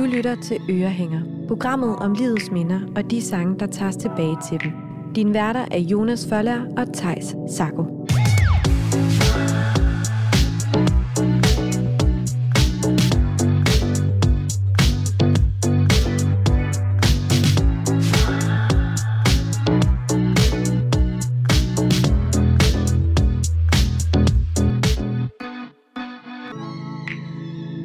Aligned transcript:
Du 0.00 0.04
lytter 0.04 0.34
til 0.34 0.60
Ørehænger, 0.70 1.20
programmet 1.48 1.96
om 1.96 2.14
livets 2.14 2.50
minder 2.50 2.80
og 2.96 3.10
de 3.10 3.22
sange, 3.22 3.58
der 3.58 3.66
tages 3.66 3.96
tilbage 3.96 4.36
til 4.48 4.60
dem. 4.64 4.72
Din 5.14 5.34
værter 5.34 5.64
er 5.70 5.78
Jonas 5.78 6.26
Føller 6.28 6.60
og 6.76 6.94
Tejs 6.94 7.36
Sako. 7.48 8.06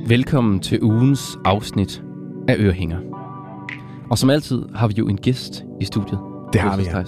Velkommen 0.07 0.59
til 0.59 0.83
ugens 0.83 1.37
afsnit 1.45 2.03
af 2.47 2.55
Ørehænger. 2.59 2.97
Og 4.09 4.17
som 4.17 4.29
altid 4.29 4.61
har 4.75 4.87
vi 4.87 4.93
jo 4.97 5.07
en 5.07 5.17
gæst 5.17 5.63
i 5.81 5.85
studiet. 5.85 6.19
Det 6.53 6.61
har 6.61 6.77
vi, 6.77 6.83
ja. 6.83 7.03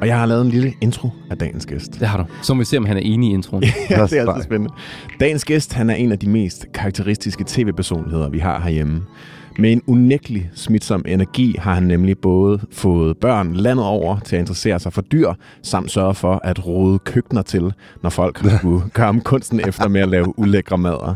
Og 0.00 0.08
jeg 0.08 0.18
har 0.18 0.26
lavet 0.26 0.44
en 0.44 0.50
lille 0.50 0.72
intro 0.80 1.10
af 1.30 1.38
dagens 1.38 1.66
gæst. 1.66 2.00
Det 2.00 2.08
har 2.08 2.18
du. 2.18 2.24
Så 2.42 2.54
må 2.54 2.58
vi 2.58 2.64
se, 2.64 2.76
om 2.76 2.84
han 2.84 2.96
er 2.96 3.00
enig 3.00 3.30
i 3.30 3.32
introen. 3.32 3.62
ja, 3.90 4.02
det 4.06 4.12
er 4.12 4.30
altid 4.30 4.42
spændende. 4.42 4.74
Dagens 5.20 5.44
gæst, 5.44 5.72
han 5.72 5.90
er 5.90 5.94
en 5.94 6.12
af 6.12 6.18
de 6.18 6.28
mest 6.28 6.66
karakteristiske 6.74 7.44
tv-personligheder, 7.46 8.28
vi 8.28 8.38
har 8.38 8.60
herhjemme. 8.60 9.02
Med 9.58 9.72
en 9.72 9.82
unægtelig 9.86 10.50
smitsom 10.54 11.04
energi 11.08 11.56
har 11.58 11.74
han 11.74 11.82
nemlig 11.82 12.18
både 12.18 12.60
fået 12.70 13.18
børn 13.18 13.54
landet 13.54 13.86
over 13.86 14.18
til 14.18 14.36
at 14.36 14.40
interessere 14.40 14.78
sig 14.80 14.92
for 14.92 15.02
dyr, 15.02 15.32
samt 15.62 15.90
sørge 15.90 16.14
for 16.14 16.40
at 16.44 16.66
rode 16.66 16.98
køkkener 16.98 17.42
til, 17.42 17.72
når 18.02 18.10
folk 18.10 18.38
har 18.38 18.58
skulle 18.58 18.90
gøre 18.94 19.20
kunsten 19.20 19.60
efter 19.68 19.88
med 19.88 20.00
at 20.00 20.08
lave 20.08 20.38
ulækre 20.38 20.78
mader. 20.78 21.14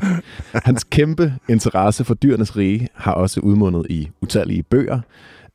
Hans 0.64 0.84
kæmpe 0.84 1.34
interesse 1.48 2.04
for 2.04 2.14
dyrenes 2.14 2.56
rige 2.56 2.88
har 2.94 3.12
også 3.12 3.40
udmundet 3.40 3.86
i 3.90 4.10
utallige 4.22 4.62
bøger, 4.62 5.00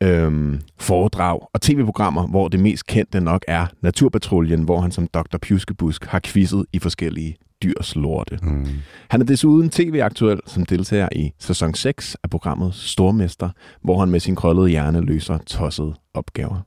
øhm, 0.03 0.59
foredrag 0.79 1.39
og 1.53 1.61
tv-programmer, 1.61 2.27
hvor 2.27 2.47
det 2.47 2.59
mest 2.59 2.87
kendte 2.87 3.21
nok 3.21 3.45
er 3.47 3.65
Naturpatruljen, 3.81 4.63
hvor 4.63 4.81
han 4.81 4.91
som 4.91 5.07
Dr. 5.07 5.37
Pjuskebusk 5.41 6.05
har 6.05 6.19
quizzet 6.23 6.65
i 6.73 6.79
forskellige 6.79 7.37
dyrs 7.63 7.95
lorte. 7.95 8.39
Mm. 8.41 8.67
Han 9.09 9.21
er 9.21 9.25
desuden 9.25 9.69
tv-aktuel 9.69 10.39
som 10.45 10.65
deltager 10.65 11.09
i 11.15 11.31
sæson 11.39 11.73
6 11.73 12.17
af 12.23 12.29
programmet 12.29 12.73
Stormester, 12.75 13.49
hvor 13.83 13.99
han 13.99 14.09
med 14.09 14.19
sin 14.19 14.35
krøllede 14.35 14.69
hjerne 14.69 15.01
løser 15.01 15.37
tossede 15.37 15.93
opgaver. 16.13 16.65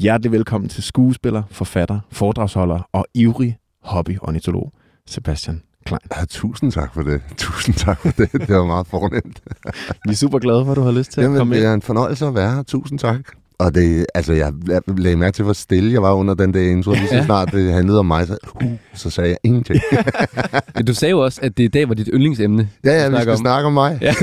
Hjertelig 0.00 0.32
velkommen 0.32 0.68
til 0.68 0.82
skuespiller, 0.82 1.42
forfatter, 1.50 2.00
foredragsholder 2.10 2.88
og 2.92 3.06
ivrig 3.14 3.58
hobby-ornitolog, 3.84 4.72
Sebastian 5.06 5.62
Klein. 5.86 5.98
Ja, 6.16 6.24
tusind 6.24 6.72
tak 6.72 6.94
for 6.94 7.02
det. 7.02 7.22
Tusind 7.36 7.74
tak 7.74 8.00
for 8.00 8.08
det. 8.08 8.32
Det 8.32 8.48
var 8.56 8.66
meget 8.66 8.86
fornemt. 8.86 9.42
Vi 10.04 10.10
er 10.10 10.16
super 10.16 10.38
glade 10.38 10.64
for, 10.64 10.70
at 10.72 10.76
du 10.76 10.82
har 10.82 10.92
lyst 10.92 11.12
til 11.12 11.20
Jamen, 11.20 11.36
at 11.36 11.40
komme 11.40 11.54
ind. 11.56 11.62
det 11.62 11.70
er 11.70 11.74
en 11.74 11.82
fornøjelse 11.82 12.26
at 12.26 12.34
være 12.34 12.54
her. 12.54 12.62
Tusind 12.62 12.98
tak. 12.98 13.20
Og 13.60 13.74
det, 13.74 14.06
altså, 14.14 14.32
jeg 14.32 14.52
lagde 14.86 15.16
mærke 15.16 15.34
til, 15.34 15.44
hvor 15.44 15.52
stille 15.52 15.92
jeg 15.92 16.02
var 16.02 16.12
under 16.12 16.34
den 16.34 16.54
der 16.54 16.70
intro. 16.70 16.92
Lige 16.92 17.08
så 17.08 17.22
snart 17.24 17.52
det 17.52 17.72
handlede 17.72 17.98
om 17.98 18.06
mig, 18.06 18.26
så, 18.26 18.36
uh, 18.64 18.72
så 18.94 19.10
sagde 19.10 19.28
jeg 19.30 19.38
ingenting. 19.44 19.80
du 20.86 20.94
sagde 20.94 21.10
jo 21.10 21.24
også, 21.24 21.40
at 21.42 21.56
det 21.56 21.64
i 21.64 21.68
dag 21.68 21.88
var 21.88 21.94
dit 21.94 22.08
yndlingsemne. 22.12 22.70
Ja, 22.84 22.92
ja, 22.92 23.08
vi 23.08 23.16
skal 23.16 23.32
om. 23.32 23.38
snakke 23.38 23.66
om 23.66 23.72
mig. 23.72 23.98
Ja. 24.02 24.14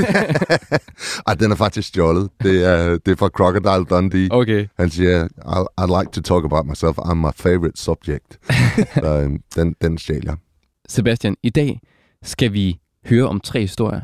Ej, 1.28 1.34
den 1.34 1.52
er 1.52 1.56
faktisk 1.56 1.88
stjålet. 1.88 2.30
Det 2.44 2.66
er, 2.66 2.98
det 2.98 3.12
er 3.12 3.16
fra 3.16 3.28
Crocodile 3.28 3.86
Dundee. 3.86 4.28
Okay. 4.32 4.68
Han 4.80 4.90
siger, 4.90 5.28
I'd 5.82 6.00
like 6.00 6.12
to 6.12 6.22
talk 6.22 6.46
about 6.46 6.66
myself. 6.66 6.98
I'm 6.98 7.14
my 7.14 7.32
favorite 7.36 7.82
subject. 7.82 8.40
så, 9.04 9.22
øhm, 9.22 9.40
den, 9.56 9.76
den 9.82 9.98
stjal 9.98 10.22
jeg. 10.26 10.36
Sebastian, 10.90 11.36
i 11.44 11.50
dag 11.50 11.80
skal 12.24 12.54
vi 12.54 12.80
høre 13.06 13.28
om 13.28 13.40
tre 13.40 13.62
historier 13.62 14.02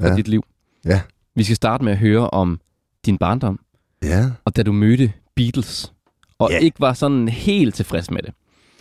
fra 0.00 0.08
ja. 0.08 0.16
dit 0.16 0.28
liv. 0.28 0.42
Ja. 0.84 1.00
Vi 1.36 1.44
skal 1.44 1.56
starte 1.56 1.84
med 1.84 1.92
at 1.92 1.98
høre 1.98 2.30
om 2.30 2.60
din 3.06 3.18
barndom. 3.18 3.58
Ja. 4.06 4.30
Og 4.44 4.56
da 4.56 4.62
du 4.62 4.72
mødte 4.72 5.12
Beatles, 5.36 5.92
og 6.38 6.50
ja. 6.50 6.58
ikke 6.58 6.80
var 6.80 6.92
sådan 6.92 7.28
helt 7.28 7.74
tilfreds 7.74 8.10
med 8.10 8.22
det. 8.22 8.34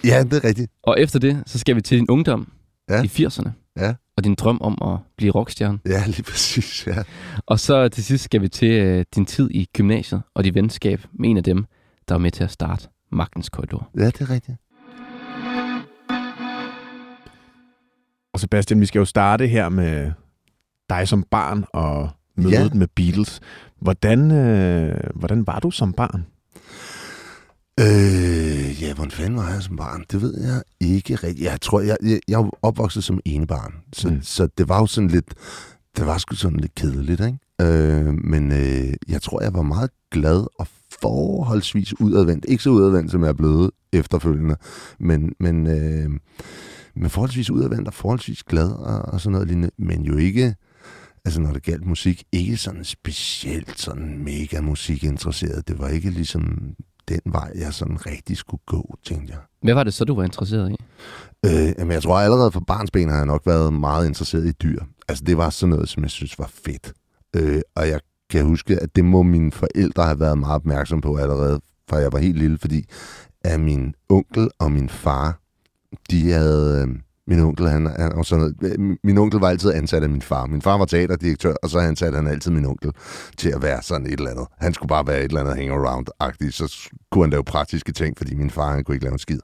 Ja, 0.04 0.24
det 0.24 0.34
er 0.34 0.44
rigtigt. 0.44 0.72
Og 0.84 1.00
efter 1.00 1.20
det, 1.20 1.44
så 1.46 1.60
skal 1.60 1.76
vi 1.76 1.82
til 1.82 1.98
din 1.98 2.10
ungdom 2.10 2.52
ja. 2.90 3.04
i 3.04 3.08
80'erne. 3.08 3.50
Ja. 3.78 3.94
Og 4.18 4.24
din 4.24 4.36
drøm 4.36 4.62
om 4.62 4.94
at 4.94 5.00
blive 5.18 5.32
rockstjerne. 5.32 5.80
Ja, 5.86 6.04
lige 6.06 6.24
præcis, 6.24 6.88
ja. 6.88 7.04
Og 7.46 7.60
så 7.60 7.90
til 7.90 8.04
sidst 8.04 8.24
skal 8.24 8.42
vi 8.42 8.48
til 8.48 8.98
uh, 8.98 9.04
din 9.16 9.26
tid 9.26 9.50
i 9.52 9.70
gymnasiet 9.74 10.22
og 10.34 10.44
dit 10.44 10.56
venskab 10.56 11.06
med 11.14 11.30
en 11.30 11.38
af 11.38 11.44
dem, 11.44 11.66
der 12.08 12.16
var 12.16 12.20
med 12.20 12.32
til 12.32 12.44
at 12.44 12.52
starte 12.52 12.88
Magtens 13.12 13.50
Korridor. 13.50 13.90
Ja, 13.98 14.06
det 14.06 14.22
er 14.22 14.30
rigtigt. 14.30 14.58
Og 18.34 18.40
Sebastian, 18.40 18.82
vi 18.82 18.86
skal 18.86 19.00
jo 19.00 19.06
starte 19.06 19.48
her 19.48 19.70
med 19.70 20.12
dig 20.90 21.08
som 21.08 21.24
barn 21.24 21.66
og 21.74 22.10
mødet 22.38 22.54
ja. 22.54 22.70
med 22.74 22.88
Beatles. 22.96 23.40
Hvordan, 23.82 24.32
øh, 24.32 25.00
hvordan 25.16 25.48
var 25.48 25.60
du 25.60 25.72
som 25.72 25.94
barn? 25.94 26.26
Øh, 27.80 28.82
ja, 28.82 28.94
hvordan 28.94 29.12
fanden 29.12 29.38
var 29.38 29.50
jeg 29.50 29.64
som 29.64 29.76
barn? 29.76 30.06
Det 30.12 30.22
ved 30.22 30.42
jeg 30.42 30.62
ikke 30.80 31.16
rigtigt. 31.16 31.46
Jeg 31.46 31.62
tror, 31.62 31.82
jeg, 31.82 31.98
jeg, 32.04 32.20
jeg 32.28 32.40
var 32.40 32.50
opvokset 32.62 33.04
som 33.04 33.20
ene 33.26 33.48
barn, 33.48 33.74
så, 33.94 34.10
mm. 34.10 34.22
så 34.22 34.48
det 34.58 34.70
var 34.70 34.80
jo 34.80 34.86
sådan 34.86 35.10
lidt, 35.10 35.34
det 35.98 36.06
var 36.06 36.18
sgu 36.18 36.36
sådan 36.36 36.60
lidt 36.60 36.76
kedeligt, 36.76 37.22
ikke? 37.22 37.40
Øh, 37.62 38.14
men 38.24 38.52
øh, 38.52 38.94
jeg 39.08 39.22
tror, 39.22 39.42
jeg 39.42 39.54
var 39.54 39.62
meget 39.62 39.90
glad 40.12 40.48
og 40.60 40.68
forholdsvis 41.02 42.00
udadvendt. 42.00 42.46
Ikke 42.48 42.64
så 42.64 42.70
udadvendt, 42.70 43.12
som 43.12 43.22
jeg 43.22 43.30
er 43.30 43.34
blevet 43.34 43.72
efterfølgende, 43.94 44.56
men, 45.00 45.34
men, 45.40 45.68
øh, 45.68 46.10
men 46.96 47.10
forholdsvis 47.10 47.50
udadvendt 47.50 47.88
og 47.88 47.94
forholdsvis 47.94 48.44
glad 48.44 48.72
og, 48.72 49.02
og 49.02 49.22
sådan 49.22 49.32
noget 49.32 49.48
lignende, 49.48 49.72
men 49.78 50.02
jo 50.02 50.18
ikke 50.18 50.56
altså 51.26 51.42
når 51.42 51.52
det 51.52 51.64
galt 51.64 51.86
musik, 51.86 52.24
ikke 52.32 52.58
sådan 52.58 52.84
specielt 52.84 53.80
sådan 53.80 54.24
mega 54.24 54.62
musikinteresseret. 54.62 55.68
Det 55.68 55.80
var 55.80 55.88
ikke 55.88 56.10
ligesom 56.10 56.76
den 57.08 57.22
vej, 57.26 57.52
jeg 57.56 57.74
sådan 57.74 58.06
rigtig 58.06 58.38
skulle 58.38 58.62
gå, 58.66 58.96
tænkte 59.04 59.34
jeg. 59.34 59.42
Hvad 59.62 59.74
var 59.74 59.84
det 59.84 59.94
så, 59.94 60.06
du 60.06 60.16
var 60.16 60.24
interesseret 60.24 60.72
i? 60.72 60.76
Øh, 61.46 61.74
jamen, 61.78 61.92
jeg 61.92 62.04
tror 62.04 62.20
allerede 62.20 62.52
fra 62.52 62.60
barnsben 62.60 63.10
har 63.10 63.18
jeg 63.18 63.26
nok 63.26 63.42
været 63.46 63.74
meget 63.74 64.08
interesseret 64.08 64.46
i 64.46 64.52
dyr. 64.52 64.80
Altså 65.08 65.24
det 65.24 65.38
var 65.38 65.50
sådan 65.50 65.70
noget, 65.70 65.90
som 65.90 66.04
jeg 66.04 66.12
synes 66.12 66.40
var 66.40 66.52
fedt. 66.54 66.94
Øh, 67.36 67.62
og 67.76 67.88
jeg 67.88 68.00
kan 68.30 68.46
huske, 68.46 68.80
at 68.80 68.96
det 68.96 69.06
må 69.06 69.24
mine 69.24 69.52
forældre 69.52 70.04
have 70.04 70.20
været 70.20 70.38
meget 70.38 70.56
opmærksom 70.56 71.02
på 71.02 71.16
allerede, 71.16 71.60
fra 71.90 71.98
jeg 71.98 72.14
var 72.14 72.20
helt 72.20 72.38
lille, 72.38 72.58
fordi 72.58 72.86
at 73.42 73.60
min 73.60 73.96
onkel 74.10 74.50
og 74.60 74.72
min 74.72 74.90
far, 74.90 75.40
de 76.12 76.32
havde... 76.32 76.88
Øh, 76.88 76.96
min 77.28 77.40
onkel, 77.40 77.70
han, 77.70 77.86
han 77.86 78.14
og 78.14 78.26
sådan 78.26 78.56
noget. 78.62 78.80
Øh, 78.80 78.98
min 79.04 79.18
onkel 79.18 79.40
var 79.40 79.50
altid 79.50 79.74
ansat 79.74 80.04
af 80.04 80.10
min 80.10 80.22
far. 80.22 80.46
Min 80.46 80.62
far 80.62 80.78
var 80.78 80.86
teaterdirektør, 80.86 81.54
og 81.64 81.70
så 81.70 81.80
ansatte 81.80 82.16
han 82.16 82.28
altid 82.28 82.52
min 82.52 82.66
onkel 82.66 82.92
til 83.38 83.50
at 83.50 83.62
være 83.62 83.82
sådan 83.82 84.08
et 84.08 84.14
eller 84.14 84.32
andet. 84.32 84.48
Han 84.58 84.74
skulle 84.74 84.90
bare 84.90 85.08
være 85.08 85.20
et 85.20 85.24
eller 85.24 85.40
andet 85.40 85.56
hang-around-agtigt, 85.56 86.52
så 86.52 86.90
kunne 87.12 87.24
han 87.24 87.30
lave 87.30 87.44
praktiske 87.44 87.92
ting, 87.92 88.18
fordi 88.18 88.36
min 88.36 88.50
far, 88.50 88.72
han 88.72 88.84
kunne 88.84 88.96
ikke 88.96 89.06
lave 89.06 89.14
en 89.14 89.20
skid. 89.20 89.40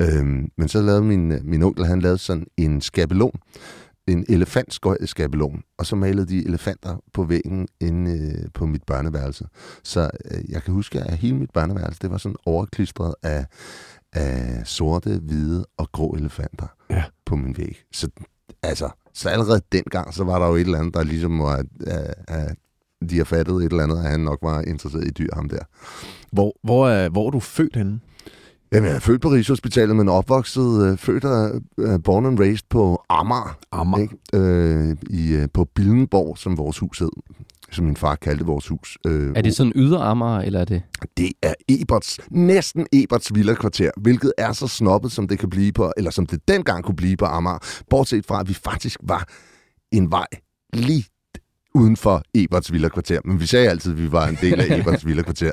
Øhm, 0.00 0.48
men 0.58 0.68
så 0.68 0.82
lavede 0.82 1.02
min, 1.02 1.32
øh, 1.32 1.40
min 1.44 1.62
onkel, 1.62 1.86
han 1.86 2.00
lavede 2.00 2.18
sådan 2.18 2.46
en 2.56 2.80
skabelon, 2.80 3.40
en 4.06 4.24
elefantskabelon, 4.28 5.62
og 5.78 5.86
så 5.86 5.96
malede 5.96 6.26
de 6.26 6.46
elefanter 6.46 6.96
på 7.14 7.24
væggen 7.24 7.68
inde 7.80 8.10
øh, 8.10 8.48
på 8.54 8.66
mit 8.66 8.82
børneværelse. 8.86 9.46
Så 9.84 10.10
øh, 10.30 10.50
jeg 10.50 10.62
kan 10.62 10.74
huske, 10.74 11.00
at 11.00 11.16
hele 11.16 11.36
mit 11.36 11.50
børneværelse, 11.54 12.00
det 12.02 12.10
var 12.10 12.18
sådan 12.18 12.36
overklistret 12.46 13.14
af 13.22 13.46
af 14.16 14.66
sorte, 14.66 15.20
hvide 15.22 15.66
og 15.76 15.92
grå 15.92 16.10
elefanter 16.10 16.66
ja. 16.90 17.04
på 17.26 17.36
min 17.36 17.58
væg. 17.58 17.82
Så, 17.92 18.08
altså, 18.62 18.88
så 19.14 19.28
allerede 19.28 19.60
dengang, 19.72 20.14
så 20.14 20.24
var 20.24 20.38
der 20.38 20.46
jo 20.46 20.54
et 20.54 20.60
eller 20.60 20.78
andet, 20.78 20.94
der 20.94 21.02
ligesom 21.02 21.38
var, 21.38 21.64
at, 21.86 22.14
at 22.28 22.56
de 23.10 23.16
har 23.16 23.24
fattet 23.24 23.54
et 23.54 23.70
eller 23.70 23.82
andet, 23.82 23.96
at 23.96 24.10
han 24.10 24.20
nok 24.20 24.38
var 24.42 24.62
interesseret 24.62 25.04
i 25.04 25.10
dyr, 25.10 25.28
ham 25.34 25.48
der. 25.48 25.62
Hvor, 26.32 26.56
hvor, 26.62 26.88
er, 26.88 27.08
hvor 27.08 27.26
er 27.26 27.30
du 27.30 27.40
født 27.40 27.76
henne? 27.76 28.00
Jamen, 28.72 28.88
jeg 28.88 28.96
er 28.96 29.00
født 29.00 29.20
på 29.20 29.28
Rigshospitalet, 29.28 29.96
men 29.96 30.08
opvokset, 30.08 30.86
øh, 30.86 30.98
født 30.98 31.24
og 31.24 31.60
øh, 31.78 32.02
born 32.04 32.26
and 32.26 32.38
raised 32.38 32.66
på 32.70 33.02
Amager. 33.08 33.58
Amager. 33.72 34.02
Ikke? 34.02 34.16
Øh, 34.34 34.96
i, 35.10 35.32
øh, 35.32 35.48
på 35.54 35.64
Billenborg, 35.74 36.38
som 36.38 36.58
vores 36.58 36.78
hus 36.78 36.98
hed 36.98 37.10
som 37.76 37.84
min 37.84 37.96
far 37.96 38.14
kaldte 38.14 38.44
vores 38.44 38.68
hus. 38.68 38.98
Øh, 39.06 39.32
er 39.36 39.42
det 39.42 39.56
sådan 39.56 39.72
ydre 39.74 40.04
Amager, 40.04 40.40
eller 40.40 40.60
er 40.60 40.64
det? 40.64 40.82
Det 41.16 41.32
er 41.42 41.54
Eberts, 41.68 42.18
næsten 42.30 42.86
Eberts 42.92 43.34
villa-kvarter, 43.34 43.90
hvilket 43.96 44.32
er 44.38 44.52
så 44.52 44.68
snobbet, 44.68 45.12
som 45.12 45.28
det 45.28 45.38
kan 45.38 45.50
blive 45.50 45.72
på, 45.72 45.92
eller 45.96 46.10
som 46.10 46.26
det 46.26 46.48
dengang 46.48 46.84
kunne 46.84 46.96
blive 46.96 47.16
på 47.16 47.24
Amager, 47.24 47.58
bortset 47.90 48.26
fra, 48.26 48.40
at 48.40 48.48
vi 48.48 48.54
faktisk 48.54 49.00
var 49.02 49.28
en 49.92 50.10
vej 50.10 50.26
lige 50.72 51.04
uden 51.76 51.96
for 51.96 52.22
Eberts 52.34 52.72
villa-kvarter. 52.72 53.20
Men 53.24 53.40
vi 53.40 53.46
sagde 53.46 53.70
altid, 53.70 53.92
at 53.92 53.98
vi 53.98 54.12
var 54.12 54.26
en 54.26 54.38
del 54.40 54.60
af 54.60 54.66
Eberts 54.78 55.06
villa-kvarter. 55.06 55.52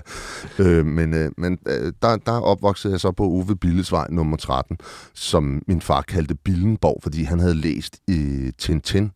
Øh, 0.59 0.85
men 0.85 1.13
øh, 1.13 1.31
men 1.37 1.57
øh, 1.67 1.93
der, 2.01 2.17
der 2.17 2.31
opvoksede 2.31 2.91
jeg 2.91 2.99
så 2.99 3.11
på 3.11 3.23
Ove 3.23 3.55
Billesvej 3.55 4.07
nummer 4.09 4.37
13, 4.37 4.77
som 5.13 5.61
min 5.67 5.81
far 5.81 6.01
kaldte 6.01 6.35
Billenborg, 6.35 6.99
fordi 7.03 7.23
han 7.23 7.39
havde 7.39 7.55
læst 7.55 7.97
i 8.07 8.51
Tintin. 8.57 9.11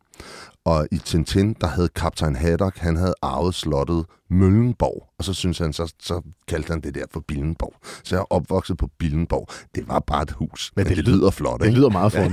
Og 0.68 0.88
i 0.92 0.98
Tintin, 0.98 1.56
der 1.62 1.68
havde 1.68 1.90
kaptajn 1.96 2.36
Haddock, 2.36 2.78
han 2.78 2.96
havde 2.96 3.14
arvet 3.22 3.56
slottet 3.56 4.06
Møllenborg. 4.30 5.10
Og 5.20 5.24
så 5.24 5.34
synes 5.34 5.58
han, 5.58 5.74
så, 5.74 5.94
så 6.00 6.22
kaldte 6.48 6.72
han 6.72 6.82
det 6.82 6.96
der 6.96 7.06
for 7.12 7.20
Billenborg. 7.28 7.74
Så 8.04 8.16
jeg 8.16 8.20
er 8.20 8.34
opvokset 8.34 8.78
på 8.78 8.90
Billenborg. 9.00 9.48
Det 9.76 9.88
var 9.88 10.00
bare 10.00 10.24
et 10.24 10.32
hus, 10.32 10.72
men, 10.76 10.84
men 10.84 10.90
det, 10.90 11.06
det 11.06 11.14
lyder 11.14 11.32
flot, 11.32 11.62
ikke? 11.62 11.66
Det 11.66 11.78
lyder 11.78 11.90
meget 11.90 12.12
flot. 12.14 12.32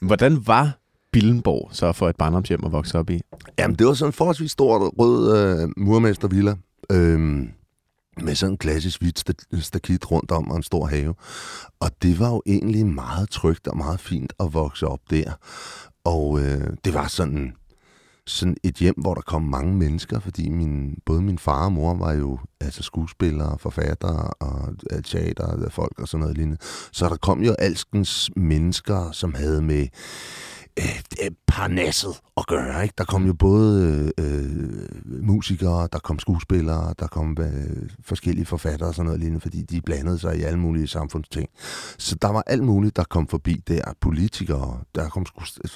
Hvordan 0.00 0.46
var 0.46 0.78
Billenborg 1.12 1.68
så 1.72 1.92
for 1.92 2.08
et 2.08 2.16
barndomshjem 2.16 2.64
at 2.64 2.72
vokse 2.72 2.98
op 2.98 3.10
i? 3.10 3.20
Jamen, 3.58 3.76
det 3.76 3.86
var 3.86 3.94
sådan 3.94 4.08
en 4.08 4.12
forholdsvis 4.12 4.50
stor 4.50 4.88
rød 4.98 5.38
øh, 5.38 5.68
murmestervilla. 5.76 6.54
Øh, 6.92 7.46
med 8.22 8.34
sådan 8.34 8.52
en 8.52 8.58
klassisk 8.58 9.00
hvidt 9.00 9.24
stakit 9.64 10.10
rundt 10.10 10.30
om 10.30 10.50
og 10.50 10.56
en 10.56 10.62
stor 10.62 10.86
have. 10.86 11.14
Og 11.80 11.90
det 12.02 12.18
var 12.18 12.28
jo 12.28 12.42
egentlig 12.46 12.86
meget 12.86 13.30
trygt 13.30 13.68
og 13.68 13.76
meget 13.76 14.00
fint 14.00 14.32
at 14.40 14.54
vokse 14.54 14.86
op 14.86 15.00
der. 15.10 15.32
Og 16.04 16.40
øh, 16.40 16.76
det 16.84 16.94
var 16.94 17.08
sådan, 17.08 17.52
sådan 18.26 18.56
et 18.62 18.74
hjem, 18.74 18.94
hvor 19.00 19.14
der 19.14 19.20
kom 19.20 19.42
mange 19.42 19.74
mennesker, 19.74 20.20
fordi 20.20 20.48
min, 20.48 20.98
både 21.06 21.22
min 21.22 21.38
far 21.38 21.64
og 21.64 21.72
mor 21.72 21.94
var 21.94 22.12
jo 22.12 22.38
altså 22.60 22.82
skuespillere, 22.82 23.58
forfattere 23.58 24.30
og 24.40 24.74
øh, 24.90 25.02
teater, 25.02 25.64
øh, 25.64 25.70
folk 25.70 25.98
og 25.98 26.08
sådan 26.08 26.20
noget 26.20 26.36
lignende. 26.36 26.58
Så 26.92 27.08
der 27.08 27.16
kom 27.16 27.42
jo 27.42 27.52
alskens 27.58 28.30
mennesker, 28.36 29.12
som 29.12 29.34
havde 29.34 29.62
med 29.62 29.86
øh, 30.78 31.30
parnasset 31.46 32.20
at 32.36 32.46
gøre. 32.46 32.82
Ikke? 32.82 32.94
Der 32.98 33.04
kom 33.04 33.26
jo 33.26 33.32
både 33.32 34.12
øh, 34.18 35.22
musikere, 35.22 35.88
der 35.92 35.98
kom 35.98 36.18
skuespillere, 36.18 36.94
der 36.98 37.06
kom 37.06 37.36
øh, 37.40 37.90
forskellige 38.02 38.46
forfattere 38.46 38.88
og 38.88 38.94
sådan 38.94 39.04
noget 39.04 39.20
lignende, 39.20 39.40
fordi 39.40 39.62
de 39.62 39.80
blandede 39.80 40.18
sig 40.18 40.38
i 40.38 40.42
alle 40.42 40.58
mulige 40.58 40.86
samfundsting. 40.86 41.48
Så 41.98 42.14
der 42.22 42.28
var 42.28 42.42
alt 42.46 42.62
muligt, 42.62 42.96
der 42.96 43.04
kom 43.04 43.28
forbi 43.28 43.62
der. 43.68 43.82
Politikere, 44.00 44.80
der 44.94 45.08
kom 45.08 45.26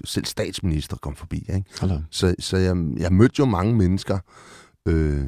selv 0.05 0.25
statsminister 0.25 0.97
kom 0.97 1.17
forbi. 1.17 1.37
Ikke? 1.37 1.65
Så, 2.11 2.35
så 2.39 2.57
jeg, 2.57 2.77
jeg 2.97 3.13
mødte 3.13 3.35
jo 3.39 3.45
mange 3.45 3.75
mennesker 3.75 4.19
øh, 4.89 5.25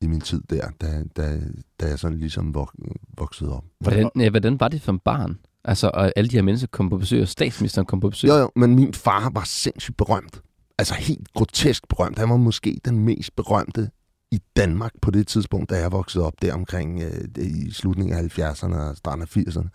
i 0.00 0.06
min 0.06 0.20
tid 0.20 0.42
der, 0.50 0.68
da, 0.80 1.02
da, 1.16 1.40
da 1.80 1.86
jeg 1.86 1.98
sådan 1.98 2.18
ligesom 2.18 2.54
vok, 2.54 2.74
voksede 3.18 3.56
op. 3.56 3.64
Hvordan, 3.80 4.10
ja, 4.16 4.30
hvordan 4.30 4.60
var 4.60 4.68
det 4.68 4.82
som 4.82 4.98
barn? 4.98 5.38
Altså, 5.64 5.90
og 5.94 6.12
alle 6.16 6.30
de 6.30 6.36
her 6.36 6.42
mennesker 6.42 6.68
kom 6.70 6.90
på 6.90 6.98
besøg, 6.98 7.22
og 7.22 7.28
statsministeren 7.28 7.86
kom 7.86 8.00
på 8.00 8.10
besøg. 8.10 8.28
Jo, 8.28 8.34
jo, 8.34 8.50
men 8.56 8.74
min 8.74 8.94
far 8.94 9.30
var 9.34 9.44
sindssygt 9.44 9.96
berømt. 9.96 10.42
Altså 10.78 10.94
helt 10.94 11.32
grotesk 11.34 11.88
berømt. 11.88 12.18
Han 12.18 12.30
var 12.30 12.36
måske 12.36 12.80
den 12.84 12.98
mest 12.98 13.36
berømte 13.36 13.90
i 14.30 14.40
Danmark 14.56 14.92
på 15.02 15.10
det 15.10 15.26
tidspunkt, 15.26 15.70
da 15.70 15.78
jeg 15.78 15.92
voksede 15.92 16.26
op 16.26 16.42
der 16.42 16.54
omkring 16.54 17.02
øh, 17.02 17.44
i 17.44 17.70
slutningen 17.72 18.16
af 18.18 18.38
70'erne 18.38 18.76
og 18.76 18.96
starten 18.96 19.22
af 19.22 19.36
80'erne. 19.36 19.68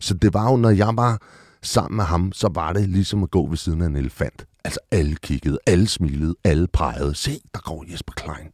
Så 0.00 0.14
det 0.14 0.34
var 0.34 0.50
jo, 0.50 0.56
når 0.56 0.70
jeg 0.70 0.96
var 0.96 1.18
sammen 1.62 1.96
med 1.96 2.04
ham, 2.04 2.32
så 2.32 2.50
var 2.54 2.72
det 2.72 2.88
ligesom 2.88 3.22
at 3.22 3.30
gå 3.30 3.46
ved 3.46 3.56
siden 3.56 3.82
af 3.82 3.86
en 3.86 3.96
elefant. 3.96 4.46
Altså 4.64 4.80
alle 4.90 5.16
kiggede, 5.16 5.58
alle 5.66 5.88
smilede, 5.88 6.34
alle 6.44 6.66
pegede. 6.66 7.14
Se, 7.14 7.40
der 7.54 7.60
går 7.60 7.84
Jesper 7.92 8.12
Klein. 8.12 8.50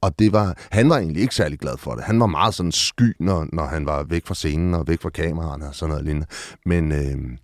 Og 0.00 0.18
det 0.18 0.32
var, 0.32 0.58
han 0.70 0.90
var 0.90 0.98
egentlig 0.98 1.22
ikke 1.22 1.34
særlig 1.34 1.58
glad 1.58 1.76
for 1.78 1.94
det. 1.94 2.04
Han 2.04 2.20
var 2.20 2.26
meget 2.26 2.54
sådan 2.54 2.72
sky, 2.72 3.16
når, 3.20 3.46
når 3.52 3.66
han 3.66 3.86
var 3.86 4.02
væk 4.02 4.26
fra 4.26 4.34
scenen 4.34 4.74
og 4.74 4.88
væk 4.88 5.02
fra 5.02 5.10
kameraerne 5.10 5.68
og 5.68 5.74
sådan 5.74 5.90
noget 5.90 6.04
lignende. 6.04 6.26
Men, 6.66 6.92
øh, 6.92 7.38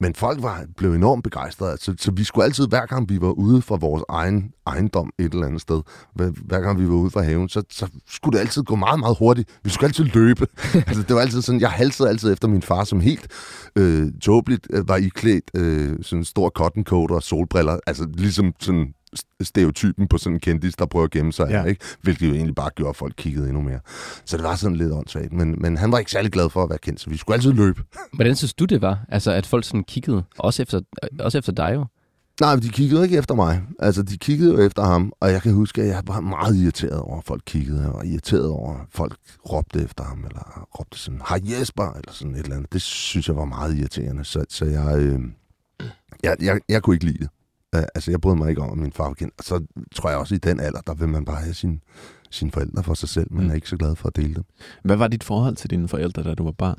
men 0.00 0.14
folk 0.14 0.42
var, 0.42 0.64
blev 0.76 0.92
enormt 0.94 1.24
begejstrede. 1.24 1.76
Så, 1.80 1.94
så 1.98 2.10
vi 2.10 2.24
skulle 2.24 2.44
altid, 2.44 2.68
hver 2.68 2.86
gang 2.86 3.08
vi 3.08 3.20
var 3.20 3.30
ude 3.30 3.62
fra 3.62 3.76
vores 3.76 4.04
egen 4.08 4.52
ejendom 4.66 5.12
et 5.18 5.32
eller 5.32 5.46
andet 5.46 5.60
sted, 5.60 5.82
hver, 6.14 6.30
hver 6.46 6.60
gang 6.60 6.80
vi 6.80 6.88
var 6.88 6.94
ude 6.94 7.10
fra 7.10 7.22
haven, 7.22 7.48
så, 7.48 7.62
så 7.70 7.86
skulle 8.08 8.38
det 8.38 8.44
altid 8.44 8.62
gå 8.62 8.76
meget, 8.76 8.98
meget 8.98 9.16
hurtigt. 9.18 9.58
Vi 9.64 9.70
skulle 9.70 9.88
altid 9.88 10.04
løbe. 10.04 10.46
altså, 10.88 11.02
det 11.02 11.16
var 11.16 11.20
altid 11.20 11.42
sådan, 11.42 11.60
jeg 11.60 11.70
halsede 11.70 12.08
altid 12.08 12.32
efter 12.32 12.48
min 12.48 12.62
far, 12.62 12.84
som 12.84 13.00
helt 13.00 13.26
øh, 13.76 14.12
tåbeligt 14.22 14.66
øh, 14.70 14.88
var 14.88 14.96
iklædt 14.96 15.50
øh, 15.54 15.98
sådan 16.02 16.18
en 16.18 16.24
stor 16.24 16.48
cotton 16.48 16.84
coat 16.84 17.10
og 17.10 17.22
solbriller. 17.22 17.78
Altså 17.86 18.08
ligesom 18.14 18.52
sådan 18.60 18.94
stereotypen 19.40 20.08
på 20.08 20.18
sådan 20.18 20.36
en 20.36 20.40
kendis, 20.40 20.76
der 20.76 20.86
prøver 20.86 21.04
at 21.04 21.10
gemme 21.10 21.32
sig, 21.32 21.46
ja. 21.50 21.64
ikke? 21.64 21.84
hvilket 22.02 22.28
jo 22.28 22.34
egentlig 22.34 22.54
bare 22.54 22.70
gjorde, 22.70 22.90
at 22.90 22.96
folk 22.96 23.14
kiggede 23.16 23.46
endnu 23.48 23.62
mere. 23.62 23.80
Så 24.24 24.36
det 24.36 24.44
var 24.44 24.56
sådan 24.56 24.76
lidt 24.76 24.92
åndssvagt, 24.92 25.32
men, 25.32 25.54
men 25.58 25.76
han 25.76 25.92
var 25.92 25.98
ikke 25.98 26.10
særlig 26.10 26.32
glad 26.32 26.50
for 26.50 26.62
at 26.62 26.70
være 26.70 26.78
kendt, 26.78 27.00
så 27.00 27.10
vi 27.10 27.16
skulle 27.16 27.34
altid 27.34 27.52
løbe. 27.52 27.82
Hvordan 28.12 28.36
synes 28.36 28.54
du, 28.54 28.64
det 28.64 28.82
var? 28.82 28.98
Altså, 29.08 29.32
at 29.32 29.46
folk 29.46 29.64
sådan 29.64 29.84
kiggede, 29.84 30.22
også 30.38 30.62
efter, 30.62 30.80
også 31.20 31.38
efter 31.38 31.52
dig 31.52 31.72
jo? 31.74 31.86
Nej, 32.40 32.56
de 32.56 32.68
kiggede 32.68 33.02
ikke 33.04 33.18
efter 33.18 33.34
mig. 33.34 33.62
Altså, 33.78 34.02
de 34.02 34.18
kiggede 34.18 34.52
jo 34.52 34.60
efter 34.60 34.82
ham, 34.82 35.12
og 35.20 35.32
jeg 35.32 35.42
kan 35.42 35.52
huske, 35.52 35.82
at 35.82 35.88
jeg 35.88 36.02
var 36.06 36.20
meget 36.20 36.56
irriteret 36.56 37.00
over, 37.00 37.18
at 37.18 37.24
folk 37.24 37.42
kiggede. 37.46 37.82
Jeg 37.82 37.92
var 37.92 38.02
irriteret 38.02 38.48
over, 38.48 38.74
at 38.74 38.86
folk 38.90 39.16
råbte 39.52 39.82
efter 39.82 40.04
ham, 40.04 40.24
eller 40.24 40.68
råbte 40.78 40.98
sådan, 40.98 41.20
hej 41.28 41.40
Jesper, 41.44 41.92
eller 41.92 42.12
sådan 42.12 42.34
et 42.34 42.38
eller 42.38 42.56
andet. 42.56 42.72
Det 42.72 42.82
synes 42.82 43.28
jeg 43.28 43.36
var 43.36 43.44
meget 43.44 43.78
irriterende, 43.78 44.24
så, 44.24 44.44
så 44.48 44.64
jeg, 44.64 44.98
øh, 44.98 45.20
jeg, 46.22 46.36
jeg, 46.40 46.60
jeg 46.68 46.82
kunne 46.82 46.96
ikke 46.96 47.06
lide 47.06 47.18
det. 47.18 47.28
Uh, 47.76 47.82
altså, 47.94 48.10
jeg 48.10 48.20
brød 48.20 48.34
mig 48.34 48.48
ikke 48.50 48.62
om, 48.62 48.70
at 48.70 48.78
min 48.78 48.92
far 48.92 49.04
var 49.04 49.14
kendt. 49.14 49.34
Og 49.38 49.44
så 49.44 49.66
tror 49.94 50.10
jeg 50.10 50.18
også, 50.18 50.34
i 50.34 50.38
den 50.38 50.60
alder, 50.60 50.80
der 50.80 50.94
vil 50.94 51.08
man 51.08 51.24
bare 51.24 51.36
have 51.36 51.54
sin, 51.54 51.80
sine 52.30 52.50
forældre 52.50 52.82
for 52.82 52.94
sig 52.94 53.08
selv. 53.08 53.32
Man 53.32 53.44
mm. 53.44 53.50
er 53.50 53.54
ikke 53.54 53.68
så 53.68 53.76
glad 53.76 53.96
for 53.96 54.08
at 54.08 54.16
dele 54.16 54.34
dem. 54.34 54.44
Hvad 54.84 54.96
var 54.96 55.08
dit 55.08 55.24
forhold 55.24 55.56
til 55.56 55.70
dine 55.70 55.88
forældre, 55.88 56.22
da 56.22 56.34
du 56.34 56.44
var 56.44 56.52
barn? 56.52 56.78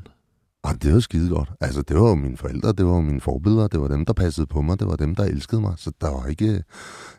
Ah, 0.64 0.74
det 0.82 0.94
var 0.94 1.00
skide 1.00 1.28
godt. 1.28 1.52
Altså, 1.60 1.82
det 1.82 1.96
var 1.96 2.08
jo 2.08 2.14
mine 2.14 2.36
forældre, 2.36 2.72
det 2.72 2.86
var 2.86 2.94
jo 2.94 3.00
mine 3.00 3.20
forbilleder, 3.20 3.66
det 3.66 3.80
var 3.80 3.88
dem, 3.88 4.04
der 4.04 4.12
passede 4.12 4.46
på 4.46 4.62
mig, 4.62 4.80
det 4.80 4.88
var 4.88 4.96
dem, 4.96 5.14
der 5.14 5.24
elskede 5.24 5.60
mig. 5.60 5.74
Så 5.76 5.92
der 6.00 6.10
var 6.10 6.26
ikke... 6.26 6.62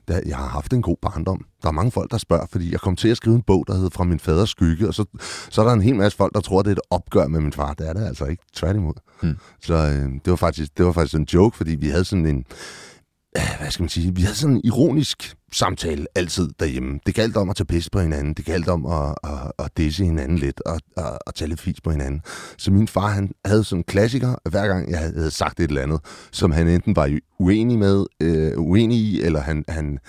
Der, 0.08 0.22
jeg 0.26 0.38
har 0.38 0.48
haft 0.48 0.74
en 0.74 0.82
god 0.82 0.96
barndom. 1.02 1.46
Der 1.62 1.68
er 1.68 1.72
mange 1.72 1.92
folk, 1.92 2.12
der 2.12 2.18
spørger, 2.18 2.46
fordi 2.52 2.72
jeg 2.72 2.80
kom 2.80 2.96
til 2.96 3.08
at 3.08 3.18
skrive 3.18 3.36
en 3.36 3.42
bog, 3.42 3.64
der 3.68 3.74
hedder 3.74 3.90
Fra 3.90 4.04
min 4.04 4.20
faders 4.20 4.50
skygge, 4.50 4.88
og 4.88 4.94
så, 4.94 5.06
så 5.50 5.62
er 5.62 5.66
der 5.66 5.74
en 5.74 5.82
hel 5.82 5.96
masse 5.96 6.18
folk, 6.18 6.34
der 6.34 6.40
tror, 6.40 6.62
det 6.62 6.70
er 6.70 6.76
et 6.76 6.82
opgør 6.90 7.28
med 7.28 7.40
min 7.40 7.54
far. 7.54 7.74
Det 7.74 7.90
er 7.90 7.94
det 7.94 8.06
altså 8.06 8.26
ikke. 8.26 8.44
Tværtimod. 8.54 8.94
Hmm. 9.22 9.38
Så 9.62 9.74
øh, 9.74 10.12
det, 10.26 10.30
var 10.30 10.36
faktisk, 10.36 10.78
det 10.78 10.86
var 10.86 10.92
faktisk 10.92 11.16
en 11.16 11.28
joke, 11.34 11.58
fordi 11.58 11.76
vi 11.76 11.88
havde 11.88 12.06
sådan 12.06 12.26
en 12.26 12.46
hvad 13.32 13.72
skal 13.72 13.84
man 13.84 13.90
sige, 13.90 14.16
vi 14.16 14.22
havde 14.22 14.36
sådan 14.36 14.56
en 14.56 14.62
ironisk 14.64 15.36
samtale 15.54 16.06
altid 16.16 16.50
derhjemme. 16.60 17.00
Det 17.06 17.16
galt 17.16 17.38
om 17.38 17.50
at 17.50 17.56
tage 17.56 17.66
pis 17.66 17.90
på 17.90 18.00
hinanden, 18.00 18.34
det 18.34 18.46
galt 18.46 18.68
om 18.68 18.86
at, 18.86 19.16
at, 19.24 19.52
at 19.60 19.78
disse 19.78 20.06
hinanden 20.06 20.38
lidt 20.38 20.62
og 20.62 20.80
at, 20.98 21.18
at 21.28 21.36
tage 21.36 21.50
lidt 21.50 21.62
fis 21.62 21.82
på 21.82 21.92
hinanden. 21.92 22.22
Så 22.58 22.72
min 22.72 22.88
far, 22.88 23.08
han 23.08 23.32
havde 23.46 23.64
sådan 23.64 23.80
en 23.80 23.84
klassiker, 23.84 24.36
hver 24.50 24.68
gang 24.68 24.92
jeg 24.92 25.00
havde 25.00 25.32
sagt 25.32 25.60
et 25.60 25.68
eller 25.68 25.82
andet, 25.82 26.00
som 26.32 26.52
han 26.52 26.68
enten 26.68 26.96
var 26.96 27.20
uenig 27.40 27.80
med, 27.80 28.06
øh, 28.20 28.54
uenig 28.58 28.98
i, 28.98 29.22
eller 29.22 29.42
han, 29.42 29.66
han, 29.68 30.00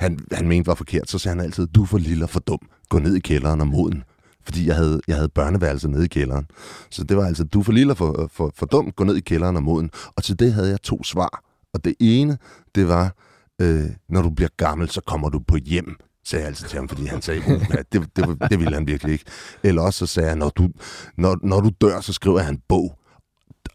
han, 0.00 0.18
han 0.32 0.48
mente 0.48 0.66
var 0.66 0.74
forkert, 0.74 1.10
så 1.10 1.18
sagde 1.18 1.36
han 1.36 1.44
altid, 1.44 1.66
du 1.66 1.82
er 1.82 1.86
for 1.86 1.98
lille 1.98 2.24
og 2.24 2.30
for 2.30 2.40
dum, 2.40 2.60
gå 2.88 2.98
ned 2.98 3.14
i 3.14 3.20
kælderen 3.20 3.60
og 3.60 3.66
moden 3.66 4.04
fordi 4.42 4.66
jeg 4.66 4.76
havde, 4.76 5.00
jeg 5.08 5.16
havde 5.16 5.28
børneværelse 5.28 5.88
nede 5.88 6.04
i 6.04 6.08
kælderen. 6.08 6.46
Så 6.90 7.04
det 7.04 7.16
var 7.16 7.26
altså, 7.26 7.44
du 7.44 7.60
er 7.60 7.64
for 7.64 7.72
lille 7.72 7.92
og 7.92 7.96
for, 7.96 8.30
for, 8.32 8.52
for 8.54 8.66
dum, 8.66 8.90
gå 8.90 9.04
ned 9.04 9.16
i 9.16 9.20
kælderen 9.20 9.56
og 9.56 9.62
moden. 9.62 9.90
Og 10.16 10.24
til 10.24 10.38
det 10.38 10.52
havde 10.52 10.68
jeg 10.70 10.82
to 10.82 11.04
svar. 11.04 11.47
Og 11.78 11.84
det 11.84 11.94
ene, 12.00 12.38
det 12.74 12.88
var, 12.88 13.14
øh, 13.60 13.84
når 14.08 14.22
du 14.22 14.30
bliver 14.30 14.48
gammel, 14.56 14.90
så 14.90 15.00
kommer 15.00 15.28
du 15.28 15.38
på 15.38 15.56
hjem 15.56 15.96
sagde 16.24 16.42
jeg 16.42 16.48
altid 16.48 16.68
til 16.68 16.78
ham, 16.78 16.88
fordi 16.88 17.06
han 17.06 17.22
sagde, 17.22 17.42
at 17.78 17.92
det, 17.92 18.16
det, 18.16 18.50
det 18.50 18.58
ville 18.60 18.74
han 18.74 18.86
virkelig 18.86 19.12
ikke. 19.12 19.24
Eller 19.62 19.82
også 19.82 20.06
så 20.06 20.14
sagde 20.14 20.28
jeg, 20.28 20.36
når 20.36 20.48
du, 20.48 20.68
når, 21.16 21.38
når 21.42 21.60
du 21.60 21.70
dør, 21.80 22.00
så 22.00 22.12
skriver 22.12 22.40
jeg 22.40 22.48
en 22.48 22.62
bog. 22.68 22.98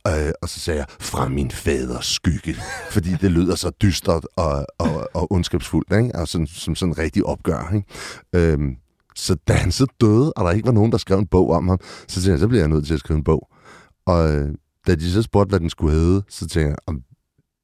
Øh, 0.07 0.31
og 0.41 0.49
så 0.49 0.59
sagde 0.59 0.79
jeg, 0.79 0.87
fra 0.99 1.29
min 1.29 1.51
faders 1.51 2.05
skygge. 2.05 2.55
Fordi 2.89 3.15
det 3.21 3.31
lyder 3.31 3.55
så 3.55 3.71
dystert 3.81 4.25
og, 4.35 4.65
og, 4.77 5.09
og 5.13 5.31
ondskabsfuldt, 5.31 5.91
ikke? 5.91 6.15
Og 6.15 6.27
sådan, 6.27 6.47
som 6.47 6.75
sådan 6.75 6.93
en 6.93 6.97
rigtig 6.97 7.25
opgør. 7.25 7.73
Ikke? 7.75 7.87
Øhm, 8.33 8.75
så 9.15 9.35
da 9.47 9.53
han 9.53 9.71
så 9.71 9.85
døde, 10.01 10.33
og 10.33 10.45
der 10.45 10.51
ikke 10.51 10.65
var 10.65 10.73
nogen, 10.73 10.91
der 10.91 10.97
skrev 10.97 11.17
en 11.17 11.27
bog 11.27 11.49
om 11.49 11.67
ham, 11.67 11.79
så 12.07 12.15
tænkte 12.15 12.31
jeg, 12.31 12.39
så 12.39 12.47
bliver 12.47 12.61
jeg 12.61 12.69
nødt 12.69 12.87
til 12.87 12.93
at 12.93 12.99
skrive 12.99 13.17
en 13.17 13.23
bog. 13.23 13.49
Og 14.05 14.31
øh, 14.31 14.49
da 14.87 14.95
de 14.95 15.11
så 15.11 15.21
spurgte, 15.21 15.49
hvad 15.49 15.59
den 15.59 15.69
skulle 15.69 15.95
hedde, 15.95 16.23
så 16.29 16.47
tænkte 16.47 16.75
jeg, 16.87 16.95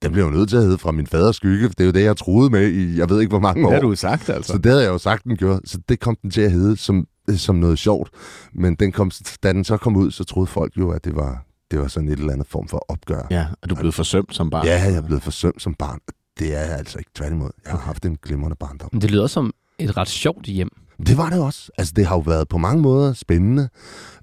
den 0.02 0.12
blev 0.12 0.24
jo 0.24 0.30
nødt 0.30 0.50
til 0.50 0.58
at 0.58 0.64
hedde 0.64 0.78
fra 0.78 0.92
min 0.92 1.08
faders 1.08 1.36
skygge, 1.36 1.68
for 1.68 1.74
det 1.74 1.84
er 1.84 1.86
jo 1.86 1.92
det, 1.92 2.04
jeg 2.04 2.18
troede 2.18 2.50
med 2.50 2.68
i, 2.72 2.98
jeg 2.98 3.10
ved 3.10 3.20
ikke, 3.20 3.30
hvor 3.30 3.40
mange 3.40 3.66
år. 3.66 3.70
Det 3.70 3.82
har 3.82 3.90
du 3.90 3.96
sagt, 3.96 4.30
altså. 4.30 4.52
Så 4.52 4.58
det 4.58 4.66
havde 4.66 4.84
jeg 4.84 4.90
jo 4.90 4.98
sagt, 4.98 5.24
den 5.24 5.38
gjorde. 5.38 5.62
Så 5.66 5.80
det 5.90 6.00
kom 6.00 6.18
den 6.22 6.32
til 6.32 6.42
at 6.42 6.52
hedde 6.52 6.78
som, 6.78 7.08
som 7.38 7.56
noget 7.56 7.80
sjovt. 7.80 8.10
Men 8.54 8.76
den 8.76 8.92
kom, 8.92 9.12
da 9.44 9.54
den 9.54 9.64
så 9.64 9.78
kom 9.78 9.96
ud, 9.96 10.12
så 10.12 10.24
troede 10.24 10.48
folk 10.48 10.78
jo, 10.78 10.90
at 10.92 11.06
det 11.06 11.16
var, 11.16 11.46
det 11.72 11.80
var 11.80 11.88
sådan 11.88 12.10
et 12.10 12.20
eller 12.20 12.34
andet 12.34 12.48
form 12.48 12.68
for 12.68 12.86
opgør. 12.88 13.28
Ja, 13.32 13.46
og 13.62 13.70
du 13.70 13.76
blev 13.76 13.92
forsømt 13.92 14.36
som 14.36 14.50
barn. 14.50 14.66
Ja, 14.66 14.84
jeg 14.84 14.94
er 14.96 15.02
blevet 15.02 15.24
forsømt 15.24 15.62
som 15.62 15.74
barn. 15.74 16.00
Det 16.40 16.56
er 16.56 16.62
jeg 16.62 16.78
altså 16.78 16.98
ikke 16.98 17.12
tværtimod. 17.16 17.50
Jeg 17.66 17.72
har 17.72 17.80
haft 17.80 18.06
en 18.06 18.18
glimrende 18.24 18.56
barndom. 18.60 18.90
Men 18.92 19.02
det 19.02 19.12
lyder 19.12 19.28
som 19.28 19.54
et 19.80 19.98
ret 19.98 20.10
sjovt 20.10 20.46
hjem. 20.46 20.70
Det 21.08 21.18
var 21.18 21.30
det 21.30 21.42
også. 21.42 21.72
Altså, 21.78 21.94
det 21.96 22.06
har 22.06 22.16
jo 22.16 22.22
været 22.22 22.48
på 22.48 22.58
mange 22.58 22.82
måder 22.82 23.14
spændende. 23.14 23.70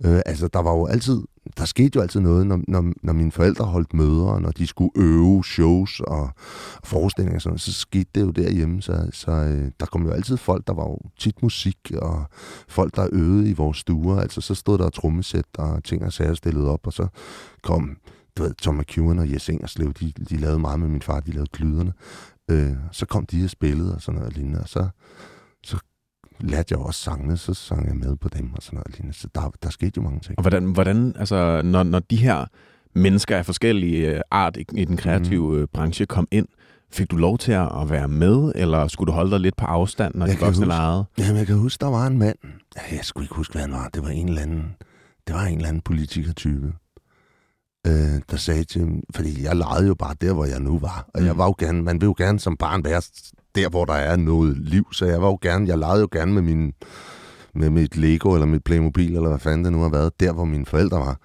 Øh, 0.05 0.21
altså, 0.27 0.49
der 0.49 0.63
var 0.63 0.73
jo 0.73 0.87
altid 0.87 1.23
der 1.59 1.65
skete 1.65 1.97
jo 1.97 2.03
altid 2.03 2.21
noget, 2.21 2.47
når, 2.47 2.61
når, 2.69 2.93
når 3.03 3.13
mine 3.13 3.33
forældre 3.33 3.65
holdt 3.65 3.95
møder, 3.95 4.27
og 4.27 4.43
når 4.43 4.51
de 4.51 4.67
skulle 4.67 4.91
øve 4.97 5.45
shows 5.45 6.01
og 6.01 6.31
forestillinger, 6.85 7.39
sådan, 7.39 7.59
så 7.59 7.73
skete 7.73 8.11
det 8.15 8.21
jo 8.21 8.31
derhjemme. 8.31 8.83
Så, 8.83 9.09
så 9.13 9.31
øh, 9.31 9.71
der 9.81 9.87
kom 9.87 10.03
jo 10.07 10.11
altid 10.11 10.37
folk, 10.37 10.67
der 10.67 10.75
var 10.75 10.85
jo 10.85 10.99
tit 11.19 11.43
musik, 11.43 11.93
og 12.03 12.25
folk, 12.69 12.97
der 12.97 13.09
øvede 13.13 13.51
i 13.51 13.53
vores 13.53 13.79
stuer. 13.79 14.21
Altså, 14.21 14.41
så 14.41 14.55
stod 14.55 14.79
der 14.79 14.91
trommesæt 14.91 15.45
og 15.59 15.85
ting 15.85 16.05
og 16.05 16.13
sager 16.13 16.35
stillet 16.35 16.69
op, 16.69 16.87
og 16.87 16.93
så 16.93 17.07
kom 17.63 17.97
du 18.37 18.43
ved, 18.43 18.55
Tom 18.55 18.75
McEwan 18.75 19.19
og 19.19 19.33
Jes 19.33 19.49
Ingerslev, 19.49 19.93
de, 19.93 20.13
de 20.31 20.37
lavede 20.37 20.59
meget 20.59 20.81
med 20.81 20.89
min 20.89 21.03
far, 21.03 21.21
de 21.21 21.31
lavede 21.31 21.51
klyderne. 21.53 21.93
Øh, 22.51 22.77
så 22.93 23.07
kom 23.07 23.27
de 23.27 23.45
og 23.45 23.51
spillede 23.51 23.95
og 23.95 24.03
sådan 24.03 24.19
noget 24.19 24.37
lignende, 24.37 24.61
og 24.61 24.69
så, 24.69 24.89
så 25.65 25.79
lærte 26.41 26.67
jeg 26.71 26.79
også 26.79 27.01
sangene, 27.01 27.37
så 27.37 27.55
sang 27.55 27.89
jeg 27.89 27.97
med 27.97 28.17
på 28.17 28.29
dem 28.29 28.55
og 28.55 28.63
sådan 28.63 28.77
noget 28.77 28.97
lignende. 28.97 29.19
Så 29.19 29.29
der, 29.35 29.53
der 29.63 29.71
skete 29.71 29.93
jo 29.97 30.03
mange 30.03 30.21
ting. 30.21 30.39
Og 30.39 30.43
hvordan, 30.43 30.65
hvordan 30.65 31.15
altså, 31.19 31.63
når, 31.65 31.83
når 31.83 31.99
de 31.99 32.17
her 32.17 32.45
mennesker 32.95 33.37
af 33.37 33.47
forskellige 33.47 34.15
øh, 34.15 34.21
art 34.31 34.57
i, 34.57 34.65
i 34.75 34.85
den 34.85 34.97
kreative 34.97 35.61
mm. 35.61 35.69
branche 35.73 36.07
kom 36.07 36.29
ind, 36.31 36.47
Fik 36.93 37.11
du 37.11 37.17
lov 37.17 37.39
til 37.39 37.53
at 37.53 37.91
være 37.91 38.09
med, 38.09 38.53
eller 38.55 38.89
skulle 38.89 39.13
du 39.13 39.13
holde 39.13 39.31
dig 39.31 39.41
lidt 39.41 39.57
på 39.57 39.67
afstand, 39.67 40.15
når 40.15 40.27
jeg 40.27 40.37
de 40.37 40.41
voksne 40.41 40.67
legede? 40.67 41.05
Jamen, 41.19 41.37
jeg 41.37 41.47
kan 41.47 41.57
huske, 41.57 41.81
der 41.81 41.91
var 41.91 42.07
en 42.07 42.19
mand. 42.19 42.37
Jeg 42.91 43.01
skulle 43.03 43.25
ikke 43.25 43.35
huske, 43.35 43.53
hvad 43.53 43.63
han 43.63 43.73
var. 43.73 43.89
Det 43.95 44.03
var 44.03 44.09
en 44.09 44.29
eller 44.29 44.43
anden, 44.43 44.75
det 45.27 45.35
var 45.35 45.43
en 45.43 45.57
eller 45.57 45.69
anden 45.69 45.83
politikertype. 45.83 46.73
øh, 47.87 48.21
der 48.31 48.37
sagde 48.37 48.65
til 48.65 49.03
fordi 49.15 49.43
jeg 49.43 49.57
legede 49.57 49.87
jo 49.87 49.95
bare 49.95 50.15
der, 50.21 50.33
hvor 50.33 50.45
jeg 50.45 50.61
nu 50.61 50.79
var. 50.79 51.09
Og 51.15 51.21
mm. 51.21 51.27
jeg 51.27 51.39
var 51.39 51.45
jo 51.45 51.55
gerne, 51.59 51.83
man 51.83 52.01
vil 52.01 52.07
jo 52.07 52.15
gerne 52.19 52.41
som 52.41 52.57
barn 52.57 52.85
være 52.85 53.03
der, 53.57 53.69
hvor 53.69 53.85
der 53.85 53.95
er 53.95 54.17
noget 54.17 54.57
liv. 54.59 54.93
Så 54.93 55.07
jeg 55.07 55.23
var 55.23 55.29
jo 55.29 55.39
gerne, 55.43 55.69
jeg 55.69 55.79
legede 55.79 56.01
jo 56.01 56.09
gerne 56.13 56.33
med 56.33 56.43
min 56.43 56.73
med 57.55 57.71
mit 57.71 57.97
Lego 57.97 58.35
eller 58.35 58.47
mit 58.47 58.65
Playmobil, 58.65 59.17
eller 59.17 59.29
hvad 59.29 59.39
fanden 59.39 59.65
det 59.65 59.73
nu 59.73 59.81
har 59.83 59.89
været, 59.89 60.21
der 60.21 60.33
hvor 60.33 60.45
mine 60.45 60.67
forældre 60.67 60.99
var. 60.99 61.21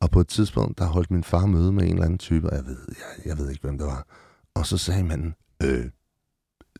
Og 0.00 0.10
på 0.10 0.20
et 0.20 0.28
tidspunkt, 0.28 0.78
der 0.78 0.84
holdt 0.86 1.10
min 1.10 1.24
far 1.24 1.46
møde 1.46 1.72
med 1.72 1.82
en 1.84 1.90
eller 1.90 2.04
anden 2.04 2.18
type, 2.18 2.50
og 2.50 2.56
jeg 2.56 2.66
ved, 2.66 2.78
jeg, 2.88 3.26
jeg 3.26 3.38
ved 3.38 3.50
ikke, 3.50 3.62
hvem 3.62 3.78
det 3.78 3.86
var. 3.86 4.06
Og 4.54 4.66
så 4.66 4.78
sagde 4.78 5.04
manden, 5.04 5.34
øh, 5.62 5.90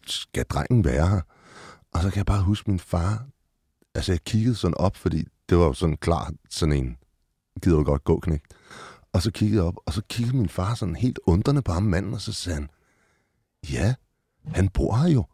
skal 0.06 0.44
drengen 0.44 0.84
være 0.84 1.08
her? 1.08 1.20
Og 1.92 2.02
så 2.02 2.10
kan 2.10 2.16
jeg 2.16 2.26
bare 2.26 2.42
huske 2.42 2.70
min 2.70 2.78
far, 2.78 3.26
altså 3.94 4.12
jeg 4.12 4.24
kiggede 4.24 4.54
sådan 4.54 4.76
op, 4.76 4.96
fordi 4.96 5.24
det 5.48 5.58
var 5.58 5.64
jo 5.64 5.72
sådan 5.72 5.96
klar, 5.96 6.32
sådan 6.50 6.72
en, 6.72 6.96
gider 7.62 7.76
du 7.76 7.84
godt 7.84 8.04
gå, 8.04 8.20
knæk. 8.20 8.42
Og 9.12 9.22
så 9.22 9.30
kiggede 9.30 9.60
jeg 9.60 9.68
op, 9.68 9.76
og 9.86 9.92
så 9.92 10.02
kiggede 10.08 10.36
min 10.36 10.48
far 10.48 10.74
sådan 10.74 10.96
helt 10.96 11.18
undrende 11.26 11.62
på 11.62 11.72
ham 11.72 11.82
manden, 11.82 12.14
og 12.14 12.20
så 12.20 12.32
sagde 12.32 12.54
han, 12.54 12.68
ja, 13.72 13.94
han 14.54 14.68
bor 14.68 14.96
her 14.96 15.08
jo. 15.08 15.24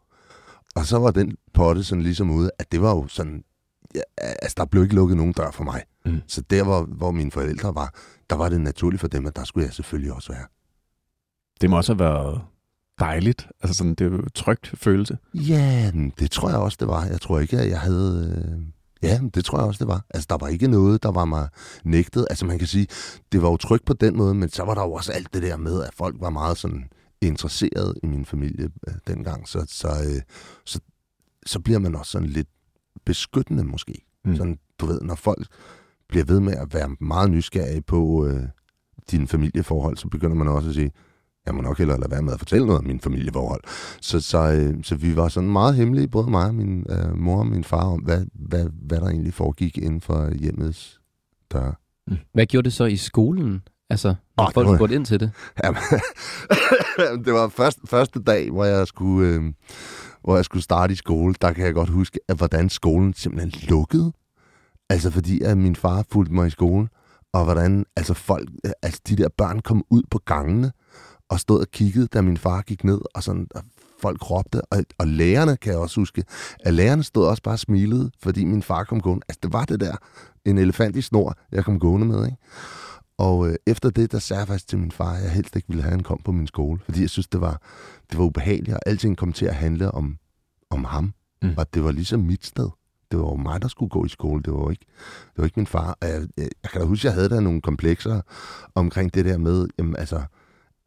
Og 0.75 0.85
så 0.85 0.99
var 0.99 1.11
den 1.11 1.37
potte 1.53 1.83
sådan 1.83 2.01
ligesom 2.01 2.31
ude, 2.31 2.51
at 2.59 2.71
det 2.71 2.81
var 2.81 2.95
jo 2.95 3.07
sådan, 3.07 3.43
ja, 3.95 4.01
altså 4.17 4.55
der 4.57 4.65
blev 4.65 4.83
ikke 4.83 4.95
lukket 4.95 5.17
nogen 5.17 5.33
dør 5.33 5.51
for 5.51 5.63
mig. 5.63 5.83
Mm. 6.05 6.21
Så 6.27 6.41
der, 6.41 6.63
hvor, 6.63 6.81
hvor 6.83 7.11
mine 7.11 7.31
forældre 7.31 7.75
var, 7.75 7.93
der 8.29 8.35
var 8.35 8.49
det 8.49 8.61
naturligt 8.61 9.01
for 9.01 9.07
dem, 9.07 9.25
at 9.25 9.35
der 9.35 9.43
skulle 9.43 9.65
jeg 9.65 9.73
selvfølgelig 9.73 10.13
også 10.13 10.31
være. 10.33 10.45
Det 11.61 11.69
må 11.69 11.77
også 11.77 11.93
have 11.93 11.99
været 11.99 12.41
dejligt. 12.99 13.47
Altså 13.61 13.77
sådan, 13.77 13.95
det 13.95 14.07
er 14.07 14.11
jo 14.11 14.29
trygt 14.35 14.73
følelse. 14.77 15.17
Ja, 15.33 15.91
det 16.19 16.31
tror 16.31 16.49
jeg 16.49 16.57
også, 16.57 16.77
det 16.79 16.87
var. 16.87 17.05
Jeg 17.05 17.21
tror 17.21 17.39
ikke, 17.39 17.59
at 17.59 17.69
jeg 17.69 17.79
havde... 17.79 18.43
Øh... 18.47 18.61
Ja, 19.03 19.19
det 19.33 19.45
tror 19.45 19.57
jeg 19.57 19.67
også, 19.67 19.77
det 19.79 19.87
var. 19.87 20.05
Altså, 20.09 20.27
der 20.29 20.37
var 20.37 20.47
ikke 20.47 20.67
noget, 20.67 21.03
der 21.03 21.11
var 21.11 21.25
mig 21.25 21.49
nægtet. 21.83 22.27
Altså, 22.29 22.45
man 22.45 22.59
kan 22.59 22.67
sige, 22.67 22.87
det 23.31 23.41
var 23.41 23.49
jo 23.49 23.57
trygt 23.57 23.85
på 23.85 23.93
den 23.93 24.17
måde, 24.17 24.33
men 24.33 24.49
så 24.49 24.63
var 24.63 24.73
der 24.73 24.81
jo 24.81 24.93
også 24.93 25.11
alt 25.11 25.33
det 25.33 25.43
der 25.43 25.57
med, 25.57 25.83
at 25.83 25.93
folk 25.93 26.15
var 26.19 26.29
meget 26.29 26.57
sådan 26.57 26.89
interesseret 27.21 27.97
i 28.03 28.07
min 28.07 28.25
familie 28.25 28.69
øh, 28.87 28.93
dengang. 29.07 29.47
Så, 29.47 29.65
så, 29.67 29.87
øh, 29.87 30.21
så, 30.65 30.79
så 31.45 31.59
bliver 31.59 31.79
man 31.79 31.95
også 31.95 32.11
sådan 32.11 32.27
lidt 32.27 32.47
beskyttende 33.05 33.63
måske. 33.63 34.05
Mm. 34.25 34.35
Sådan, 34.35 34.59
du 34.79 34.85
ved, 34.85 35.01
når 35.01 35.15
folk 35.15 35.47
bliver 36.07 36.25
ved 36.25 36.39
med 36.39 36.53
at 36.53 36.73
være 36.73 36.95
meget 36.99 37.29
nysgerrige 37.29 37.81
på 37.81 38.25
øh, 38.27 38.43
dine 39.11 39.27
familieforhold, 39.27 39.97
så 39.97 40.07
begynder 40.07 40.35
man 40.35 40.47
også 40.47 40.69
at 40.69 40.75
sige, 40.75 40.91
jeg 41.45 41.55
må 41.55 41.61
nok 41.61 41.77
hellere 41.77 41.99
lade 41.99 42.11
være 42.11 42.21
med 42.21 42.33
at 42.33 42.39
fortælle 42.39 42.65
noget 42.65 42.79
om 42.79 42.85
min 42.85 42.99
familieforhold. 42.99 43.61
Så, 44.01 44.19
så, 44.21 44.51
øh, 44.51 44.83
så 44.83 44.95
vi 44.95 45.15
var 45.15 45.27
sådan 45.27 45.49
meget 45.49 45.75
hemmelige, 45.75 46.07
både 46.07 46.29
mig 46.29 46.47
og 46.47 46.55
min 46.55 46.85
øh, 46.89 47.17
mor 47.17 47.39
og 47.39 47.47
min 47.47 47.63
far, 47.63 47.85
om 47.85 47.99
hvad, 47.99 48.25
hvad, 48.33 48.69
hvad 48.81 48.99
der 48.99 49.07
egentlig 49.07 49.33
foregik 49.33 49.77
inden 49.77 50.01
for 50.01 50.33
hjemmets 50.33 51.01
døre. 51.51 51.73
Mm. 52.07 52.17
Hvad 52.33 52.45
gjorde 52.45 52.65
det 52.65 52.73
så 52.73 52.85
i 52.85 52.95
skolen? 52.95 53.61
Altså, 53.89 54.15
oh, 54.37 54.53
folk 54.53 54.67
var... 54.67 54.75
spurgte 54.75 54.95
ind 54.95 55.05
til 55.05 55.19
det? 55.19 55.31
Jamen, 55.63 55.81
det 57.25 57.33
var 57.33 57.47
først, 57.47 57.79
første 57.85 58.23
dag, 58.23 58.51
hvor 58.51 58.65
jeg 58.65 58.87
skulle... 58.87 59.29
Øh, 59.29 59.53
hvor 60.23 60.35
jeg 60.35 60.45
skulle 60.45 60.63
starte 60.63 60.93
i 60.93 60.95
skole, 60.95 61.35
der 61.41 61.53
kan 61.53 61.65
jeg 61.65 61.73
godt 61.73 61.89
huske, 61.89 62.19
at 62.27 62.37
hvordan 62.37 62.69
skolen 62.69 63.13
simpelthen 63.13 63.69
lukkede. 63.69 64.13
Altså 64.89 65.11
fordi, 65.11 65.41
at 65.41 65.57
min 65.57 65.75
far 65.75 66.05
fulgte 66.11 66.33
mig 66.33 66.47
i 66.47 66.49
skole, 66.49 66.87
og 67.33 67.43
hvordan 67.43 67.85
altså 67.95 68.13
folk, 68.13 68.49
altså 68.81 69.01
de 69.07 69.15
der 69.15 69.29
børn 69.37 69.59
kom 69.59 69.83
ud 69.89 70.03
på 70.11 70.19
gangene, 70.25 70.71
og 71.29 71.39
stod 71.39 71.59
og 71.59 71.67
kiggede, 71.71 72.07
da 72.07 72.21
min 72.21 72.37
far 72.37 72.61
gik 72.61 72.83
ned, 72.83 73.01
og 73.15 73.23
sådan, 73.23 73.47
og 73.55 73.63
folk 74.01 74.31
råbte, 74.31 74.61
og, 74.61 74.83
og 74.97 75.07
lærerne 75.07 75.57
kan 75.57 75.71
jeg 75.71 75.79
også 75.79 76.01
huske, 76.01 76.23
at 76.59 76.73
lærerne 76.73 77.03
stod 77.03 77.27
også 77.27 77.43
bare 77.43 77.55
og 77.55 77.59
smilede, 77.59 78.11
fordi 78.23 78.45
min 78.45 78.63
far 78.63 78.83
kom 78.83 79.01
gående. 79.01 79.23
Altså, 79.29 79.39
det 79.43 79.53
var 79.53 79.65
det 79.65 79.79
der, 79.79 79.95
en 80.45 80.57
elefant 80.57 80.95
i 80.95 81.01
snor, 81.01 81.37
jeg 81.51 81.65
kom 81.65 81.79
gående 81.79 82.07
med, 82.07 82.25
ikke? 82.25 82.37
Og 83.17 83.49
øh, 83.49 83.55
efter 83.67 83.89
det, 83.89 84.11
der 84.11 84.19
sagde 84.19 84.39
jeg 84.39 84.47
faktisk 84.47 84.67
til 84.67 84.79
min 84.79 84.91
far, 84.91 85.13
at 85.13 85.23
jeg 85.23 85.31
helst 85.31 85.55
ikke 85.55 85.67
ville 85.67 85.81
have, 85.83 85.91
at 85.91 85.95
han 85.95 86.03
kom 86.03 86.21
på 86.25 86.31
min 86.31 86.47
skole, 86.47 86.79
fordi 86.85 87.01
jeg 87.01 87.09
synes, 87.09 87.27
det 87.27 87.41
var, 87.41 87.61
det 88.11 88.17
var 88.17 88.25
ubehageligt, 88.25 88.75
og 88.75 88.81
alting 88.85 89.17
kom 89.17 89.33
til 89.33 89.45
at 89.45 89.55
handle 89.55 89.91
om, 89.91 90.17
om 90.69 90.83
ham. 90.83 91.13
Mm. 91.41 91.53
Og 91.57 91.73
det 91.73 91.83
var 91.83 91.91
ligesom 91.91 92.19
mit 92.19 92.45
sted. 92.45 92.69
Det 93.11 93.19
var 93.19 93.25
jo 93.25 93.35
mig, 93.35 93.61
der 93.61 93.67
skulle 93.67 93.89
gå 93.89 94.05
i 94.05 94.09
skole. 94.09 94.43
Det 94.43 94.53
var 94.53 94.59
jo 94.59 94.69
ikke, 94.69 94.85
det 95.25 95.37
var 95.37 95.43
ikke 95.43 95.59
min 95.59 95.67
far. 95.67 95.97
Og 96.01 96.07
jeg, 96.07 96.27
jeg, 96.37 96.49
jeg 96.63 96.71
kan 96.71 96.81
da 96.81 96.87
huske, 96.87 97.01
at 97.01 97.03
jeg 97.03 97.13
havde 97.13 97.29
der 97.29 97.39
nogle 97.39 97.61
komplekser 97.61 98.21
omkring 98.75 99.13
det 99.13 99.25
der 99.25 99.37
med, 99.37 99.67
jamen, 99.79 99.95
altså, 99.95 100.23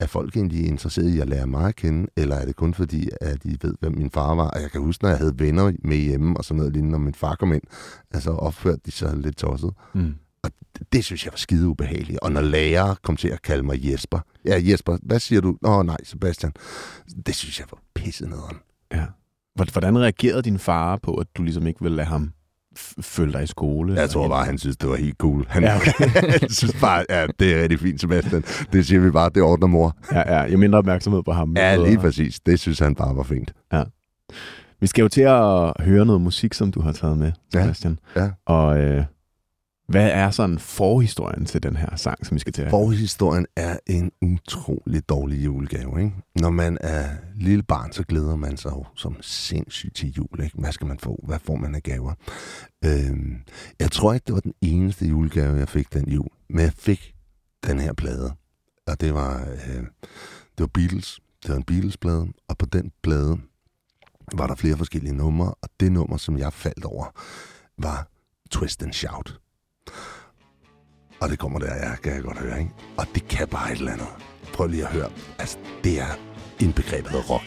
er 0.01 0.07
folk 0.07 0.37
egentlig 0.37 0.67
interesseret 0.67 1.09
i 1.09 1.21
at 1.21 1.29
lære 1.29 1.47
mig 1.47 1.69
at 1.69 1.77
kende, 1.77 2.09
eller 2.17 2.37
er 2.37 2.45
det 2.45 2.57
kun 2.57 2.75
fordi, 2.75 3.09
at 3.21 3.43
de 3.43 3.59
ved, 3.63 3.75
hvem 3.81 3.93
min 3.93 4.11
far 4.11 4.35
var? 4.35 4.49
Og 4.49 4.63
jeg 4.63 4.71
kan 4.71 4.81
huske, 4.81 5.05
når 5.05 5.09
jeg 5.09 5.19
havde 5.19 5.39
venner 5.39 5.73
med 5.85 5.97
hjemme 5.97 6.37
og 6.37 6.45
sådan 6.45 6.57
noget 6.57 6.73
lignende, 6.73 6.93
når 6.93 6.99
min 6.99 7.15
far 7.15 7.35
kom 7.35 7.53
ind, 7.53 7.63
altså 8.11 8.31
opførte 8.31 8.81
de 8.87 8.91
sig 8.91 9.17
lidt 9.17 9.37
tosset. 9.37 9.71
Mm. 9.95 10.15
Og 10.43 10.51
det, 10.93 11.05
synes 11.05 11.25
jeg 11.25 11.33
var 11.33 11.37
skide 11.37 11.69
ubehageligt. 11.69 12.19
Og 12.19 12.33
når 12.33 12.41
lærere 12.41 12.97
kom 13.03 13.17
til 13.17 13.29
at 13.29 13.43
kalde 13.43 13.63
mig 13.63 13.91
Jesper. 13.91 14.19
Ja, 14.45 14.61
Jesper, 14.63 14.99
hvad 15.03 15.21
siger 15.21 15.41
du? 15.41 15.57
Nå, 15.63 15.83
nej, 15.83 15.97
Sebastian. 16.05 16.53
Det 17.27 17.35
synes 17.35 17.59
jeg 17.59 17.67
var 17.71 17.79
pisset 17.95 18.29
nederen. 18.29 18.57
Ja. 18.93 19.05
Hvordan 19.73 19.99
reagerede 19.99 20.43
din 20.43 20.59
far 20.59 20.97
på, 20.97 21.15
at 21.15 21.27
du 21.37 21.43
ligesom 21.43 21.67
ikke 21.67 21.83
ville 21.83 21.97
lade 21.97 22.09
ham 22.09 22.33
følge 23.01 23.33
dig 23.33 23.43
i 23.43 23.47
skole? 23.47 23.95
Jeg 23.95 24.11
tror 24.11 24.29
bare, 24.29 24.45
han 24.45 24.59
synes, 24.59 24.77
det 24.77 24.89
var 24.89 24.97
helt 24.97 25.17
cool. 25.17 25.47
Han, 25.49 25.63
ja, 25.63 25.77
okay. 25.77 25.93
han 26.41 26.51
synes 26.51 26.77
bare, 26.81 27.05
ja, 27.11 27.27
det 27.39 27.55
er 27.55 27.63
rigtig 27.63 27.81
fint, 27.81 28.01
Sebastian. 28.01 28.45
Det 28.73 28.87
siger 28.87 29.01
vi 29.01 29.11
bare, 29.11 29.31
det 29.35 29.43
ordner 29.43 29.67
mor. 29.67 29.97
Ja, 30.13 30.35
ja. 30.35 30.41
Jeg 30.41 30.59
mindre 30.59 30.79
opmærksomhed 30.79 31.23
på 31.23 31.33
ham. 31.33 31.57
Ja, 31.57 31.77
lige 31.77 31.99
præcis. 31.99 32.41
Det 32.41 32.61
synes 32.61 32.79
han 32.79 32.95
bare 32.95 33.17
var 33.17 33.23
fint. 33.23 33.53
Ja. 33.73 33.83
Vi 34.81 34.87
skal 34.87 35.03
jo 35.03 35.09
til 35.09 35.21
at 35.21 35.73
høre 35.81 36.07
noget 36.07 36.21
musik, 36.21 36.55
som 36.55 36.73
du 36.73 36.81
har 36.81 36.93
taget 36.93 37.19
med, 37.19 37.33
Sebastian. 37.53 37.99
Ja. 38.17 38.23
ja. 38.23 38.31
Og 38.47 38.79
øh, 38.79 39.05
hvad 39.89 40.11
er 40.11 40.31
sådan 40.31 40.59
forhistorien 40.59 41.45
til 41.45 41.63
den 41.63 41.77
her 41.77 41.97
sang, 41.97 42.27
som 42.27 42.35
vi 42.35 42.41
skal 42.41 42.53
til 42.53 42.63
at 42.63 42.71
Forhistorien 42.71 43.47
er 43.57 43.79
en 43.87 44.13
utrolig 44.23 45.09
dårlig 45.09 45.45
julegave. 45.45 46.01
Ikke? 46.03 46.17
Når 46.35 46.51
man 46.51 46.79
er 46.81 47.09
lille 47.35 47.63
barn, 47.63 47.93
så 47.93 48.03
glæder 48.03 48.37
man 48.37 48.57
sig 48.57 48.71
jo 48.71 48.85
som 48.97 49.17
sindssygt 49.21 49.97
til 49.97 50.13
jul. 50.13 50.41
Ikke? 50.45 50.57
Hvad 50.59 50.73
skal 50.73 50.87
man 50.87 50.99
få? 50.99 51.25
Hvad 51.27 51.39
får 51.39 51.57
man 51.57 51.75
af 51.75 51.83
gaver? 51.83 52.15
Øhm, 52.85 53.37
jeg 53.81 53.91
tror 53.93 54.15
ikke, 54.15 54.25
det 54.25 54.35
var 54.35 54.41
den 54.41 54.55
eneste 54.61 55.07
julegave, 55.07 55.59
jeg 55.59 55.69
fik 55.69 55.93
den 55.93 56.09
jul. 56.09 56.29
Men 56.49 56.61
jeg 56.61 56.73
fik 56.73 57.15
den 57.67 57.81
her 57.81 57.93
plade. 57.93 58.33
Og 58.87 59.01
det 59.01 59.15
var, 59.15 59.41
øh, 59.41 59.83
det 60.55 60.59
var 60.59 60.67
Beatles. 60.75 61.21
Det 61.43 61.51
var 61.51 61.57
en 61.57 61.65
Beatles-plade. 61.65 62.29
Og 62.49 62.59
på 62.59 62.67
den 62.67 62.93
plade 63.03 63.39
var 64.33 64.47
der 64.47 64.55
flere 64.55 64.77
forskellige 64.77 65.15
numre. 65.15 65.55
Og 65.63 65.69
det 65.81 65.93
nummer, 65.93 66.17
som 66.17 66.39
jeg 66.39 66.53
faldt 66.53 66.85
over, 66.85 67.07
var 67.79 68.09
Twist 68.51 68.83
and 68.83 68.93
Shout. 68.93 69.41
Og 71.21 71.29
det 71.29 71.39
kommer 71.39 71.59
der, 71.59 71.75
ja, 71.75 71.97
kan 71.97 72.15
jeg 72.15 72.23
godt 72.23 72.39
høre, 72.39 72.59
ikke? 72.59 72.71
Og 72.97 73.07
det 73.15 73.29
kan 73.29 73.49
bare 73.49 73.73
et 73.73 73.79
eller 73.79 73.93
andet. 73.93 74.07
Prøv 74.53 74.67
lige 74.67 74.83
at 74.87 74.93
høre. 74.93 75.09
Altså, 75.39 75.59
det 75.85 76.01
er 76.01 76.19
en 76.61 76.73
begrebet 76.73 77.11
af 77.11 77.31
rock. 77.31 77.45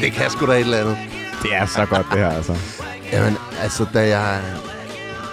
Det 0.00 0.12
kan 0.12 0.30
sgu 0.30 0.46
da 0.46 0.52
et 0.52 0.60
eller 0.60 0.78
andet. 0.78 0.98
Det 1.42 1.54
er 1.54 1.66
så 1.66 1.86
godt, 1.86 2.06
det 2.10 2.18
her, 2.18 2.28
altså. 2.28 2.56
Jamen, 3.12 3.36
altså, 3.60 3.86
da 3.94 4.08
jeg... 4.08 4.42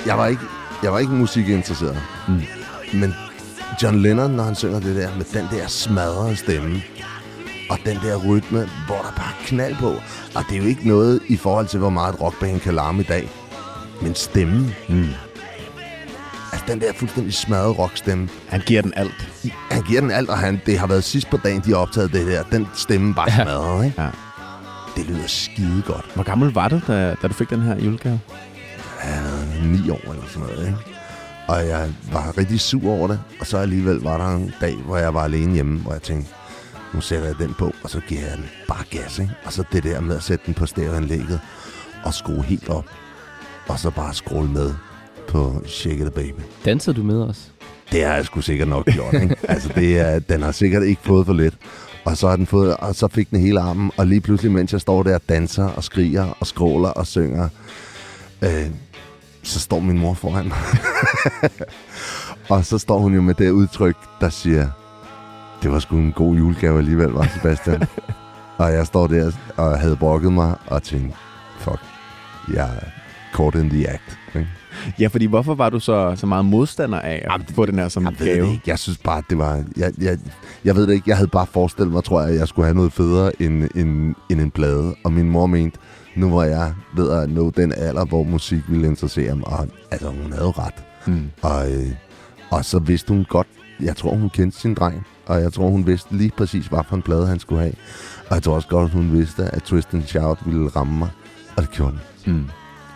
Jeg 0.05 0.17
var 0.17 0.27
ikke, 0.27 0.41
jeg 0.83 0.93
var 0.93 0.99
ikke 0.99 1.13
musikinteresseret. 1.13 2.01
Mm. 2.27 2.41
Men 2.99 3.13
John 3.81 4.01
Lennon, 4.01 4.31
når 4.31 4.43
han 4.43 4.55
synger 4.55 4.79
det 4.79 4.95
der 4.95 5.15
med 5.17 5.25
den 5.33 5.47
der 5.51 5.67
smadrede 5.67 6.35
stemme, 6.35 6.83
og 7.69 7.77
den 7.85 7.97
der 8.03 8.15
rytme, 8.27 8.69
hvor 8.87 8.95
der 8.95 9.13
bare 9.17 9.33
knald 9.45 9.75
på. 9.75 9.89
Og 10.35 10.43
det 10.49 10.57
er 10.57 10.61
jo 10.61 10.67
ikke 10.67 10.87
noget 10.87 11.21
i 11.27 11.37
forhold 11.37 11.67
til, 11.67 11.79
hvor 11.79 11.89
meget 11.89 12.21
rockband 12.21 12.59
kan 12.59 12.73
larme 12.73 13.01
i 13.01 13.05
dag. 13.05 13.29
Men 14.01 14.15
stemmen. 14.15 14.75
Mm. 14.89 15.07
Altså 16.51 16.65
den 16.67 16.81
der 16.81 16.93
fuldstændig 16.93 17.33
smadrede 17.33 17.73
rockstemme. 17.73 18.29
Han 18.47 18.61
giver 18.65 18.81
den 18.81 18.93
alt. 18.95 19.29
Han 19.71 19.83
giver 19.83 20.01
den 20.01 20.11
alt, 20.11 20.29
og 20.29 20.37
han, 20.37 20.61
det 20.65 20.79
har 20.79 20.87
været 20.87 21.03
sidst 21.03 21.29
på 21.29 21.37
dagen, 21.37 21.61
de 21.65 21.69
har 21.69 21.77
optaget 21.77 22.13
det 22.13 22.27
der. 22.27 22.43
Den 22.43 22.67
stemme 22.73 23.13
bare 23.13 23.31
ja. 23.31 23.43
smadret, 23.43 23.85
ikke? 23.85 24.01
Ja. 24.01 24.09
Det 24.95 25.05
lyder 25.05 25.27
skide 25.27 25.83
godt. 25.85 26.05
Hvor 26.15 26.23
gammel 26.23 26.53
var 26.53 26.67
du, 26.67 26.79
da, 26.87 27.15
da 27.21 27.27
du 27.27 27.33
fik 27.33 27.49
den 27.49 27.61
her 27.61 27.79
julegave? 27.79 28.19
Ja, 29.03 29.21
ni 29.63 29.89
år 29.89 30.11
eller 30.11 30.23
sådan 30.27 30.47
noget, 30.47 30.67
ikke? 30.67 30.77
Og 31.47 31.67
jeg 31.67 31.93
var 32.11 32.37
rigtig 32.37 32.59
sur 32.59 32.91
over 32.91 33.07
det. 33.07 33.19
Og 33.39 33.47
så 33.47 33.57
alligevel 33.57 33.97
var 33.97 34.17
der 34.17 34.35
en 34.35 34.53
dag, 34.61 34.75
hvor 34.75 34.97
jeg 34.97 35.13
var 35.13 35.23
alene 35.23 35.53
hjemme, 35.53 35.79
hvor 35.79 35.91
jeg 35.91 36.01
tænkte, 36.01 36.31
nu 36.93 37.01
sætter 37.01 37.25
jeg 37.27 37.37
den 37.39 37.53
på, 37.59 37.71
og 37.83 37.89
så 37.89 37.99
giver 38.07 38.21
jeg 38.21 38.37
den 38.37 38.45
bare 38.67 38.83
gas, 38.89 39.19
ikke? 39.19 39.33
Og 39.45 39.53
så 39.53 39.63
det 39.71 39.83
der 39.83 40.01
med 40.01 40.15
at 40.15 40.23
sætte 40.23 40.45
den 40.45 40.53
på 40.53 40.65
stereoanlægget 40.65 41.39
og 42.03 42.13
skrue 42.13 42.43
helt 42.43 42.69
op. 42.69 42.85
Og 43.67 43.79
så 43.79 43.89
bare 43.89 44.13
scrolle 44.13 44.51
med 44.51 44.73
på 45.27 45.61
Shake 45.65 46.05
It 46.05 46.13
Baby. 46.13 46.41
Dansede 46.65 46.95
du 46.95 47.03
med 47.03 47.21
os? 47.21 47.51
Det 47.91 48.03
har 48.03 48.15
jeg 48.15 48.25
sgu 48.25 48.41
sikkert 48.41 48.67
nok 48.67 48.85
gjort, 48.85 49.13
ikke? 49.13 49.35
altså, 49.53 49.69
det 49.75 49.99
er, 49.99 50.19
den 50.19 50.41
har 50.41 50.51
sikkert 50.51 50.83
ikke 50.83 51.01
fået 51.01 51.25
for 51.25 51.33
lidt. 51.33 51.57
Og 52.05 52.17
så, 52.17 52.27
har 52.29 52.35
den 52.35 52.47
fået, 52.47 52.77
og 52.77 52.95
så 52.95 53.07
fik 53.07 53.29
den 53.29 53.39
hele 53.39 53.59
armen, 53.59 53.91
og 53.97 54.07
lige 54.07 54.21
pludselig, 54.21 54.51
mens 54.51 54.73
jeg 54.73 54.81
står 54.81 55.03
der 55.03 55.15
og 55.15 55.21
danser 55.29 55.65
og 55.65 55.83
skriger 55.83 56.37
og 56.39 56.47
skråler 56.47 56.89
og 56.89 57.07
synger, 57.07 57.49
øh, 58.41 58.67
så 59.43 59.59
står 59.59 59.79
min 59.79 59.99
mor 59.99 60.13
foran 60.13 60.47
mig. 60.47 60.57
og 62.49 62.65
så 62.65 62.77
står 62.77 62.99
hun 62.99 63.13
jo 63.13 63.21
med 63.21 63.33
det 63.33 63.49
udtryk, 63.51 63.95
der 64.21 64.29
siger, 64.29 64.67
det 65.63 65.71
var 65.71 65.79
sgu 65.79 65.95
en 65.97 66.11
god 66.11 66.35
julegave 66.35 66.77
alligevel, 66.77 67.09
var 67.09 67.27
Sebastian? 67.35 67.83
Og 68.57 68.73
jeg 68.73 68.87
står 68.87 69.07
der 69.07 69.31
og 69.57 69.79
havde 69.79 69.95
brokket 69.95 70.33
mig 70.33 70.55
og 70.67 70.83
tænkte, 70.83 71.17
fuck, 71.59 71.79
jeg 72.53 72.63
er 72.75 72.85
caught 73.35 73.55
in 73.55 73.69
the 73.69 73.89
act. 73.89 74.17
Ikke? 74.35 74.47
Ja, 74.99 75.07
fordi 75.07 75.25
hvorfor 75.25 75.55
var 75.55 75.69
du 75.69 75.79
så, 75.79 76.13
så 76.15 76.25
meget 76.25 76.45
modstander 76.45 76.99
af 76.99 77.13
at 77.25 77.31
Jamen, 77.31 77.47
få 77.55 77.65
den 77.65 77.79
her 77.79 77.87
som 77.89 78.03
Jeg 78.03 78.13
ved 78.19 78.27
det 78.27 78.35
gave? 78.35 78.51
ikke. 78.51 78.63
Jeg 78.67 78.79
synes 78.79 78.97
bare, 78.97 79.23
det 79.29 79.37
var... 79.37 79.63
Jeg, 79.77 79.91
jeg, 80.01 80.17
jeg 80.65 80.75
ved 80.75 80.87
det 80.87 80.93
ikke. 80.93 81.09
Jeg 81.09 81.17
havde 81.17 81.27
bare 81.27 81.45
forestillet 81.47 81.93
mig, 81.93 82.03
tror 82.03 82.21
jeg, 82.21 82.29
at 82.29 82.35
jeg 82.39 82.47
skulle 82.47 82.65
have 82.65 82.75
noget 82.75 82.93
federe 82.93 83.41
end, 83.41 83.69
end, 83.75 84.15
end 84.29 84.41
en 84.41 84.51
plade. 84.51 84.95
Og 85.03 85.13
min 85.13 85.29
mor 85.29 85.45
mente, 85.45 85.79
nu 86.15 86.35
var 86.35 86.43
jeg 86.43 86.73
ved 86.95 87.11
at 87.11 87.29
nå 87.29 87.49
den 87.49 87.73
alder, 87.77 88.05
hvor 88.05 88.23
musik 88.23 88.61
ville 88.67 88.87
interessere 88.87 89.35
mig. 89.35 89.47
Og 89.47 89.67
altså, 89.91 90.09
hun 90.09 90.33
havde 90.33 90.51
ret. 90.51 90.83
Mm. 91.07 91.31
Og, 91.41 91.71
øh, 91.71 91.87
og 92.49 92.65
så 92.65 92.79
vidste 92.79 93.13
hun 93.13 93.25
godt, 93.29 93.47
jeg 93.81 93.95
tror, 93.95 94.15
hun 94.15 94.29
kendte 94.29 94.59
sin 94.59 94.73
dreng. 94.73 95.05
Og 95.25 95.41
jeg 95.41 95.53
tror, 95.53 95.69
hun 95.69 95.87
vidste 95.87 96.15
lige 96.15 96.31
præcis, 96.37 96.67
hvad 96.67 96.79
for 96.89 96.95
en 96.95 97.01
plade 97.01 97.27
han 97.27 97.39
skulle 97.39 97.61
have. 97.61 97.73
Og 98.29 98.35
jeg 98.35 98.43
tror 98.43 98.55
også 98.55 98.67
godt, 98.67 98.91
hun 98.91 99.11
vidste, 99.11 99.43
at 99.43 99.63
Twist 99.63 99.93
and 99.93 100.03
Shout 100.03 100.39
ville 100.45 100.67
ramme 100.67 100.97
mig. 100.97 101.09
Og 101.57 101.63
det 101.63 101.71
gjorde 101.71 101.97
den. 102.25 102.33
Mm. 102.33 102.45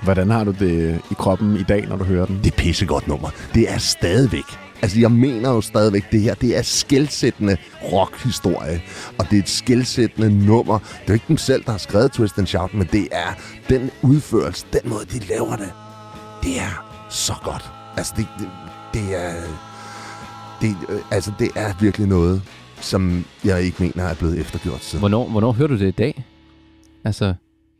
Hvordan 0.03 0.29
har 0.29 0.43
du 0.43 0.51
det 0.51 1.01
i 1.11 1.13
kroppen 1.13 1.57
i 1.57 1.63
dag, 1.63 1.87
når 1.87 1.95
du 1.95 2.03
hører 2.03 2.25
den? 2.25 2.39
Det 2.43 2.53
er 2.53 2.57
pissegodt 2.57 3.07
nummer. 3.07 3.29
Det 3.53 3.71
er 3.71 3.77
stadigvæk. 3.77 4.66
Altså, 4.81 4.99
jeg 4.99 5.11
mener 5.11 5.49
jo 5.49 5.61
stadigvæk, 5.61 6.11
det 6.11 6.21
her, 6.21 6.33
det 6.33 6.57
er 6.57 6.61
skældsættende 6.61 7.57
rockhistorie. 7.83 8.81
Og 9.19 9.25
det 9.29 9.35
er 9.37 9.41
et 9.41 9.49
skældsættende 9.49 10.45
nummer. 10.45 10.79
Det 10.79 10.87
er 10.97 11.03
jo 11.07 11.13
ikke 11.13 11.25
dem 11.27 11.37
selv, 11.37 11.63
der 11.63 11.71
har 11.71 11.77
skrevet 11.77 12.11
Twist 12.11 12.37
and 12.37 12.47
Shout, 12.47 12.73
men 12.73 12.87
det 12.91 13.07
er 13.11 13.33
den 13.69 13.91
udførelse, 14.01 14.65
den 14.73 14.89
måde, 14.89 15.05
de 15.05 15.19
laver 15.19 15.55
det. 15.55 15.73
Det 16.43 16.59
er 16.59 17.05
så 17.09 17.33
godt. 17.43 17.71
Altså, 17.97 18.13
det, 18.17 18.27
det, 18.39 18.49
det 18.93 19.25
er... 19.25 19.33
Det, 20.61 20.75
øh, 20.89 20.99
altså, 21.11 21.31
det 21.39 21.49
er 21.55 21.73
virkelig 21.81 22.07
noget, 22.07 22.41
som 22.81 23.25
jeg 23.43 23.61
ikke 23.61 23.83
mener 23.83 24.03
er 24.03 24.13
blevet 24.15 24.39
eftergjort 24.39 24.83
siden. 24.83 24.99
Hvornår, 24.99 25.29
hvornår 25.29 25.51
hører 25.51 25.67
du 25.67 25.77
det 25.77 25.87
i 25.87 25.91
dag? 25.91 26.25
Altså, 27.05 27.33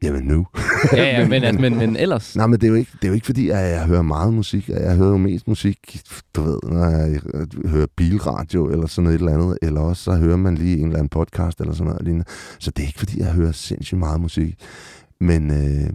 Jamen 0.04 0.24
nu. 0.24 0.48
ja, 0.94 1.20
ja, 1.20 1.28
men, 1.28 1.44
altså, 1.44 1.62
men, 1.62 1.78
men 1.78 1.96
ellers... 1.96 2.36
Nej, 2.36 2.48
men 2.48 2.60
det 2.60 2.68
er 2.68 2.70
jo 2.70 2.76
ikke, 2.76 2.92
det 2.94 3.04
er 3.04 3.08
jo 3.08 3.14
ikke 3.14 3.26
fordi, 3.26 3.50
at 3.50 3.60
jeg 3.60 3.86
hører 3.86 4.02
meget 4.02 4.34
musik. 4.34 4.70
Jeg 4.70 4.96
hører 4.96 5.10
jo 5.10 5.18
mest 5.18 5.48
musik, 5.48 6.02
du 6.36 6.42
ved, 6.42 6.60
når 6.64 6.86
jeg 6.86 7.20
hører 7.66 7.88
bilradio 7.98 8.72
eller 8.72 8.88
sådan 8.88 9.04
noget 9.04 9.16
et 9.16 9.20
eller 9.20 9.34
andet. 9.34 9.58
Eller 9.62 9.82
også 9.82 10.04
så 10.04 10.16
hører 10.16 10.38
man 10.38 10.56
lige 10.56 10.78
en 10.78 10.86
eller 10.86 10.98
anden 10.98 11.10
podcast 11.10 11.60
eller 11.60 11.74
sådan 11.74 11.88
noget 11.88 12.04
lignende. 12.04 12.26
Så 12.60 12.72
det 12.72 12.84
er 12.84 12.88
ikke 12.88 13.00
fordi, 13.00 13.20
jeg 13.20 13.32
hører 13.32 13.52
sindssygt 13.52 14.00
meget 14.00 14.22
musik. 14.22 14.56
Men 15.22 15.52
øh, 15.52 15.90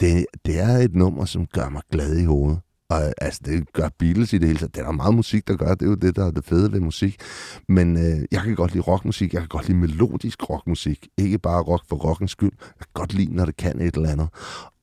det, 0.00 0.26
det 0.46 0.60
er 0.60 0.76
et 0.76 0.94
nummer, 0.94 1.24
som 1.24 1.46
gør 1.46 1.68
mig 1.68 1.82
glad 1.92 2.16
i 2.16 2.24
hovedet. 2.24 2.58
Og 2.90 3.12
altså, 3.18 3.40
det 3.44 3.72
gør 3.72 3.88
Beatles 3.98 4.32
i 4.32 4.38
det 4.38 4.46
hele 4.46 4.58
taget. 4.58 4.74
Det 4.74 4.80
er 4.80 4.84
der 4.84 4.92
meget 4.92 5.14
musik, 5.14 5.48
der 5.48 5.56
gør. 5.56 5.74
Det 5.74 5.82
er 5.82 5.90
jo 5.90 5.94
det, 5.94 6.16
der 6.16 6.26
er 6.26 6.30
det 6.30 6.44
fede 6.44 6.72
ved 6.72 6.80
musik. 6.80 7.20
Men 7.68 7.96
øh, 7.96 8.24
jeg 8.32 8.42
kan 8.42 8.54
godt 8.54 8.72
lide 8.72 8.82
rockmusik. 8.82 9.32
Jeg 9.32 9.40
kan 9.40 9.48
godt 9.48 9.68
lide 9.68 9.78
melodisk 9.78 10.50
rockmusik. 10.50 11.08
Ikke 11.18 11.38
bare 11.38 11.62
rock 11.62 11.88
for 11.88 11.96
rockens 11.96 12.30
skyld. 12.30 12.52
Jeg 12.60 12.86
kan 12.86 12.92
godt 12.94 13.14
lide, 13.14 13.34
når 13.34 13.44
det 13.44 13.56
kan 13.56 13.80
et 13.80 13.94
eller 13.94 14.08
andet. 14.08 14.28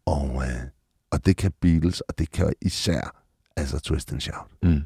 Og, 0.06 0.44
øh, 0.44 0.64
og 1.12 1.26
det 1.26 1.38
kan 1.38 1.52
Beatles, 1.62 2.02
og 2.02 2.20
det 2.20 2.32
kan 2.32 2.54
især 2.62 3.24
altså 3.58 3.80
Twist 3.80 4.12
and 4.12 4.22
Shout. 4.22 4.48
Mm. 4.64 4.82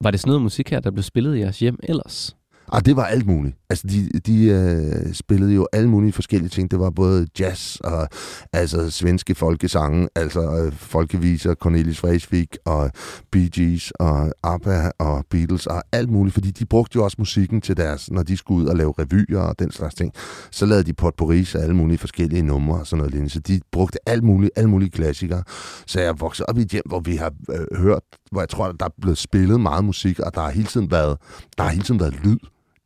Var 0.00 0.10
det 0.10 0.20
sådan 0.20 0.28
noget 0.28 0.42
musik 0.42 0.70
her, 0.70 0.80
der 0.80 0.90
blev 0.90 1.02
spillet 1.02 1.36
i 1.36 1.40
jeres 1.40 1.58
hjem 1.58 1.78
ellers? 1.82 2.36
Og 2.66 2.86
det 2.86 2.96
var 2.96 3.04
alt 3.04 3.26
muligt. 3.26 3.56
Altså, 3.70 3.86
de, 3.86 4.08
de 4.26 4.44
øh, 4.44 5.14
spillede 5.14 5.54
jo 5.54 5.68
alle 5.72 5.88
mulige 5.88 6.12
forskellige 6.12 6.48
ting. 6.48 6.70
Det 6.70 6.78
var 6.78 6.90
både 6.90 7.26
jazz 7.38 7.76
og 7.76 8.08
altså 8.52 8.90
svenske 8.90 9.34
folkesange, 9.34 10.08
altså 10.14 10.40
øh, 10.40 10.72
folkeviser, 10.72 11.54
Cornelis 11.54 12.02
Vreeswijk 12.02 12.56
og 12.64 12.90
Bee 13.32 13.48
Gees 13.54 13.90
og 13.90 14.32
ABBA 14.42 14.90
og 14.98 15.24
Beatles 15.30 15.66
og 15.66 15.82
alt 15.92 16.10
muligt, 16.10 16.34
fordi 16.34 16.50
de 16.50 16.66
brugte 16.66 16.96
jo 16.96 17.04
også 17.04 17.16
musikken 17.18 17.60
til 17.60 17.76
deres, 17.76 18.10
når 18.10 18.22
de 18.22 18.36
skulle 18.36 18.64
ud 18.64 18.68
og 18.68 18.76
lave 18.76 18.94
revyer 18.98 19.40
og 19.40 19.58
den 19.58 19.70
slags 19.70 19.94
ting. 19.94 20.12
Så 20.50 20.66
lavede 20.66 20.84
de 20.84 20.92
potpourris 20.92 21.54
af 21.54 21.62
alle 21.62 21.76
mulige 21.76 21.98
forskellige 21.98 22.42
numre 22.42 22.78
og 22.78 22.86
sådan 22.86 22.98
noget 22.98 23.12
lignende. 23.12 23.32
Så 23.32 23.40
de 23.40 23.60
brugte 23.72 23.98
alt 24.06 24.22
muligt, 24.22 24.52
alle 24.56 24.70
mulige 24.70 24.90
klassikere. 24.90 25.42
Så 25.86 26.00
jeg 26.00 26.20
voksede 26.20 26.46
op 26.46 26.58
i 26.58 26.62
et 26.62 26.68
hjem, 26.68 26.84
hvor 26.86 27.00
vi 27.00 27.16
har 27.16 27.32
øh, 27.50 27.78
hørt, 27.78 28.02
hvor 28.32 28.40
jeg 28.40 28.48
tror, 28.48 28.72
der 28.72 28.84
er 28.84 28.94
blevet 29.00 29.18
spillet 29.18 29.60
meget 29.60 29.84
musik, 29.84 30.20
og 30.20 30.34
der 30.34 30.40
har 30.40 30.50
hele 30.50 30.66
tiden 30.66 30.90
været, 30.90 31.16
der 31.58 31.64
har 31.64 31.70
hele 31.70 31.84
tiden 31.84 32.00
været 32.00 32.14
lyd 32.24 32.38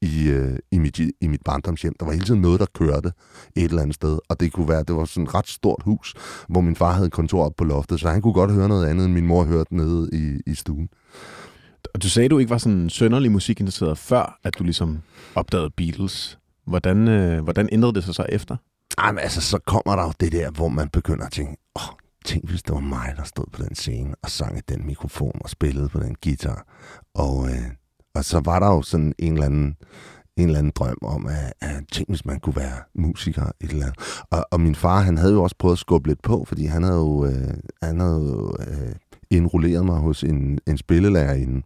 i, 0.03 0.29
øh, 0.29 0.59
i, 0.71 0.79
mit, 0.79 0.99
i 0.99 1.27
mit 1.27 1.43
barndomshjem. 1.45 1.95
Der 2.01 2.07
var 2.07 2.13
hele 2.13 2.25
tiden 2.25 2.41
noget, 2.41 2.61
der 2.61 2.67
kørte 2.75 3.13
et 3.57 3.65
eller 3.65 3.83
andet 3.83 3.95
sted. 3.95 4.19
Og 4.29 4.41
det 4.41 4.53
kunne 4.53 4.69
være, 4.69 4.83
det 4.83 4.97
var 4.97 5.05
sådan 5.05 5.25
et 5.25 5.35
ret 5.35 5.49
stort 5.49 5.83
hus, 5.85 6.15
hvor 6.49 6.61
min 6.61 6.77
far 6.77 6.93
havde 6.93 7.07
et 7.07 7.13
kontor 7.13 7.45
op 7.45 7.57
på 7.57 7.65
loftet, 7.65 8.01
så 8.01 8.09
han 8.09 8.23
kunne 8.23 8.33
godt 8.33 8.53
høre 8.53 8.69
noget 8.69 8.87
andet, 8.87 9.05
end 9.05 9.15
min 9.15 9.27
mor 9.27 9.45
hørte 9.45 9.77
nede 9.77 10.11
i, 10.13 10.51
i 10.51 10.55
stuen. 10.55 10.89
Og 11.95 12.03
du 12.03 12.09
sagde, 12.09 12.29
du 12.29 12.39
ikke 12.39 12.51
var 12.51 12.59
sådan 12.59 12.91
sønderlig 12.91 13.33
musikinteresseret 13.33 13.99
før, 13.99 14.41
at 14.45 14.59
du 14.59 14.65
ligesom 14.65 14.99
opdagede 15.35 15.71
Beatles. 15.77 16.39
Hvordan, 16.67 17.09
øh, 17.09 17.43
hvordan 17.43 17.69
ændrede 17.73 17.95
det 17.95 18.05
sig 18.05 18.15
så 18.15 18.27
efter? 18.29 18.57
Ej, 18.99 19.13
men 19.13 19.19
altså, 19.19 19.41
så 19.41 19.59
kommer 19.67 19.97
der 19.97 20.03
jo 20.03 20.13
det 20.21 20.33
der, 20.33 20.51
hvor 20.51 20.69
man 20.69 20.89
begynder 20.89 21.27
at 21.27 21.33
tænke, 21.33 21.57
åh, 21.77 21.89
oh, 21.89 21.95
tænk 22.25 22.51
hvis 22.51 22.63
det 22.63 22.75
var 22.75 22.81
mig, 22.81 23.15
der 23.17 23.23
stod 23.23 23.45
på 23.53 23.63
den 23.63 23.75
scene 23.75 24.15
og 24.23 24.31
sang 24.31 24.59
i 24.59 24.61
den 24.69 24.87
mikrofon 24.87 25.41
og 25.45 25.51
spillede 25.51 25.89
på 25.89 26.01
den 26.01 26.17
guitar. 26.25 26.67
Og, 27.15 27.49
øh, 27.51 27.71
og 28.19 28.25
så 28.25 28.41
var 28.45 28.59
der 28.61 28.67
jo 28.67 28.83
sådan 28.83 29.13
en 29.19 29.33
eller 29.33 29.47
anden, 29.47 29.77
en 30.37 30.47
eller 30.47 30.59
anden 30.59 30.73
drøm 30.75 30.99
om, 31.03 31.27
at, 31.27 31.53
at 31.61 31.85
tænk 31.93 32.09
hvis 32.09 32.25
man 32.25 32.41
kunne 32.41 32.57
være 32.57 32.79
musiker 32.95 33.45
et 33.61 33.71
eller 33.71 33.87
andet. 33.87 33.99
Og, 34.31 34.47
og 34.51 34.61
min 34.61 34.75
far, 34.75 35.01
han 35.01 35.19
havde 35.19 35.33
jo 35.33 35.43
også 35.43 35.57
prøvet 35.59 35.75
at 35.75 35.79
skubbe 35.79 36.09
lidt 36.09 36.23
på, 36.23 36.45
fordi 36.49 36.65
han 36.67 36.83
havde 36.83 36.99
jo, 36.99 37.25
øh, 37.25 37.55
han 37.83 38.01
havde 38.01 38.23
jo 38.23 38.57
øh, 38.61 38.95
indrulleret 39.31 39.87
mig 39.87 39.97
hos 39.97 40.25
en, 40.25 40.59
en 40.67 40.79
spillelærerinde. 40.79 41.63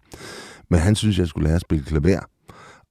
Men 0.70 0.80
han 0.80 0.94
synes, 0.94 1.18
jeg 1.18 1.26
skulle 1.28 1.46
lære 1.46 1.56
at 1.56 1.60
spille 1.60 1.84
klaver. 1.84 2.20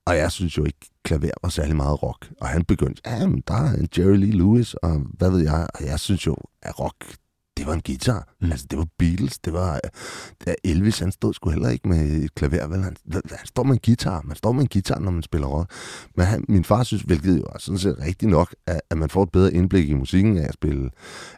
Og 0.06 0.18
jeg 0.18 0.32
synes 0.32 0.58
jo 0.58 0.64
ikke, 0.64 0.90
klaver 1.04 1.30
var 1.44 1.50
særlig 1.50 1.76
meget 1.76 2.04
rock. 2.04 2.32
Og 2.42 2.48
han 2.48 2.64
begyndte, 2.64 3.02
ja, 3.06 3.28
men 3.28 3.44
der 3.48 3.54
er 3.54 3.74
en 3.74 3.88
Jerry 3.98 4.16
Lee 4.16 4.32
Lewis, 4.32 4.74
og 4.74 5.02
hvad 5.18 5.32
ved 5.32 5.40
jeg. 5.40 5.68
Og 5.74 5.86
jeg 5.86 6.00
synes 6.00 6.28
jo, 6.28 6.36
at 6.62 6.80
rock, 6.80 7.16
det 7.62 7.68
var 7.68 7.74
en 7.74 7.82
guitar. 7.82 8.28
Mm. 8.42 8.52
Altså, 8.52 8.66
det 8.72 8.80
var 8.80 8.88
Beatles, 9.00 9.40
det 9.40 9.54
var... 9.54 9.80
Ja, 10.48 10.54
Elvis, 10.64 11.00
han 11.00 11.12
stod 11.12 11.34
sgu 11.34 11.50
heller 11.50 11.70
ikke 11.70 11.88
med 11.88 12.24
et 12.24 12.36
klaver, 12.36 12.68
vel? 12.68 12.84
Han, 12.84 12.96
han 13.12 13.46
står 13.46 13.64
med 13.64 13.74
en 13.74 13.80
guitar. 13.86 14.22
Man 14.22 14.36
står 14.36 14.52
med 14.52 14.62
en 14.62 14.68
guitar, 14.68 15.00
når 15.00 15.12
man 15.12 15.24
spiller 15.24 15.48
rock. 15.48 15.72
Men 16.16 16.26
han, 16.26 16.46
min 16.50 16.64
far 16.64 16.84
synes, 16.84 17.02
hvilket 17.02 17.38
jo 17.38 17.44
er 17.44 17.60
sådan 17.60 17.78
set 17.78 17.98
rigtigt 18.00 18.32
nok, 18.32 18.56
at, 18.68 18.82
at 18.90 18.98
man 18.98 19.10
får 19.10 19.24
et 19.24 19.32
bedre 19.32 19.54
indblik 19.54 19.90
i 19.90 19.94
musikken 19.94 20.38
af 20.38 20.48
at 20.48 20.54
spille, 20.54 20.90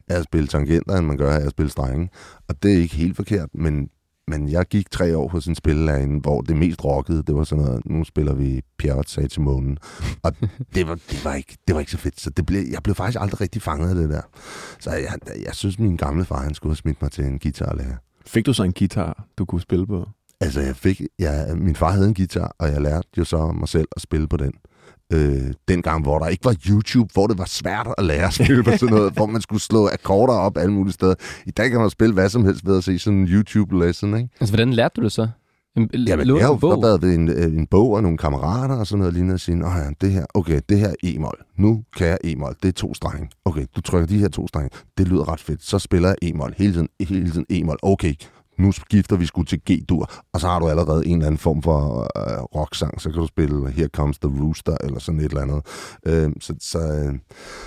af 0.07 0.17
at 0.17 0.23
spille 0.23 0.47
tangenter, 0.47 0.97
end 0.97 1.05
man 1.05 1.17
gør 1.17 1.33
af 1.33 1.45
at 1.45 1.51
spille 1.51 1.71
strenge. 1.71 2.09
Og 2.47 2.63
det 2.63 2.73
er 2.73 2.77
ikke 2.77 2.95
helt 2.95 3.15
forkert, 3.15 3.49
men 3.53 3.89
men 4.27 4.49
jeg 4.49 4.65
gik 4.65 4.91
tre 4.91 5.17
år 5.17 5.27
hos 5.27 5.47
en 5.47 5.55
spillelærerinde, 5.55 6.19
hvor 6.19 6.41
det 6.41 6.57
mest 6.57 6.85
rockede, 6.85 7.23
det 7.23 7.35
var 7.35 7.43
sådan 7.43 7.65
noget, 7.65 7.85
nu 7.85 8.03
spiller 8.03 8.33
vi 8.33 8.61
Pierrot 8.77 9.07
sagde 9.07 9.29
til 9.29 9.41
månen. 9.41 9.77
Og 10.23 10.35
det 10.75 10.87
var, 10.87 10.95
det, 10.95 11.25
var 11.25 11.33
ikke, 11.33 11.57
det 11.67 11.75
var 11.75 11.79
ikke 11.79 11.91
så 11.91 11.97
fedt. 11.97 12.21
Så 12.21 12.29
det 12.29 12.45
blev, 12.45 12.63
jeg 12.71 12.83
blev 12.83 12.95
faktisk 12.95 13.21
aldrig 13.21 13.41
rigtig 13.41 13.61
fanget 13.61 13.89
af 13.89 13.95
det 13.95 14.09
der. 14.09 14.21
Så 14.79 14.91
jeg, 14.91 15.13
jeg 15.45 15.53
synes, 15.53 15.79
min 15.79 15.97
gamle 15.97 16.25
far, 16.25 16.43
han 16.43 16.53
skulle 16.53 16.71
have 16.71 16.77
smidt 16.77 17.01
mig 17.01 17.11
til 17.11 17.25
en 17.25 17.39
guitarlærer. 17.39 17.95
Fik 18.25 18.45
du 18.45 18.53
så 18.53 18.63
en 18.63 18.73
guitar, 18.73 19.25
du 19.37 19.45
kunne 19.45 19.61
spille 19.61 19.87
på? 19.87 20.09
Altså, 20.43 20.61
jeg 20.61 20.75
fik, 20.75 21.01
jeg, 21.19 21.47
min 21.55 21.75
far 21.75 21.91
havde 21.91 22.07
en 22.07 22.13
guitar, 22.13 22.55
og 22.59 22.67
jeg 22.67 22.81
lærte 22.81 23.07
jo 23.17 23.23
så 23.23 23.51
mig 23.51 23.67
selv 23.67 23.87
at 23.95 24.01
spille 24.01 24.27
på 24.27 24.37
den. 24.37 24.53
Øh, 25.13 25.53
dengang, 25.67 26.03
hvor 26.03 26.19
der 26.19 26.27
ikke 26.27 26.45
var 26.45 26.55
YouTube, 26.69 27.09
hvor 27.13 27.27
det 27.27 27.37
var 27.37 27.45
svært 27.45 27.87
at 27.97 28.05
lære 28.05 28.27
at 28.27 28.33
spille 28.33 28.63
på 28.63 28.71
sådan 28.71 28.95
noget, 28.95 29.13
hvor 29.13 29.25
man 29.25 29.41
skulle 29.41 29.61
slå 29.61 29.89
akkorder 29.93 30.33
op 30.33 30.57
alle 30.57 30.73
mulige 30.73 30.93
steder. 30.93 31.15
I 31.45 31.51
dag 31.51 31.69
kan 31.71 31.79
man 31.79 31.89
spille 31.89 32.13
hvad 32.13 32.29
som 32.29 32.45
helst 32.45 32.65
ved 32.65 32.77
at 32.77 32.83
se 32.83 32.99
sådan 32.99 33.19
en 33.19 33.27
YouTube-lesson, 33.27 34.17
ikke? 34.17 34.29
Altså, 34.39 34.55
hvordan 34.55 34.73
lærte 34.73 34.93
du 34.95 35.03
det 35.03 35.11
så? 35.11 35.27
En, 35.77 35.89
Jamen, 36.07 36.27
jeg 36.27 36.45
har 36.45 36.59
jo 36.63 36.77
været 36.77 37.01
ved 37.01 37.13
en, 37.13 37.29
øh, 37.29 37.57
en 37.57 37.67
bog 37.67 37.91
og 37.91 38.01
nogle 38.01 38.17
kammerater 38.17 38.75
og 38.75 38.87
sådan 38.87 38.99
noget 38.99 39.13
lignende 39.13 39.33
og 39.33 39.39
sige, 39.39 39.57
ja, 39.57 39.89
det 40.01 40.11
her, 40.11 40.25
okay, 40.33 40.61
det 40.69 40.79
her 40.79 40.87
er 40.87 40.95
e-mol. 41.03 41.43
Nu 41.57 41.83
kan 41.97 42.07
jeg 42.07 42.17
e-mol. 42.23 42.55
Det 42.63 42.67
er 42.67 42.73
to 42.73 42.93
strenge. 42.93 43.29
Okay, 43.45 43.65
du 43.75 43.81
trykker 43.81 44.07
de 44.07 44.17
her 44.17 44.27
to 44.27 44.47
strenge. 44.47 44.69
Det 44.97 45.07
lyder 45.07 45.31
ret 45.31 45.39
fedt. 45.39 45.63
Så 45.63 45.79
spiller 45.79 46.09
jeg 46.09 46.29
e-mol. 46.29 46.53
Hele 46.57 46.73
tiden, 46.73 46.87
hele 46.99 47.31
tiden 47.31 47.45
e-mol. 47.49 47.77
Okay, 47.81 48.13
nu 48.57 48.71
skifter 48.71 49.15
vi 49.15 49.25
sgu 49.25 49.43
til 49.43 49.59
G-dur, 49.71 50.11
og 50.33 50.39
så 50.39 50.47
har 50.47 50.59
du 50.59 50.67
allerede 50.67 51.05
en 51.05 51.13
eller 51.13 51.25
anden 51.27 51.39
form 51.39 51.61
for 51.63 52.01
øh, 52.01 52.43
rocksang, 52.43 53.01
så 53.01 53.09
kan 53.09 53.19
du 53.19 53.27
spille 53.27 53.71
Here 53.71 53.87
Comes 53.87 54.19
the 54.19 54.41
Rooster, 54.43 54.77
eller 54.83 54.99
sådan 54.99 55.19
et 55.19 55.25
eller 55.25 55.41
andet. 55.41 55.61
Øh, 56.05 56.31
så, 56.41 56.55
så, 56.59 56.79
øh, 56.79 57.19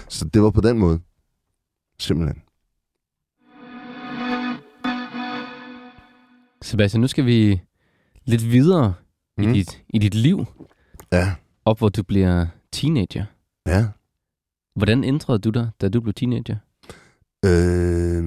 så 0.09 0.25
det 0.25 0.43
var 0.43 0.51
på 0.51 0.61
den 0.61 0.79
måde. 0.79 1.01
Simpelthen. 1.99 2.43
Sebastian, 6.63 7.01
nu 7.01 7.07
skal 7.07 7.27
vi 7.27 7.61
lidt 8.25 8.51
videre 8.53 8.95
mm. 9.39 9.45
i, 9.45 9.53
dit, 9.53 9.83
i 9.89 9.99
dit 9.99 10.15
liv, 10.15 10.45
Ja, 11.13 11.35
op 11.65 11.79
hvor 11.79 11.89
du 11.89 12.03
bliver 12.03 12.47
teenager. 12.73 13.25
ja. 13.67 13.87
Hvordan 14.77 15.05
ændrede 15.05 15.39
du 15.39 15.51
dig, 15.51 15.71
da 15.81 15.89
du 15.89 16.01
blev 16.01 16.15
teenager? 16.15 16.57
Øh, 17.45 18.25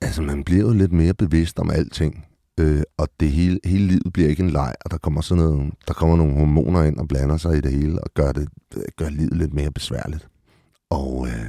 altså, 0.00 0.22
man 0.22 0.44
bliver 0.44 0.62
jo 0.62 0.72
lidt 0.72 0.92
mere 0.92 1.14
bevidst 1.14 1.58
om 1.58 1.70
alting. 1.70 2.24
Øh, 2.60 2.82
og 2.96 3.08
det 3.20 3.30
hele, 3.30 3.60
hele 3.64 3.86
livet 3.86 4.12
bliver 4.12 4.28
ikke 4.28 4.42
en 4.42 4.50
leg, 4.50 4.74
og 4.84 4.90
der 4.90 4.98
kommer, 4.98 5.20
sådan 5.20 5.44
noget, 5.44 5.72
der 5.88 5.94
kommer 5.94 6.16
nogle 6.16 6.34
hormoner 6.34 6.82
ind 6.82 6.96
og 6.96 7.08
blander 7.08 7.36
sig 7.36 7.56
i 7.56 7.60
det 7.60 7.72
hele, 7.72 8.00
og 8.04 8.10
gør, 8.14 8.32
det, 8.32 8.48
øh, 8.76 8.82
gør 8.96 9.08
livet 9.08 9.36
lidt 9.36 9.54
mere 9.54 9.70
besværligt. 9.70 10.28
Og 10.90 11.28
øh, 11.28 11.46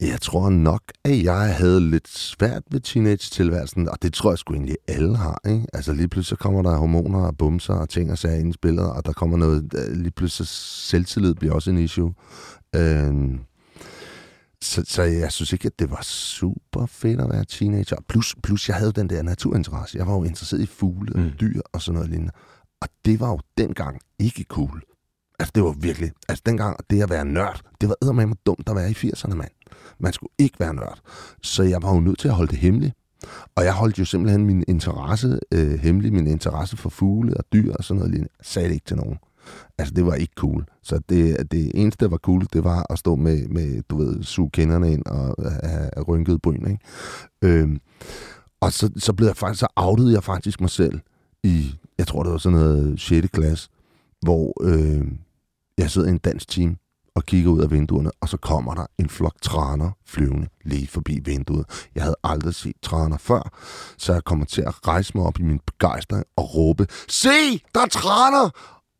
Jeg 0.00 0.20
tror 0.20 0.50
nok, 0.50 0.82
at 1.04 1.22
jeg 1.22 1.56
havde 1.56 1.90
lidt 1.90 2.08
svært 2.08 2.62
ved 2.70 2.80
teenage-tilværelsen, 2.80 3.88
og 3.88 4.02
det 4.02 4.12
tror 4.12 4.30
jeg 4.30 4.38
sgu 4.38 4.54
egentlig 4.54 4.76
alle 4.88 5.16
har. 5.16 5.40
Ikke? 5.46 5.66
Altså 5.72 5.92
lige 5.92 6.08
pludselig 6.08 6.38
så 6.38 6.42
kommer 6.42 6.62
der 6.62 6.76
hormoner 6.76 7.20
og 7.20 7.36
bumser 7.36 7.74
og 7.74 7.88
ting 7.88 8.10
og 8.10 8.18
sager 8.18 8.36
ind 8.38 8.48
i 8.50 8.52
spillet, 8.52 8.92
og 8.92 9.06
der 9.06 9.12
kommer 9.12 9.36
noget, 9.36 9.74
øh, 9.74 9.96
lige 9.96 10.10
pludselig 10.10 10.48
selvtillid 10.90 11.34
bliver 11.34 11.54
også 11.54 11.70
en 11.70 11.78
issue. 11.78 12.14
Øh, 12.76 13.14
så, 14.62 14.84
så 14.86 15.02
jeg 15.02 15.32
synes 15.32 15.52
ikke, 15.52 15.66
at 15.66 15.78
det 15.78 15.90
var 15.90 16.02
super 16.02 16.86
fedt 16.86 17.20
at 17.20 17.30
være 17.30 17.44
teenager. 17.44 17.96
Plus, 18.08 18.34
plus 18.42 18.68
jeg 18.68 18.76
havde 18.76 18.92
den 18.92 19.08
der 19.10 19.22
naturinteresse. 19.22 19.98
Jeg 19.98 20.06
var 20.06 20.14
jo 20.14 20.24
interesseret 20.24 20.60
i 20.62 20.66
fugle 20.66 21.12
og 21.14 21.20
Mm. 21.20 21.30
dyr 21.40 21.60
og 21.72 21.82
sådan 21.82 21.94
noget 21.94 22.10
lignende. 22.10 22.32
Og 22.82 22.88
det 23.04 23.20
var 23.20 23.28
jo 23.30 23.38
dengang 23.58 24.00
ikke 24.18 24.44
cool. 24.48 24.82
Altså, 25.38 25.52
det 25.54 25.62
var 25.62 25.70
virkelig... 25.80 26.12
Altså, 26.28 26.42
dengang 26.46 26.76
det 26.90 27.02
at 27.02 27.10
være 27.10 27.24
nørd, 27.24 27.60
det 27.80 27.88
var 27.88 27.94
eddermame 28.02 28.34
dumt 28.46 28.68
at 28.68 28.76
være 28.76 28.90
i 28.90 28.94
80'erne, 28.94 29.34
mand. 29.34 29.50
Man 29.98 30.12
skulle 30.12 30.32
ikke 30.38 30.60
være 30.60 30.74
nørd. 30.74 30.98
Så 31.42 31.62
jeg 31.62 31.82
var 31.82 31.94
jo 31.94 32.00
nødt 32.00 32.18
til 32.18 32.28
at 32.28 32.34
holde 32.34 32.50
det 32.50 32.58
hemmeligt. 32.58 32.94
Og 33.56 33.64
jeg 33.64 33.72
holdt 33.72 33.98
jo 33.98 34.04
simpelthen 34.04 34.44
min 34.46 34.64
interesse 34.68 35.40
øh, 35.52 35.78
hemmelig, 35.78 36.12
min 36.12 36.26
interesse 36.26 36.76
for 36.76 36.88
fugle 36.90 37.36
og 37.36 37.44
dyr 37.52 37.74
og 37.74 37.84
sådan 37.84 37.98
noget 37.98 38.10
lignende. 38.10 38.32
Sagde 38.42 38.68
det 38.68 38.74
ikke 38.74 38.86
til 38.86 38.96
nogen. 38.96 39.18
Altså, 39.78 39.94
det 39.94 40.06
var 40.06 40.14
ikke 40.14 40.32
cool. 40.36 40.64
Så 40.82 41.00
det, 41.08 41.52
det 41.52 41.72
eneste, 41.74 42.04
der 42.04 42.10
var 42.10 42.16
cool, 42.16 42.46
det 42.52 42.64
var 42.64 42.86
at 42.90 42.98
stå 42.98 43.16
med, 43.16 43.48
med 43.48 43.82
du 43.82 43.96
ved, 43.96 44.22
suge 44.22 44.50
kenderne 44.50 44.92
ind 44.92 45.06
og 45.06 45.34
have 45.38 45.90
have 45.94 46.02
rynket 46.08 46.42
bryn, 46.42 46.66
ikke? 46.66 46.78
Øhm, 47.42 47.80
og 48.60 48.72
så, 48.72 48.90
så 48.96 49.12
blev 49.12 49.26
jeg 49.26 49.36
faktisk, 49.36 49.60
så 49.60 49.66
outede 49.76 50.12
jeg 50.12 50.24
faktisk 50.24 50.60
mig 50.60 50.70
selv 50.70 51.00
i, 51.42 51.78
jeg 51.98 52.06
tror, 52.06 52.22
det 52.22 52.32
var 52.32 52.38
sådan 52.38 52.58
noget 52.58 53.00
6. 53.00 53.28
klasse, 53.32 53.68
hvor 54.22 54.62
øh, 54.62 55.06
jeg 55.78 55.90
sidder 55.90 56.08
i 56.08 56.10
en 56.10 56.18
dansk 56.18 56.48
team 56.48 56.76
og 57.14 57.24
kigger 57.24 57.50
ud 57.50 57.60
af 57.60 57.70
vinduerne, 57.70 58.10
og 58.20 58.28
så 58.28 58.36
kommer 58.36 58.74
der 58.74 58.86
en 58.98 59.08
flok 59.08 59.34
traner 59.42 59.90
flyvende 60.06 60.48
lige 60.64 60.86
forbi 60.86 61.20
vinduet. 61.24 61.88
Jeg 61.94 62.02
havde 62.02 62.16
aldrig 62.24 62.54
set 62.54 62.76
traner 62.82 63.16
før, 63.18 63.50
så 63.98 64.12
jeg 64.12 64.24
kommer 64.24 64.44
til 64.44 64.62
at 64.62 64.88
rejse 64.88 65.12
mig 65.14 65.26
op 65.26 65.38
i 65.40 65.42
min 65.42 65.60
begejstring 65.66 66.24
og 66.36 66.54
råbe, 66.54 66.86
Se, 67.08 67.58
der 67.74 67.80
er 67.80 67.86
traner! 67.86 68.50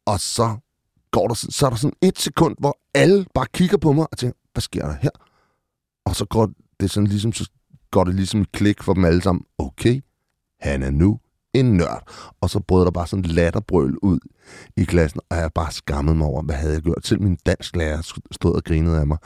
Og 0.07 0.21
så 0.21 0.57
går 1.11 1.29
der, 1.29 1.35
så 1.35 1.67
er 1.67 1.71
der 1.71 1.77
sådan 1.77 1.97
et 2.03 2.19
sekund, 2.19 2.57
hvor 2.59 2.79
alle 2.95 3.27
bare 3.35 3.47
kigger 3.55 3.77
på 3.79 3.93
mig 3.93 4.07
og 4.12 4.19
tænker, 4.19 4.37
hvad 4.53 4.61
sker 4.61 4.87
der 4.87 4.97
her? 5.03 5.11
Og 6.05 6.17
så 6.17 6.25
går 6.25 6.51
det 6.81 6.90
sådan 6.90 7.07
ligesom, 7.07 7.33
så 7.33 7.51
går 7.90 8.05
det 8.05 8.14
ligesom 8.14 8.40
et 8.40 8.53
klik 8.53 8.83
for 8.83 8.95
dem 8.95 9.05
alle 9.05 9.23
sammen. 9.23 9.45
Okay, 9.59 10.01
han 10.61 10.83
er 10.83 10.90
nu 10.90 11.21
en 11.55 11.77
nørd. 11.77 12.09
Og 12.40 12.51
så 12.51 12.61
brød 12.61 12.85
der 12.85 12.90
bare 12.90 13.07
sådan 13.07 13.25
latterbrøl 13.25 13.97
ud 14.03 14.19
i 14.77 14.85
klassen, 14.85 15.21
og 15.31 15.37
jeg 15.37 15.53
bare 15.53 15.73
skammede 15.73 16.17
mig 16.17 16.27
over, 16.27 16.43
hvad 16.43 16.55
havde 16.55 16.75
jeg 16.75 16.83
gjort. 16.83 17.07
Selv 17.07 17.23
min 17.23 17.38
dansklærer 17.47 18.03
stod 18.31 18.55
og 18.55 18.64
grinede 18.64 19.01
af 19.01 19.07
mig. 19.07 19.19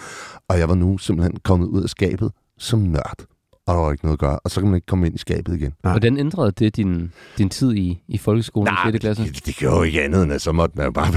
Og 0.49 0.59
jeg 0.59 0.69
var 0.69 0.75
nu 0.75 0.99
simpelthen 0.99 1.37
kommet 1.45 1.67
ud 1.67 1.83
af 1.83 1.89
skabet 1.89 2.33
som 2.59 2.79
nørd. 2.79 3.27
Og 3.69 3.75
der 3.75 3.81
var 3.81 3.93
ikke 3.93 4.05
noget 4.05 4.15
at 4.15 4.21
gøre. 4.21 4.39
Og 4.39 4.51
så 4.51 4.61
kan 4.61 4.69
man 4.69 4.77
ikke 4.77 4.87
komme 4.87 5.07
ind 5.07 5.15
i 5.15 5.19
skabet 5.19 5.55
igen. 5.55 5.73
Nej. 5.85 5.93
Hvordan 5.93 6.19
ændrede 6.19 6.53
det 6.53 6.77
din, 6.77 7.13
din 7.39 7.49
tid 7.49 7.75
i, 7.75 8.03
i 8.09 8.19
folkeskolen 8.19 8.75
i 8.87 8.91
6. 8.91 9.01
klasse? 9.01 9.25
det, 9.25 9.47
det 9.47 9.57
gjorde 9.57 9.77
jo 9.77 9.83
ikke 9.83 10.03
andet 10.03 10.23
end, 10.23 10.33
at 10.33 10.43
så 10.43 10.53
måtte 10.53 10.77
man 10.77 10.87
jo 10.87 10.93
bare 10.93 11.13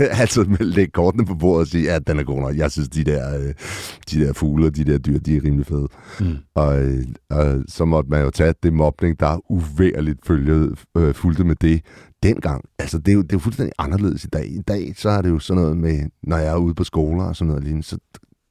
altså 0.22 0.56
lægge 0.60 0.90
kortene 0.90 1.26
på 1.26 1.34
bordet 1.34 1.60
og 1.60 1.66
sige, 1.66 1.92
at 1.92 2.06
den 2.06 2.18
er 2.18 2.22
god 2.22 2.40
nok. 2.40 2.56
Jeg 2.56 2.70
synes, 2.70 2.88
de 2.88 3.04
der, 3.04 3.38
øh, 3.38 3.54
de 4.10 4.26
der 4.26 4.32
fugle 4.32 4.66
og 4.66 4.76
de 4.76 4.84
der 4.84 4.98
dyr, 4.98 5.18
de 5.18 5.36
er 5.36 5.44
rimelig 5.44 5.66
fede. 5.66 5.88
Mm. 6.20 6.36
Og, 6.54 6.82
øh, 6.82 7.04
og 7.30 7.62
så 7.68 7.84
måtte 7.84 8.10
man 8.10 8.22
jo 8.22 8.30
tage 8.30 8.54
det 8.62 8.72
mobning, 8.72 9.20
der 9.20 9.52
uværligt 9.52 10.26
følge, 10.26 10.76
øh, 10.96 11.14
fulgte 11.14 11.44
med 11.44 11.56
det 11.56 11.80
dengang. 12.22 12.64
Altså, 12.78 12.98
det 12.98 13.08
er, 13.08 13.14
jo, 13.14 13.22
det 13.22 13.32
er 13.32 13.36
jo 13.36 13.38
fuldstændig 13.38 13.72
anderledes 13.78 14.24
i 14.24 14.28
dag. 14.28 14.46
I 14.46 14.60
dag, 14.60 14.94
så 14.96 15.08
er 15.08 15.22
det 15.22 15.30
jo 15.30 15.38
sådan 15.38 15.62
noget 15.62 15.76
med, 15.76 16.10
når 16.22 16.36
jeg 16.36 16.52
er 16.52 16.56
ude 16.56 16.74
på 16.74 16.84
skoler 16.84 17.24
og 17.24 17.36
sådan 17.36 17.48
noget 17.48 17.64
lignende, 17.64 17.86
så 17.86 17.98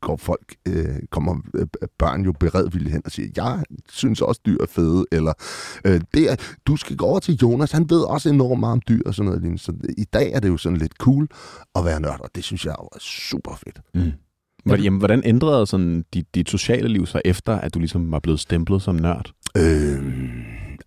går 0.01 0.17
folk, 0.17 0.55
øh, 0.67 0.95
kommer 1.11 1.35
øh, 1.55 1.67
børn 1.99 2.21
jo 2.21 2.31
beredvilligt 2.39 2.93
hen 2.93 3.01
og 3.05 3.11
siger, 3.11 3.29
jeg 3.35 3.63
synes 3.89 4.21
også 4.21 4.41
dyr 4.45 4.57
er 4.61 4.65
fede, 4.69 5.05
eller 5.11 5.33
øh, 5.85 6.01
det 6.13 6.31
er, 6.31 6.35
du 6.67 6.75
skal 6.75 6.95
gå 6.95 7.05
over 7.05 7.19
til 7.19 7.35
Jonas, 7.41 7.71
han 7.71 7.89
ved 7.89 8.01
også 8.01 8.29
enormt 8.29 8.59
meget 8.59 8.73
om 8.73 8.81
dyr 8.89 9.01
og 9.05 9.15
sådan 9.15 9.31
noget. 9.31 9.61
Så 9.61 9.73
i 9.97 10.03
dag 10.03 10.31
er 10.31 10.39
det 10.39 10.49
jo 10.49 10.57
sådan 10.57 10.77
lidt 10.77 10.93
cool 10.93 11.27
at 11.75 11.85
være 11.85 11.99
nørd, 11.99 12.19
og 12.19 12.29
det 12.35 12.43
synes 12.43 12.65
jeg 12.65 12.71
er 12.71 12.97
super 12.99 13.55
fedt. 13.65 13.81
Mm. 13.93 14.11
Hvordan, 14.65 14.83
jamen, 14.83 14.99
hvordan 14.99 15.21
ændrede 15.25 15.67
sådan 15.67 16.05
dit, 16.13 16.35
dit 16.35 16.49
sociale 16.49 16.87
liv 16.87 17.05
sig 17.05 17.21
efter, 17.25 17.59
at 17.59 17.73
du 17.73 17.79
ligesom 17.79 18.11
var 18.11 18.19
blevet 18.19 18.39
stemplet 18.39 18.81
som 18.81 18.95
nørd? 18.95 19.31
Øh, 19.57 20.03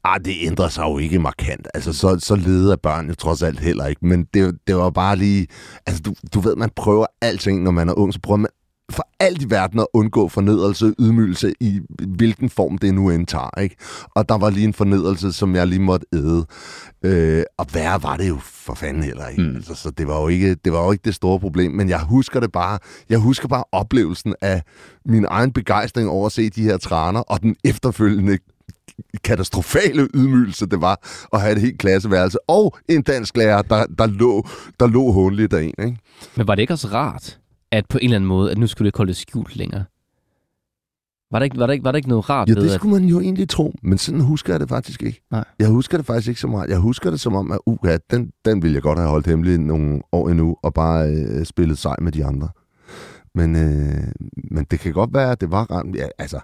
ah, 0.04 0.20
det 0.24 0.34
ændrer 0.42 0.68
sig 0.68 0.82
jo 0.82 0.98
ikke 0.98 1.18
markant. 1.18 1.68
Altså, 1.74 1.92
så, 1.92 2.18
så 2.18 2.36
leder 2.36 2.76
børn 2.76 3.08
jo 3.08 3.14
trods 3.14 3.42
alt 3.42 3.60
heller 3.60 3.86
ikke. 3.86 4.06
Men 4.06 4.24
det, 4.34 4.58
det 4.66 4.76
var 4.76 4.90
bare 4.90 5.16
lige... 5.16 5.46
Altså, 5.86 6.02
du, 6.02 6.14
du 6.34 6.40
ved, 6.40 6.56
man 6.56 6.70
prøver 6.76 7.06
alting, 7.22 7.62
når 7.62 7.70
man 7.70 7.88
er 7.88 7.92
ung. 7.92 8.12
Så 8.12 8.20
prøver 8.20 8.36
man 8.36 8.50
for 8.98 9.08
alt 9.20 9.42
i 9.42 9.50
verden 9.50 9.80
at 9.80 9.86
undgå 9.94 10.28
fornedrelse, 10.28 10.94
ydmygelse 10.98 11.52
i 11.60 11.80
hvilken 12.08 12.50
form 12.50 12.78
det 12.78 12.94
nu 12.94 13.10
end 13.10 13.26
tager. 13.26 13.60
Ikke? 13.60 13.76
Og 14.14 14.28
der 14.28 14.38
var 14.38 14.50
lige 14.50 14.66
en 14.66 14.74
fornedrelse, 14.74 15.32
som 15.32 15.54
jeg 15.54 15.66
lige 15.66 15.80
måtte 15.80 16.06
æde. 16.12 16.46
Øh, 17.02 17.42
og 17.58 17.66
værre 17.72 18.02
var 18.02 18.16
det 18.16 18.28
jo 18.28 18.38
for 18.42 18.74
fanden 18.74 19.02
heller 19.02 19.26
ikke. 19.26 19.42
Mm. 19.42 19.56
Altså, 19.56 19.74
så 19.74 19.90
det 19.90 20.06
var, 20.06 20.20
jo 20.20 20.28
ikke, 20.28 20.54
det 20.54 20.72
var 20.72 20.84
jo 20.84 20.92
ikke 20.92 21.04
det 21.04 21.14
store 21.14 21.40
problem. 21.40 21.72
Men 21.72 21.88
jeg 21.88 22.00
husker 22.00 22.40
det 22.40 22.52
bare. 22.52 22.78
Jeg 23.08 23.18
husker 23.18 23.48
bare 23.48 23.64
oplevelsen 23.72 24.34
af 24.40 24.62
min 25.04 25.26
egen 25.28 25.52
begejstring 25.52 26.08
over 26.08 26.26
at 26.26 26.32
se 26.32 26.50
de 26.50 26.62
her 26.62 26.76
træner, 26.76 27.20
og 27.20 27.42
den 27.42 27.56
efterfølgende 27.64 28.38
katastrofale 29.24 30.08
ydmygelse, 30.14 30.66
det 30.66 30.80
var 30.80 31.00
at 31.32 31.40
have 31.40 31.52
et 31.52 31.60
helt 31.60 31.78
klasseværelse, 31.78 32.38
og 32.48 32.78
en 32.88 33.02
dansk 33.02 33.36
lærer, 33.36 33.62
der, 33.62 33.86
der 33.98 34.06
lå, 34.06 34.46
der 34.80 34.86
lå 34.86 35.12
håndligt 35.12 35.54
af 35.54 35.62
en. 35.62 35.86
Ikke? 35.86 35.96
Men 36.36 36.48
var 36.48 36.54
det 36.54 36.62
ikke 36.62 36.72
også 36.72 36.88
rart, 36.88 37.38
at 37.72 37.86
på 37.88 37.98
en 37.98 38.04
eller 38.04 38.16
anden 38.16 38.28
måde, 38.28 38.50
at 38.50 38.58
nu 38.58 38.66
skulle 38.66 38.86
det 38.86 38.88
ikke 38.88 38.98
holde 38.98 39.08
det 39.08 39.16
skjult 39.16 39.56
længere? 39.56 39.84
Var 41.30 41.38
der 41.38 41.44
ikke, 41.44 41.58
var 41.58 41.66
der 41.66 41.72
ikke, 41.72 41.84
var 41.84 41.92
der 41.92 41.96
ikke 41.96 42.08
noget 42.08 42.30
rart 42.30 42.48
Ja, 42.48 42.54
ved, 42.54 42.62
det 42.62 42.68
at... 42.68 42.74
skulle 42.74 43.00
man 43.00 43.08
jo 43.08 43.20
egentlig 43.20 43.48
tro, 43.48 43.74
men 43.82 43.98
sådan 43.98 44.20
husker 44.20 44.52
jeg 44.52 44.60
det 44.60 44.68
faktisk 44.68 45.02
ikke. 45.02 45.20
Nej. 45.30 45.44
Jeg 45.58 45.68
husker 45.68 45.96
det 45.96 46.06
faktisk 46.06 46.28
ikke 46.28 46.40
så 46.40 46.46
meget. 46.46 46.70
Jeg 46.70 46.78
husker 46.78 47.10
det 47.10 47.20
som 47.20 47.34
om, 47.34 47.52
at 47.52 47.58
uh, 47.66 47.78
ja, 47.84 47.98
den, 48.10 48.32
den 48.44 48.62
ville 48.62 48.74
jeg 48.74 48.82
godt 48.82 48.98
have 48.98 49.10
holdt 49.10 49.26
hemmelig 49.26 49.58
nogle 49.58 50.00
år 50.12 50.28
endnu, 50.28 50.56
og 50.62 50.74
bare 50.74 51.10
øh, 51.10 51.44
spillet 51.44 51.78
sej 51.78 51.96
med 52.00 52.12
de 52.12 52.24
andre. 52.24 52.48
Men, 53.34 53.56
øh, 53.56 54.12
men 54.50 54.66
det 54.70 54.80
kan 54.80 54.92
godt 54.92 55.14
være, 55.14 55.32
at 55.32 55.40
det 55.40 55.50
var 55.50 55.70
rent. 55.70 55.96
Ja, 55.96 56.06
altså, 56.18 56.40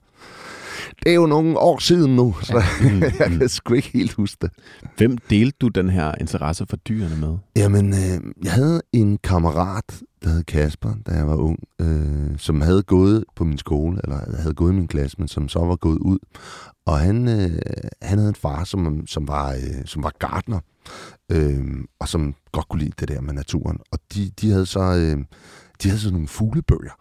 det 1.02 1.10
er 1.10 1.14
jo 1.14 1.26
nogle 1.26 1.58
år 1.58 1.78
siden 1.78 2.16
nu, 2.16 2.34
så 2.42 2.62
Mm, 2.80 3.02
jeg 3.02 3.30
mm. 3.30 3.38
kan 3.38 3.48
sgu 3.48 3.74
ikke 3.74 3.90
helt 3.92 4.12
huske 4.12 4.38
det. 4.42 4.50
Hvem 4.96 5.18
delte 5.18 5.56
du 5.60 5.68
den 5.68 5.90
her 5.90 6.14
interesse 6.20 6.66
for 6.70 6.76
dyrene 6.76 7.16
med? 7.16 7.36
Jamen, 7.56 7.88
øh, 7.92 8.44
jeg 8.44 8.52
havde 8.52 8.82
en 8.92 9.18
kammerat, 9.18 10.02
der 10.24 10.28
hed 10.30 10.44
Kasper, 10.44 10.94
da 11.06 11.12
jeg 11.12 11.26
var 11.26 11.36
ung, 11.36 11.58
øh, 11.80 12.38
som 12.38 12.60
havde 12.60 12.82
gået 12.82 13.24
på 13.36 13.44
min 13.44 13.58
skole, 13.58 14.00
eller 14.04 14.36
havde 14.38 14.54
gået 14.54 14.72
i 14.72 14.74
min 14.74 14.88
klasse, 14.88 15.16
men 15.18 15.28
som 15.28 15.48
så 15.48 15.58
var 15.58 15.76
gået 15.76 15.98
ud. 15.98 16.18
Og 16.86 16.98
han, 16.98 17.28
øh, 17.28 17.58
han 18.02 18.18
havde 18.18 18.28
en 18.28 18.34
far, 18.34 18.64
som, 18.64 19.06
som, 19.06 19.28
var, 19.28 19.52
øh, 19.52 19.84
som 19.84 20.02
var 20.02 20.12
gartner, 20.18 20.60
øh, 21.32 21.64
og 22.00 22.08
som 22.08 22.34
godt 22.52 22.68
kunne 22.68 22.80
lide 22.82 22.92
det 23.00 23.08
der 23.08 23.20
med 23.20 23.34
naturen. 23.34 23.78
Og 23.92 23.98
de, 24.14 24.30
de 24.40 24.50
havde 24.50 24.66
så 24.66 24.80
øh, 24.80 25.24
de 25.82 25.88
havde 25.88 26.00
sådan 26.00 26.12
nogle 26.12 26.28
fuglebøger, 26.28 26.92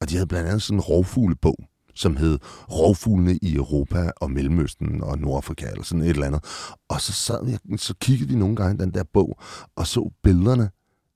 og 0.00 0.10
de 0.10 0.14
havde 0.14 0.26
blandt 0.26 0.48
andet 0.48 0.62
sådan 0.62 0.78
en 0.78 0.80
rovfuglebog, 0.80 1.56
som 1.96 2.16
hed 2.16 2.38
Rovfuglene 2.70 3.36
i 3.42 3.54
Europa 3.54 4.10
og 4.16 4.30
Mellemøsten 4.30 5.02
og 5.02 5.18
Nordafrika, 5.18 5.66
eller 5.70 5.84
sådan 5.84 6.02
et 6.02 6.10
eller 6.10 6.26
andet. 6.26 6.44
Og 6.88 7.00
så, 7.00 7.12
sad 7.12 7.46
vi, 7.46 7.78
så 7.78 7.94
kiggede 8.00 8.28
vi 8.28 8.36
nogle 8.36 8.56
gange 8.56 8.84
den 8.84 8.94
der 8.94 9.04
bog, 9.12 9.38
og 9.76 9.86
så 9.86 10.10
billederne 10.22 10.70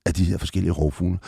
af 0.06 0.14
de 0.14 0.24
her 0.24 0.38
forskellige 0.38 0.72
rovfugle. 0.72 1.18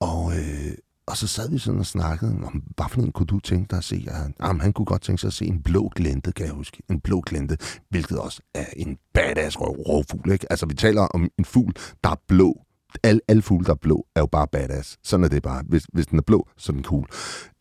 Og, 0.00 0.32
øh, 0.36 0.74
og 1.06 1.16
så 1.16 1.26
sad 1.26 1.50
vi 1.50 1.58
sådan 1.58 1.80
og 1.80 1.86
snakkede 1.86 2.32
om, 2.44 2.62
hvad 2.76 2.86
for 2.90 3.00
en 3.00 3.12
kunne 3.12 3.26
du 3.26 3.40
tænke 3.40 3.70
dig 3.70 3.78
at 3.78 3.84
se? 3.84 4.02
Ja, 4.06 4.46
jamen, 4.46 4.60
han 4.60 4.72
kunne 4.72 4.84
godt 4.84 5.02
tænke 5.02 5.20
sig 5.20 5.28
at 5.28 5.32
se 5.34 5.44
en 5.44 5.62
blå 5.62 5.88
glente, 5.96 6.32
kan 6.32 6.46
jeg 6.46 6.54
huske. 6.54 6.82
En 6.90 7.00
blå 7.00 7.20
glente, 7.20 7.56
hvilket 7.88 8.18
også 8.18 8.42
er 8.54 8.66
en 8.76 8.98
badass 9.14 9.60
rov, 9.60 9.76
rovfugl. 9.76 10.30
Ikke? 10.32 10.46
Altså, 10.50 10.66
vi 10.66 10.74
taler 10.74 11.02
om 11.02 11.28
en 11.38 11.44
fugl, 11.44 11.72
der 12.04 12.10
er 12.10 12.20
blå. 12.28 12.64
Alle, 13.02 13.20
alle 13.28 13.42
fugle, 13.42 13.64
der 13.64 13.72
er 13.72 13.76
blå, 13.76 14.06
er 14.14 14.20
jo 14.20 14.26
bare 14.26 14.46
badass. 14.52 14.98
Sådan 15.02 15.24
er 15.24 15.28
det 15.28 15.42
bare. 15.42 15.62
Hvis, 15.68 15.86
hvis 15.92 16.06
den 16.06 16.18
er 16.18 16.22
blå, 16.22 16.48
så 16.56 16.72
er 16.72 16.74
den 16.74 16.84
cool. 16.84 17.06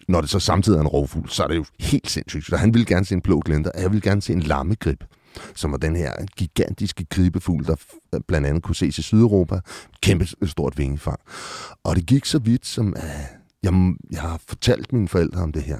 Når 0.08 0.22
det 0.22 0.30
så 0.30 0.40
samtidig 0.40 0.78
er 0.78 0.82
en 0.82 0.88
rovfugl, 0.88 1.30
så 1.30 1.44
er 1.44 1.48
det 1.48 1.56
jo 1.56 1.66
helt 1.80 2.10
sindssygt. 2.10 2.46
Så 2.46 2.58
han 2.58 2.74
ville 2.74 2.86
gerne 2.86 3.06
se 3.06 3.16
en 3.16 3.22
blå 3.22 3.42
glænder, 3.46 3.72
og 3.72 3.82
jeg 3.82 3.92
ville 3.92 4.02
gerne 4.02 4.22
se 4.22 4.34
en 4.34 4.40
lammegrib 4.40 5.04
som 5.56 5.72
var 5.72 5.78
den 5.78 5.96
her 5.96 6.14
gigantiske 6.38 7.06
gribefugl, 7.06 7.66
der 7.66 7.76
øh, 8.16 8.22
blandt 8.28 8.48
andet 8.48 8.64
kunne 8.64 8.76
ses 8.76 8.98
i 8.98 9.02
Sydeuropa. 9.02 9.60
Kæmpe 10.02 10.28
øh, 10.42 10.48
stort 10.50 10.78
vingefang. 10.78 11.20
Og 11.84 11.96
det 11.96 12.06
gik 12.06 12.26
så 12.26 12.40
vidt, 12.40 12.66
som 12.66 12.88
uh, 12.88 13.04
jeg, 13.64 13.94
jeg 14.12 14.22
har 14.22 14.42
fortalt 14.48 14.94
mine 14.94 15.08
forældre 15.08 15.42
om 15.42 15.52
det 15.52 15.64
her. 15.64 15.80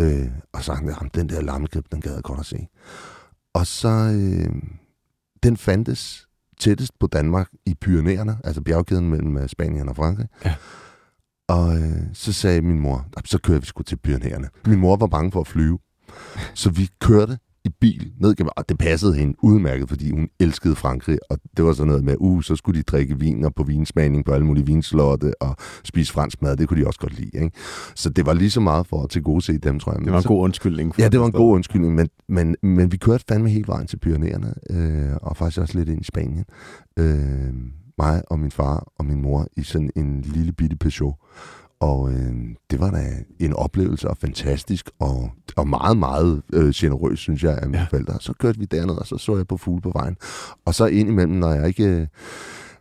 Øh, 0.00 0.28
og 0.52 0.64
sagt, 0.64 0.90
at 0.90 1.14
den 1.14 1.28
der 1.28 1.40
lammegrib, 1.40 1.84
den 1.92 2.00
gad 2.00 2.14
jeg 2.14 2.22
godt 2.22 2.40
at 2.40 2.46
se. 2.46 2.66
Og 3.54 3.66
så, 3.66 3.88
øh, 3.88 4.62
den 5.42 5.56
fandtes 5.56 6.25
tættest 6.60 6.98
på 7.00 7.06
Danmark 7.06 7.48
i 7.66 7.74
Pyrenæerne, 7.80 8.36
altså 8.44 8.60
bjergkæden 8.62 9.10
mellem 9.10 9.38
øh, 9.38 9.48
Spanien 9.48 9.88
og 9.88 9.96
Frankrig. 9.96 10.26
Ja. 10.44 10.54
Og 11.48 11.76
øh, 11.78 12.02
så 12.12 12.32
sagde 12.32 12.60
min 12.60 12.80
mor, 12.80 13.06
"Nå, 13.16 13.22
så 13.24 13.38
kører 13.38 13.58
vi 13.58 13.66
sgu 13.66 13.82
til 13.82 13.96
Pyrenæerne. 13.96 14.48
Min 14.66 14.78
mor 14.78 14.96
var 14.96 15.06
bange 15.06 15.32
for 15.32 15.40
at 15.40 15.46
flyve. 15.46 15.78
Så 16.54 16.70
vi 16.70 16.88
kørte 17.00 17.38
i 17.66 17.70
bil 17.80 18.12
ned 18.20 18.34
gennem, 18.34 18.50
og 18.56 18.68
det 18.68 18.78
passede 18.78 19.14
hende 19.14 19.34
udmærket, 19.42 19.88
fordi 19.88 20.10
hun 20.10 20.28
elskede 20.40 20.74
Frankrig, 20.76 21.18
og 21.30 21.38
det 21.56 21.64
var 21.64 21.72
sådan 21.72 21.88
noget 21.88 22.04
med, 22.04 22.14
uh, 22.18 22.42
så 22.42 22.56
skulle 22.56 22.78
de 22.78 22.82
drikke 22.82 23.18
vin 23.18 23.44
og 23.44 23.54
på 23.54 23.62
vinsmagning 23.62 24.24
på 24.24 24.32
alle 24.32 24.46
mulige 24.46 24.66
vinslotte 24.66 25.42
og 25.42 25.56
spise 25.84 26.12
fransk 26.12 26.42
mad, 26.42 26.56
det 26.56 26.68
kunne 26.68 26.80
de 26.80 26.86
også 26.86 27.00
godt 27.00 27.18
lide. 27.18 27.44
Ikke? 27.44 27.56
Så 27.94 28.10
det 28.10 28.26
var 28.26 28.32
lige 28.32 28.50
så 28.50 28.60
meget 28.60 28.86
for 28.86 29.02
at 29.02 29.10
tilgodese 29.10 29.58
dem, 29.58 29.78
tror 29.78 29.92
jeg. 29.92 30.00
Det 30.00 30.10
var 30.10 30.16
en 30.16 30.22
så, 30.22 30.28
god 30.28 30.42
undskyldning. 30.44 30.94
For 30.94 31.02
Ja, 31.02 31.08
det 31.08 31.20
var 31.20 31.26
en 31.26 31.32
god 31.32 31.54
undskyldning, 31.54 31.94
men, 31.94 32.08
men, 32.28 32.56
men 32.62 32.92
vi 32.92 32.96
kørte 32.96 33.24
fandme 33.28 33.48
hele 33.48 33.66
vejen 33.66 33.86
til 33.86 33.98
Pyreneerne, 33.98 34.54
øh, 34.70 35.16
og 35.22 35.36
faktisk 35.36 35.60
også 35.60 35.78
lidt 35.78 35.88
ind 35.88 36.00
i 36.00 36.04
Spanien. 36.04 36.44
Øh, 36.98 37.54
mig 37.98 38.22
og 38.30 38.38
min 38.38 38.50
far 38.50 38.92
og 38.98 39.04
min 39.04 39.22
mor 39.22 39.46
i 39.56 39.62
sådan 39.62 39.90
en 39.96 40.20
lille 40.22 40.52
bitte 40.52 40.76
Peugeot. 40.76 41.14
Og 41.80 42.12
øh, 42.12 42.34
det 42.70 42.80
var 42.80 42.90
da 42.90 43.04
en 43.40 43.52
oplevelse 43.52 44.08
og 44.08 44.16
fantastisk, 44.16 44.90
og, 44.98 45.30
og 45.56 45.68
meget, 45.68 45.96
meget 45.96 46.42
øh, 46.52 46.72
generøs, 46.74 47.18
synes 47.18 47.42
jeg, 47.44 47.58
af 47.58 47.66
mine 47.68 47.78
Ja. 47.78 47.86
forældre. 47.90 48.20
Så 48.20 48.32
kørte 48.32 48.58
vi 48.58 48.64
derned, 48.64 48.94
og 48.94 49.06
så 49.06 49.18
så 49.18 49.36
jeg 49.36 49.46
på 49.46 49.56
fugle 49.56 49.82
på 49.82 49.90
vejen. 49.94 50.16
Og 50.64 50.74
så 50.74 50.86
indimellem, 50.86 51.34
når 51.36 51.52
jeg 51.52 51.68
ikke... 51.68 51.84
Øh, 51.84 52.06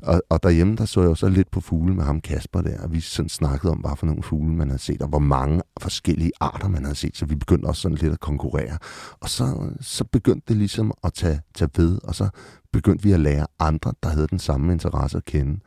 og, 0.01 0.21
og 0.29 0.43
derhjemme, 0.43 0.75
der 0.75 0.85
så 0.85 1.01
jeg 1.01 1.09
jo 1.09 1.15
så 1.15 1.29
lidt 1.29 1.51
på 1.51 1.61
fugle 1.61 1.93
med 1.95 2.03
ham 2.03 2.21
Kasper 2.21 2.61
der, 2.61 2.81
og 2.83 2.93
vi 2.93 2.99
sådan 2.99 3.29
snakkede 3.29 3.71
om, 3.71 3.77
hvad 3.77 3.91
for 3.97 4.05
nogle 4.05 4.23
fugle 4.23 4.53
man 4.53 4.69
havde 4.69 4.81
set, 4.81 5.01
og 5.01 5.07
hvor 5.07 5.19
mange 5.19 5.61
forskellige 5.81 6.31
arter 6.39 6.67
man 6.67 6.83
havde 6.83 6.95
set, 6.95 7.17
så 7.17 7.25
vi 7.25 7.35
begyndte 7.35 7.65
også 7.65 7.81
sådan 7.81 7.97
lidt 7.97 8.13
at 8.13 8.19
konkurrere. 8.19 8.77
Og 9.21 9.29
så, 9.29 9.69
så 9.81 10.03
begyndte 10.03 10.45
det 10.47 10.57
ligesom 10.57 10.91
at 11.03 11.13
tage, 11.13 11.41
tage 11.55 11.69
ved, 11.77 11.99
og 12.03 12.15
så 12.15 12.29
begyndte 12.73 13.03
vi 13.03 13.11
at 13.11 13.19
lære 13.19 13.47
andre, 13.59 13.93
der 14.03 14.09
havde 14.09 14.27
den 14.27 14.39
samme 14.39 14.73
interesse 14.73 15.17
at 15.17 15.25
kende. 15.25 15.59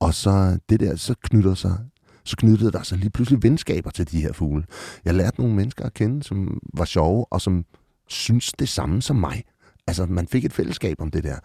Og 0.00 0.14
så 0.14 0.58
det 0.68 0.80
der, 0.80 0.96
så 0.96 1.14
knytter 1.22 1.54
sig 1.54 1.78
så 2.24 2.36
knyttede 2.36 2.72
der 2.72 2.82
sig 2.82 2.98
lige 2.98 3.10
pludselig 3.10 3.42
venskaber 3.42 3.90
til 3.90 4.10
de 4.10 4.20
her 4.20 4.32
fugle. 4.32 4.64
Jeg 5.04 5.14
lærte 5.14 5.40
nogle 5.40 5.54
mennesker 5.54 5.84
at 5.84 5.94
kende, 5.94 6.22
som 6.22 6.60
var 6.74 6.84
sjove, 6.84 7.26
og 7.30 7.40
som 7.40 7.64
synes 8.08 8.52
det 8.58 8.68
samme 8.68 9.02
som 9.02 9.16
mig. 9.16 9.44
Altså, 9.86 10.06
man 10.06 10.28
fik 10.28 10.44
et 10.44 10.52
fællesskab 10.52 11.00
om 11.00 11.10
det 11.10 11.24
der. 11.24 11.36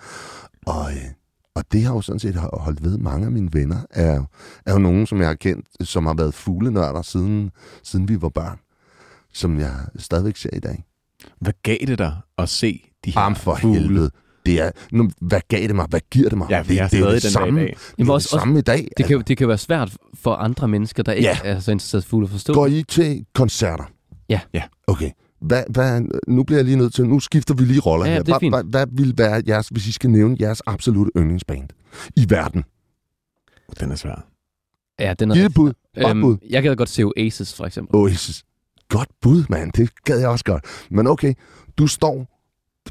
Og, 0.66 0.92
øh, 0.92 1.04
og 1.56 1.64
det 1.72 1.84
har 1.84 1.94
jo 1.94 2.02
sådan 2.02 2.20
set 2.20 2.36
holdt 2.36 2.84
ved. 2.84 2.98
Mange 2.98 3.26
af 3.26 3.32
mine 3.32 3.50
venner 3.54 3.80
er, 3.90 4.24
er 4.66 4.74
jo 4.74 4.80
nogen, 4.80 5.06
som 5.06 5.20
jeg 5.20 5.28
har 5.28 5.36
kendt, 5.36 5.88
som 5.88 6.06
har 6.06 6.14
været 6.14 6.34
fuglenørder 6.34 7.02
siden, 7.02 7.52
siden 7.84 8.10
vi 8.10 8.22
var 8.22 8.30
børn. 8.30 8.60
Som 9.34 9.60
jeg 9.60 9.76
stadigvæk 9.96 10.38
ser 10.38 10.56
i 10.56 10.60
dag. 10.60 10.84
Hvad 11.40 11.54
gav 11.64 11.78
det 11.88 11.98
dig 11.98 12.18
at 12.38 12.50
se 12.50 12.90
de 13.06 13.12
her 13.12 13.20
Arm 13.20 13.36
for 13.36 13.56
fugle? 13.56 13.80
helvede. 13.80 14.12
Det 14.48 14.62
er, 14.62 14.72
nu, 14.92 15.10
hvad 15.22 15.42
gav 15.48 15.68
det 15.68 15.76
mig? 15.76 15.86
Hvad 15.90 16.00
giver 16.12 16.30
det 16.30 16.38
mig? 16.38 16.48
Ja, 16.50 16.64
det, 16.68 16.80
er 16.82 16.88
det 16.88 17.00
er 17.00 17.10
det 17.12 17.24
den 17.24 17.32
samme, 17.32 17.60
dag 17.60 17.78
det 17.98 18.08
er 18.08 18.12
også- 18.14 18.30
det 18.36 18.42
samme 18.42 18.60
i 18.60 18.62
dag. 18.62 18.88
Det 18.98 19.06
kan, 19.06 19.16
jo- 19.16 19.22
det 19.22 19.38
kan 19.38 19.48
være 19.48 19.58
svært 19.58 19.98
for 20.14 20.34
andre 20.36 20.68
mennesker, 20.68 21.04
der 21.04 21.12
ikke 21.12 21.30
Ja. 21.30 21.38
er 21.44 21.60
så 21.60 21.72
interesseret 21.72 22.04
i 22.06 22.08
fugle 22.08 22.24
at 22.26 22.32
forstå. 22.32 22.54
Går 22.54 22.68
I 22.68 22.84
til 22.88 23.26
koncerter? 23.34 23.84
Ja. 24.30 24.40
Ja. 24.54 24.64
Okay. 24.88 25.12
Hvad, 25.42 25.64
hvad, 25.70 26.02
nu 26.28 26.44
bliver 26.44 26.58
jeg 26.58 26.66
lige 26.66 26.78
nødt 26.78 26.94
til, 26.94 27.06
nu 27.08 27.20
skifter 27.20 27.54
vi 27.54 27.64
lige 27.66 27.80
roller 27.80 28.06
Ja, 28.06 28.12
her. 28.14 28.20
det 28.24 28.28
er 28.30 28.34
Hvad, 28.34 28.40
fint. 28.40 28.54
hvad, 28.56 28.64
hvad 28.64 28.88
vil 28.92 29.14
være 29.18 29.42
jeres, 29.48 29.68
hvis 29.68 29.88
I 29.88 29.92
skal 29.92 30.10
nævne 30.10 30.38
jeres 30.40 30.62
absolutte 30.66 31.12
yndlingsband 31.18 31.70
i 32.16 32.26
verden? 32.30 32.64
Den 33.80 33.92
er 33.92 33.96
svær. 33.96 34.26
Ja, 35.00 35.14
den 35.20 35.32
er 35.32 35.36
Giv 35.36 35.46
et 35.46 35.54
bud. 35.54 35.74
Godt 35.96 36.08
Øhm, 36.10 36.22
bud. 36.22 36.38
jeg 36.50 36.64
kan 36.64 36.76
godt 36.76 36.90
se 36.90 37.04
Oasis, 37.04 37.54
for 37.54 37.66
eksempel. 37.66 37.96
Oasis. 37.96 38.44
Godt 38.90 39.10
bud, 39.22 39.44
mand. 39.50 39.72
Det 39.74 39.90
gad 40.04 40.20
jeg 40.20 40.30
også 40.30 40.46
godt. 40.46 40.66
Men 40.92 41.08
okay, 41.08 41.34
du 41.78 41.88
står... 41.88 42.28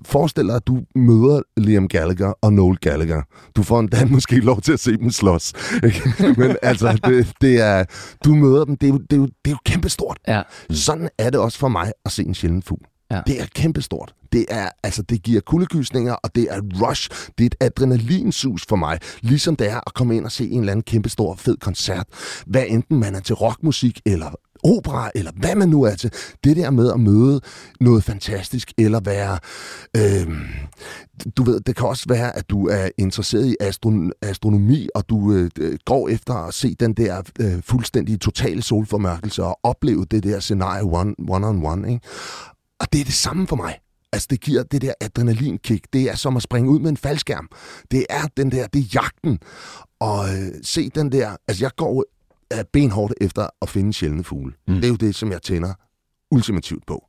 Forestil 0.04 0.46
dig, 0.46 0.56
at 0.56 0.66
du 0.66 0.82
møder 0.94 1.42
Liam 1.56 1.88
Gallagher 1.88 2.32
og 2.42 2.52
Noel 2.52 2.78
Gallagher. 2.78 3.22
Du 3.56 3.62
får 3.62 3.80
endda 3.80 4.04
måske 4.16 4.40
lov 4.40 4.60
til 4.60 4.72
at 4.72 4.80
se 4.80 4.96
dem 4.96 5.10
slås. 5.10 5.52
ikke? 5.84 6.00
Men 6.40 6.56
altså, 6.62 6.98
det, 7.04 7.32
det 7.40 7.60
er, 7.60 7.84
du 8.24 8.34
møder 8.34 8.64
dem. 8.64 8.76
Det 8.76 8.86
er, 8.86 8.90
jo, 8.90 8.98
det, 8.98 9.12
er 9.12 9.16
jo, 9.16 9.26
det 9.26 9.32
er 9.44 9.50
jo 9.50 9.58
kæmpestort. 9.64 10.18
Ja. 10.28 10.42
Sådan 10.70 11.08
er 11.18 11.30
det 11.30 11.40
også 11.40 11.58
for 11.58 11.68
mig 11.68 11.92
at 12.04 12.12
se 12.12 12.22
en 12.24 12.34
sjælden 12.34 12.62
fugl. 12.62 12.86
Ja. 13.10 13.20
Det 13.26 13.40
er 13.40 13.46
kæmpestort. 13.54 14.14
Det 14.32 14.46
er, 14.48 14.68
altså, 14.82 15.02
det 15.02 15.22
giver 15.22 15.40
kuldegysninger, 15.40 16.12
og 16.12 16.34
det 16.34 16.46
er 16.50 16.60
rush. 16.82 17.10
Det 17.38 17.44
er 17.44 17.46
et 17.46 17.54
adrenalinsus 17.60 18.66
for 18.68 18.76
mig. 18.76 18.98
Ligesom 19.20 19.56
det 19.56 19.70
er 19.70 19.80
at 19.86 19.94
komme 19.94 20.16
ind 20.16 20.24
og 20.24 20.32
se 20.32 20.50
en 20.50 20.60
eller 20.60 20.72
anden 20.72 20.84
kæmpestor, 20.84 21.34
fed 21.36 21.56
koncert. 21.56 22.06
Hvad 22.46 22.64
enten 22.68 23.00
man 23.00 23.14
er 23.14 23.20
til 23.20 23.34
rockmusik, 23.34 24.00
eller 24.06 24.34
opera, 24.64 25.10
eller 25.14 25.30
hvad 25.36 25.54
man 25.54 25.68
nu 25.68 25.82
er 25.82 25.94
til. 25.94 26.12
Det 26.44 26.56
der 26.56 26.70
med 26.70 26.92
at 26.92 27.00
møde 27.00 27.40
noget 27.80 28.04
fantastisk, 28.04 28.72
eller 28.78 29.00
være... 29.00 29.38
Øh, 29.96 30.26
du 31.36 31.42
ved, 31.42 31.60
det 31.60 31.76
kan 31.76 31.86
også 31.86 32.04
være, 32.08 32.36
at 32.36 32.50
du 32.50 32.68
er 32.68 32.88
interesseret 32.98 33.46
i 33.46 33.56
astron- 33.62 34.10
astronomi, 34.22 34.88
og 34.94 35.08
du 35.08 35.32
øh, 35.32 35.50
går 35.84 36.08
efter 36.08 36.34
at 36.34 36.54
se 36.54 36.74
den 36.80 36.92
der 36.92 37.22
øh, 37.40 37.62
fuldstændig 37.62 38.20
totale 38.20 38.62
solformørkelse, 38.62 39.44
og 39.44 39.58
opleve 39.62 40.04
det 40.04 40.22
der 40.22 40.40
scenarie 40.40 40.84
one, 40.84 41.14
one 41.28 41.46
on 41.46 41.66
one. 41.66 41.92
Ikke? 41.92 42.06
Og 42.80 42.92
det 42.92 43.00
er 43.00 43.04
det 43.04 43.14
samme 43.14 43.46
for 43.46 43.56
mig. 43.56 43.78
Altså, 44.12 44.26
det 44.30 44.40
giver 44.40 44.62
det 44.62 44.82
der 44.82 44.92
adrenalinkick. 45.00 45.86
Det 45.92 46.02
er 46.10 46.14
som 46.14 46.36
at 46.36 46.42
springe 46.42 46.70
ud 46.70 46.78
med 46.78 46.90
en 46.90 46.96
faldskærm. 46.96 47.48
Det 47.90 48.06
er 48.10 48.22
den 48.36 48.50
der, 48.52 48.66
det 48.66 48.80
er 48.80 48.86
jagten. 48.94 49.38
Og 50.00 50.28
øh, 50.28 50.48
se 50.62 50.88
den 50.90 51.12
der... 51.12 51.36
Altså, 51.48 51.64
jeg 51.64 51.70
går 51.76 52.04
øh, 52.52 52.58
benhårdt 52.72 53.14
efter 53.20 53.48
at 53.62 53.68
finde 53.68 53.92
sjældne 53.92 54.24
fugle. 54.24 54.52
Mm. 54.68 54.74
Det 54.74 54.84
er 54.84 54.88
jo 54.88 54.96
det, 54.96 55.14
som 55.14 55.32
jeg 55.32 55.42
tænder 55.42 55.74
ultimativt 56.30 56.86
på. 56.86 57.04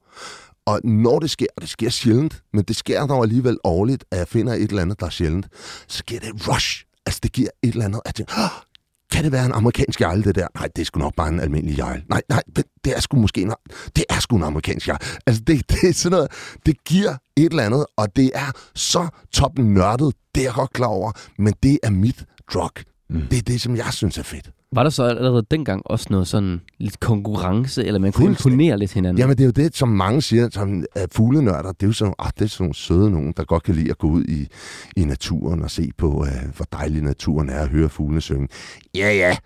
Og 0.66 0.82
når 0.84 1.20
det 1.20 1.30
sker, 1.30 1.46
og 1.56 1.62
det 1.62 1.70
sker 1.70 1.90
sjældent, 1.90 2.44
men 2.54 2.64
det 2.64 2.76
sker 2.76 3.08
dog 3.08 3.24
alligevel 3.24 3.58
årligt, 3.64 4.06
at 4.12 4.18
jeg 4.18 4.28
finder 4.28 4.54
et 4.54 4.70
eller 4.70 4.82
andet, 4.82 5.00
der 5.00 5.06
er 5.06 5.10
sjældent, 5.10 5.48
så 5.88 6.04
giver 6.04 6.20
det 6.20 6.30
et 6.30 6.48
rush. 6.48 6.84
Altså, 7.06 7.20
det 7.24 7.32
giver 7.32 7.50
et 7.64 7.70
eller 7.72 7.86
andet, 7.86 8.02
at 8.06 8.20
jeg 8.20 8.28
tænker, 8.28 8.44
"Åh, 8.44 8.62
kan 9.12 9.24
det 9.24 9.32
være 9.32 9.46
en 9.46 9.52
amerikansk 9.52 10.02
jejl, 10.02 10.24
det 10.24 10.36
der? 10.36 10.48
Nej, 10.56 10.70
det 10.76 10.82
er 10.82 10.86
sgu 10.86 11.00
nok 11.00 11.16
bare 11.16 11.30
en 11.30 11.40
almindelig 11.40 11.78
jejl. 11.78 12.04
Nej, 12.10 12.22
nej, 12.30 12.44
det, 12.56 12.66
det 12.86 12.96
er 12.96 13.00
sgu 13.00 13.18
måske 13.18 13.42
en, 13.42 13.54
det 13.96 14.04
er 14.10 14.20
sgu 14.20 14.36
en 14.36 14.44
amerikansk 14.44 14.88
jejl. 14.88 15.00
Altså, 15.28 15.44
det, 15.48 15.70
det 15.72 15.90
er 15.90 15.94
sådan 15.94 16.16
noget, 16.16 16.32
det 16.66 16.84
giver 16.84 17.16
et 17.38 17.46
eller 17.46 17.64
andet, 17.64 17.86
og 17.98 18.16
det 18.16 18.32
er 18.36 18.52
så 18.76 19.08
top 19.32 19.58
nørdet, 19.58 20.16
det 20.36 20.42
er 20.42 20.46
jeg 20.46 20.54
godt 20.54 20.74
klar 20.74 20.88
over, 20.88 21.12
men 21.38 21.54
det 21.64 21.80
er 21.84 21.90
mit 21.90 22.26
drug. 22.54 22.72
Mm. 23.10 23.22
Det 23.28 23.38
er 23.38 23.42
det, 23.42 23.62
som 23.62 23.76
jeg 23.76 23.94
synes 23.94 24.18
er 24.18 24.24
fedt. 24.24 24.50
Var 24.72 24.84
der 24.84 24.90
så 24.90 25.04
allerede 25.04 25.46
dengang 25.52 25.82
også 25.86 26.08
noget 26.10 26.28
sådan 26.28 26.62
lidt 26.78 27.00
konkurrence, 27.00 27.86
eller 27.86 28.00
man 28.00 28.12
kunne 28.12 28.30
imponere 28.30 28.78
lidt 28.78 28.94
hinanden? 28.94 29.18
Jamen, 29.18 29.38
det 29.38 29.44
er 29.44 29.46
jo 29.46 29.52
det, 29.52 29.76
som 29.76 29.90
mange 29.90 30.22
siger, 30.22 30.50
som 30.52 30.84
er 30.96 31.06
fuglenørder. 31.12 31.72
Det 31.72 31.84
er 31.84 31.88
jo 31.88 31.94
sådan, 31.94 32.14
ah, 32.20 32.32
det 32.40 32.46
er 32.46 32.50
sådan 32.50 32.64
nogle 32.64 32.76
søde 32.76 33.12
nogen, 33.12 33.34
der 33.38 33.44
godt 33.44 33.64
kan 33.64 33.76
lide 33.76 33.90
at 33.90 33.98
gå 33.98 34.08
ud 34.08 34.24
i, 34.24 34.48
i 34.96 35.06
naturen 35.06 35.62
og 35.62 35.72
se 35.72 35.92
på, 35.98 36.08
uh, 36.08 36.28
hvor 36.56 36.66
dejlig 36.72 37.02
naturen 37.02 37.50
er, 37.50 37.62
og 37.62 37.68
høre 37.68 37.90
fuglene 37.90 38.22
synge. 38.22 38.48
Ja, 38.96 39.14
ja, 39.14 39.38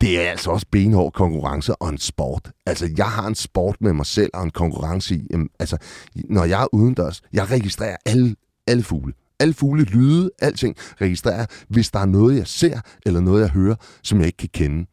det 0.00 0.20
er 0.26 0.30
altså 0.30 0.50
også 0.50 0.66
benhård 0.70 1.12
konkurrence 1.12 1.74
og 1.74 1.88
en 1.88 1.98
sport. 1.98 2.50
Altså, 2.66 2.90
jeg 2.96 3.06
har 3.06 3.26
en 3.26 3.34
sport 3.34 3.76
med 3.80 3.92
mig 3.92 4.06
selv 4.06 4.30
og 4.34 4.42
en 4.42 4.50
konkurrence 4.50 5.14
i. 5.14 5.26
Jamen, 5.30 5.48
altså, 5.58 5.76
når 6.14 6.44
jeg 6.44 6.62
er 6.62 6.74
udendørs, 6.74 7.22
jeg 7.32 7.50
registrerer 7.50 7.96
alle, 8.06 8.36
alle 8.66 8.82
fugle. 8.82 9.12
Alle 9.40 9.54
fugle, 9.54 9.84
lyde, 9.84 10.30
alting 10.38 10.76
registrerer. 11.00 11.46
Hvis 11.68 11.90
der 11.90 11.98
er 11.98 12.06
noget, 12.06 12.36
jeg 12.36 12.46
ser, 12.46 12.80
eller 13.06 13.20
noget, 13.20 13.40
jeg 13.40 13.50
hører, 13.50 13.76
som 14.02 14.18
jeg 14.18 14.26
ikke 14.26 14.36
kan 14.36 14.48
kende, 14.52 14.86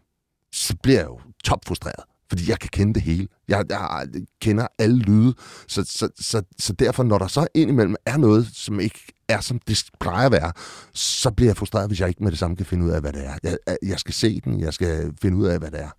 så 0.54 0.76
bliver 0.84 1.00
jeg 1.00 1.08
jo 1.08 1.20
topfrustreret. 1.44 2.04
Fordi 2.30 2.50
jeg 2.50 2.60
kan 2.60 2.70
kende 2.70 2.94
det 2.94 3.02
hele. 3.02 3.28
Jeg, 3.48 3.66
jeg 3.70 4.08
kender 4.42 4.68
alle 4.80 5.00
lyde. 5.00 5.34
Så, 5.68 5.84
så, 5.84 6.10
så, 6.20 6.42
så 6.60 6.74
derfor, 6.74 7.04
når 7.04 7.18
der 7.18 7.28
så 7.28 7.48
indimellem 7.54 7.96
er 8.06 8.18
noget, 8.18 8.48
som 8.54 8.80
ikke 8.80 9.00
er, 9.30 9.40
som 9.40 9.60
det 9.60 9.84
plejer 10.00 10.26
at 10.26 10.32
være, 10.32 10.52
så 10.94 11.32
bliver 11.32 11.50
jeg 11.50 11.58
frustreret, 11.58 11.88
hvis 11.90 12.00
jeg 12.00 12.10
ikke 12.10 12.24
med 12.24 12.32
det 12.32 12.40
samme 12.40 12.58
kan 12.58 12.66
finde 12.66 12.86
ud 12.86 12.90
af, 12.90 13.02
hvad 13.02 13.14
det 13.14 13.26
er. 13.26 13.38
Jeg, 13.44 13.78
jeg 13.84 14.00
skal 14.00 14.14
se 14.14 14.42
den, 14.42 14.60
jeg 14.60 14.74
skal 14.74 15.14
finde 15.22 15.38
ud 15.38 15.46
af, 15.46 15.60
hvad 15.60 15.72
det 15.72 15.82
er. 15.82 15.90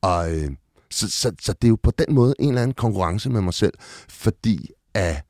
Og, 0.00 0.36
øh, 0.36 0.50
så, 0.90 1.10
så, 1.10 1.32
så 1.40 1.52
det 1.52 1.64
er 1.64 1.68
jo 1.68 1.78
på 1.82 1.90
den 1.90 2.14
måde 2.14 2.34
en 2.38 2.48
eller 2.48 2.62
anden 2.62 2.74
konkurrence 2.74 3.30
med 3.30 3.40
mig 3.40 3.54
selv, 3.54 3.72
fordi 4.08 4.70
at, 4.94 5.24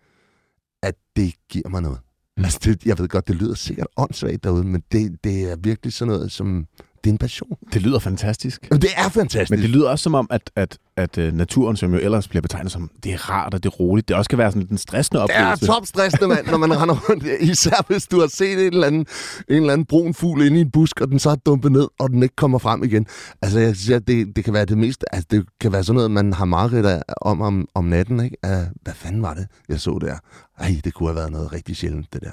at 0.83 0.95
det 1.17 1.35
giver 1.49 1.69
mig 1.69 1.83
noget. 1.83 2.01
Mm. 2.37 2.45
Altså, 2.45 2.59
det, 2.65 2.87
jeg 2.87 2.99
ved 2.99 3.09
godt, 3.09 3.29
det 3.29 3.37
lyder 3.37 3.55
sikkert 3.55 3.87
åndssvagt 3.97 4.45
derude, 4.45 4.65
men 4.65 4.83
det, 4.93 5.25
det 5.25 5.51
er 5.51 5.57
virkelig 5.57 5.93
sådan 5.93 6.15
noget, 6.15 6.33
som... 6.33 6.67
Det 7.05 7.11
er 7.11 7.13
en 7.15 7.19
passion. 7.19 7.57
Det 7.73 7.83
lyder 7.83 7.99
fantastisk. 7.99 8.67
Jamen, 8.71 8.83
det 8.83 8.91
er 8.97 9.09
fantastisk. 9.09 9.51
Men 9.51 9.61
det 9.61 9.71
lyder 9.71 9.89
også 9.91 10.03
som 10.03 10.15
om, 10.15 10.27
at, 10.31 10.51
at, 10.57 10.79
at 10.97 11.19
uh, 11.19 11.25
naturen, 11.25 11.77
som 11.77 11.95
jo 11.95 12.01
ellers 12.01 12.29
bliver 12.29 12.43
betegnet 12.43 12.73
som, 12.73 12.91
det 13.05 13.13
er 13.13 13.31
rart 13.31 13.55
og 13.55 13.63
det 13.63 13.69
er 13.69 13.75
roligt, 13.75 14.09
det 14.09 14.17
også 14.17 14.29
kan 14.29 14.39
være 14.39 14.53
sådan 14.53 14.69
en 14.71 14.79
stressende 14.79 15.23
Det 15.23 15.31
er 15.31 15.43
oplevelse. 15.43 15.67
topstressende, 15.67 16.29
mand, 16.29 16.47
når 16.47 16.57
man 16.59 16.73
render 16.81 16.97
rundt. 17.09 17.25
Især 17.41 17.87
hvis 17.89 18.07
du 18.07 18.21
har 18.21 18.27
set 18.27 18.53
en 18.67 18.73
eller, 18.73 18.87
anden, 18.87 19.07
en 19.49 19.57
eller 19.57 19.73
anden 19.73 19.87
brun 19.87 20.15
fugl 20.15 20.43
inde 20.47 20.59
i 20.59 20.61
en 20.61 20.71
busk, 20.71 21.01
og 21.01 21.09
den 21.09 21.19
så 21.19 21.31
er 21.31 21.35
dumpet 21.37 21.73
ned, 21.73 21.89
og 21.99 22.11
den 22.11 22.23
ikke 22.23 22.37
kommer 22.37 22.59
frem 22.59 22.85
igen. 22.85 23.07
Altså, 23.43 23.59
jeg 23.61 23.77
siger, 23.77 23.99
det, 23.99 24.37
det 24.37 24.45
kan 24.45 24.55
være 24.55 24.65
det 24.65 24.79
mest... 24.79 25.05
Altså, 25.13 25.27
det 25.31 25.47
kan 25.61 25.73
være 25.73 25.85
sådan 25.85 25.95
noget, 25.97 26.11
man 26.11 26.33
har 26.33 26.45
mareridt 26.45 27.03
om, 27.23 27.41
om 27.41 27.69
om 27.75 27.85
natten, 27.85 28.21
ikke? 28.25 28.37
Uh, 28.47 28.51
hvad 28.83 28.95
fanden 28.95 29.23
var 29.23 29.35
det, 29.35 29.47
jeg 29.69 29.81
så 29.81 29.99
der? 30.01 30.17
Ej, 30.59 30.81
det 30.85 30.95
kunne 30.95 31.09
have 31.09 31.17
været 31.17 31.33
noget 31.33 31.53
rigtig 31.53 31.77
sjældent, 31.77 32.13
det 32.13 32.23
der. 32.23 32.33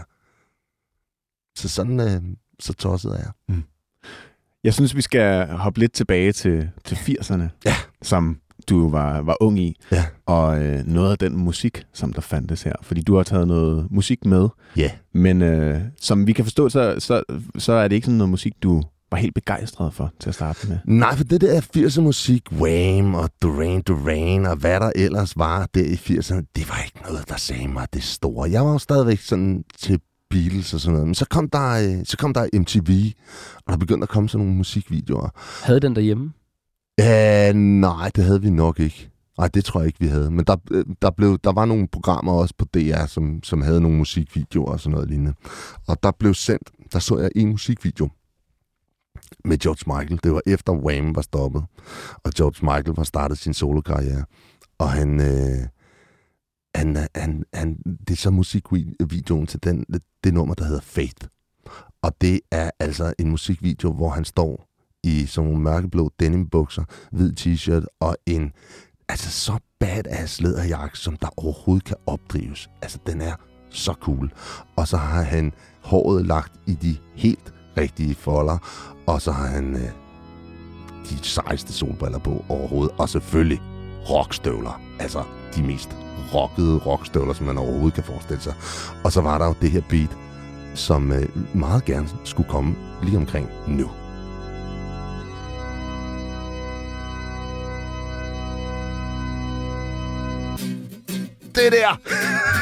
Så 1.61 1.69
sådan, 1.69 1.99
uh, 1.99 2.23
så 2.59 2.73
tosset 2.73 3.11
er 3.11 3.17
jeg. 3.17 3.55
Jeg 4.63 4.73
synes, 4.73 4.95
vi 4.95 5.01
skal 5.01 5.47
hoppe 5.47 5.79
lidt 5.79 5.93
tilbage 5.93 6.31
til, 6.31 6.69
til 6.85 6.95
80'erne, 6.95 7.43
Ja. 7.65 7.75
som 8.01 8.37
du 8.69 8.89
var, 8.89 9.21
var 9.21 9.37
ung 9.41 9.59
i, 9.59 9.75
Ja. 9.91 10.05
og 10.25 10.63
øh, 10.63 10.85
noget 10.87 11.11
af 11.11 11.17
den 11.17 11.37
musik, 11.37 11.83
som 11.93 12.13
der 12.13 12.21
fandtes 12.21 12.63
her. 12.63 12.73
Fordi 12.81 13.01
du 13.01 13.15
har 13.15 13.23
taget 13.23 13.47
noget 13.47 13.87
musik 13.91 14.25
med, 14.25 14.47
Ja. 14.77 14.91
men 15.13 15.41
øh, 15.41 15.81
som 16.01 16.27
vi 16.27 16.33
kan 16.33 16.45
forstå, 16.45 16.69
så, 16.69 16.95
så, 16.99 17.23
så 17.57 17.73
er 17.73 17.87
det 17.87 17.95
ikke 17.95 18.05
sådan 18.05 18.17
noget 18.17 18.29
musik, 18.29 18.53
du 18.63 18.81
var 19.11 19.17
helt 19.17 19.33
begejstret 19.35 19.93
for 19.93 20.11
til 20.19 20.29
at 20.29 20.35
starte 20.35 20.67
med? 20.69 20.77
Nej, 20.85 21.15
for 21.15 21.23
det 21.23 21.41
der 21.41 21.61
80'er 21.77 22.01
musik, 22.01 22.43
Wham 22.51 23.15
og 23.15 23.29
Duran 23.41 23.81
Duran 23.81 24.45
og 24.45 24.55
hvad 24.55 24.79
der 24.79 24.91
ellers 24.95 25.37
var 25.37 25.67
der 25.73 25.81
i 25.83 25.93
80'erne, 25.93 26.43
det 26.55 26.69
var 26.69 26.83
ikke 26.85 27.01
noget, 27.09 27.29
der 27.29 27.37
sagde 27.37 27.67
mig 27.67 27.87
det 27.93 28.03
store. 28.03 28.51
Jeg 28.51 28.65
var 28.65 28.71
jo 28.71 28.77
stadigvæk 28.77 29.19
sådan 29.19 29.63
til 29.77 29.99
Beatles 30.29 30.73
og 30.73 30.79
sådan 30.79 30.93
noget. 30.93 31.07
Men 31.07 31.15
så 31.15 31.25
kom 31.29 31.49
der, 31.49 31.69
øh, 31.69 32.05
så 32.05 32.17
kom 32.17 32.33
der 32.33 32.47
MTV, 32.53 33.13
og 33.65 33.71
der 33.73 33.77
begyndte 33.77 34.05
at 34.05 34.09
komme 34.09 34.29
sådan 34.29 34.45
nogle 34.45 34.57
musikvideoer. 34.57 35.29
Havde 35.63 35.79
den 35.79 35.95
derhjemme? 35.95 36.33
Uh, 37.01 37.55
nej, 37.55 38.11
det 38.15 38.23
havde 38.23 38.41
vi 38.41 38.49
nok 38.49 38.79
ikke. 38.79 39.09
Nej, 39.37 39.47
det 39.47 39.65
tror 39.65 39.79
jeg 39.79 39.87
ikke, 39.87 39.99
vi 39.99 40.07
havde. 40.07 40.31
Men 40.31 40.45
der, 40.45 40.55
øh, 40.71 40.85
der, 41.01 41.09
blev, 41.09 41.37
der 41.43 41.51
var 41.51 41.65
nogle 41.65 41.87
programmer 41.87 42.33
også 42.33 42.53
på 42.57 42.65
DR, 42.65 43.05
som, 43.05 43.43
som 43.43 43.61
havde 43.61 43.81
nogle 43.81 43.97
musikvideoer 43.97 44.71
og 44.71 44.79
sådan 44.79 44.91
noget 44.91 45.09
lignende. 45.09 45.33
Og 45.87 46.03
der 46.03 46.11
blev 46.11 46.33
sendt, 46.33 46.71
der 46.93 46.99
så 46.99 47.17
jeg 47.19 47.29
en 47.35 47.49
musikvideo 47.49 48.09
med 49.45 49.57
George 49.57 49.99
Michael. 49.99 50.19
Det 50.23 50.31
var 50.33 50.41
efter 50.45 50.73
Wham 50.73 51.15
var 51.15 51.21
stoppet, 51.21 51.63
og 52.23 52.31
George 52.31 52.65
Michael 52.65 52.95
var 52.95 53.03
startet 53.03 53.37
sin 53.37 53.53
solokarriere. 53.53 54.25
Og 54.77 54.91
han, 54.91 55.21
øh, 55.21 55.67
han, 56.75 57.07
han, 57.15 57.43
han, 57.53 57.77
det 58.07 58.11
er 58.11 58.15
så 58.15 58.31
musikvideoen 58.31 59.47
til 59.47 59.63
den, 59.63 59.85
det 60.23 60.33
nummer, 60.33 60.55
der 60.55 60.65
hedder 60.65 60.81
Faith. 60.81 61.27
Og 62.01 62.21
det 62.21 62.39
er 62.51 62.71
altså 62.79 63.13
en 63.19 63.29
musikvideo, 63.29 63.91
hvor 63.91 64.09
han 64.09 64.25
står 64.25 64.65
i 65.03 65.25
sådan 65.25 65.49
nogle 65.49 65.63
mørkeblå 65.63 66.11
denimbukser, 66.19 66.83
hvid 67.11 67.33
t-shirt 67.39 67.85
og 67.99 68.17
en 68.25 68.51
altså 69.09 69.31
så 69.31 69.59
badass 69.79 70.41
læderjakke, 70.41 70.97
som 70.97 71.17
der 71.17 71.27
overhovedet 71.37 71.83
kan 71.83 71.95
opdrives. 72.05 72.69
Altså, 72.81 72.99
den 73.07 73.21
er 73.21 73.35
så 73.69 73.93
cool. 73.93 74.31
Og 74.75 74.87
så 74.87 74.97
har 74.97 75.23
han 75.23 75.53
håret 75.81 76.25
lagt 76.25 76.53
i 76.67 76.73
de 76.73 76.97
helt 77.15 77.53
rigtige 77.77 78.15
folder, 78.15 78.57
og 79.07 79.21
så 79.21 79.31
har 79.31 79.47
han 79.47 79.75
øh, 79.75 79.91
de 81.09 81.23
sejeste 81.23 81.73
solbriller 81.73 82.19
på 82.19 82.45
overhovedet, 82.49 82.95
og 82.97 83.09
selvfølgelig 83.09 83.61
rockstøvler. 84.09 84.81
Altså, 84.99 85.23
de 85.55 85.63
mest 85.63 85.89
rockede 86.35 86.77
rockstøvler, 86.77 87.33
som 87.33 87.45
man 87.45 87.57
overhovedet 87.57 87.93
kan 87.93 88.03
forestille 88.03 88.41
sig. 88.41 88.53
Og 89.03 89.11
så 89.11 89.21
var 89.21 89.37
der 89.37 89.45
jo 89.45 89.53
det 89.61 89.71
her 89.71 89.81
beat, 89.89 90.17
som 90.75 91.11
øh, 91.11 91.55
meget 91.55 91.85
gerne 91.85 92.07
skulle 92.23 92.49
komme 92.49 92.75
lige 93.03 93.17
omkring 93.17 93.49
nu. 93.67 93.89
det 101.59 101.71
der. 101.71 101.99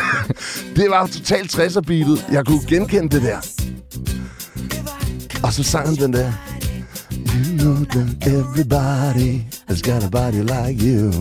det 0.82 0.90
var 0.90 1.08
totalt 1.08 1.56
60'er 1.56 1.82
beatet. 1.82 2.26
Jeg 2.32 2.46
kunne 2.46 2.62
genkende 2.68 3.10
det 3.16 3.22
der. 3.22 3.38
Og 5.44 5.54
så 5.54 5.64
sang 5.64 5.88
han 5.88 5.96
den 5.96 6.14
der. 6.14 6.32
You 7.12 7.58
know 7.58 7.86
that 7.86 8.28
everybody 8.28 9.42
has 9.68 9.82
got 9.82 10.04
a 10.04 10.10
body 10.10 10.42
like 10.42 10.78
you. 10.88 11.12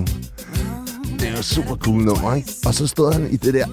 Er 1.36 1.40
jo 1.40 1.44
super 1.44 1.76
cool 1.76 2.02
nummer, 2.02 2.34
ikke? 2.34 2.52
Og 2.66 2.74
så 2.74 2.86
stod 2.86 3.12
han 3.12 3.30
i 3.30 3.36
det 3.36 3.54
der, 3.54 3.66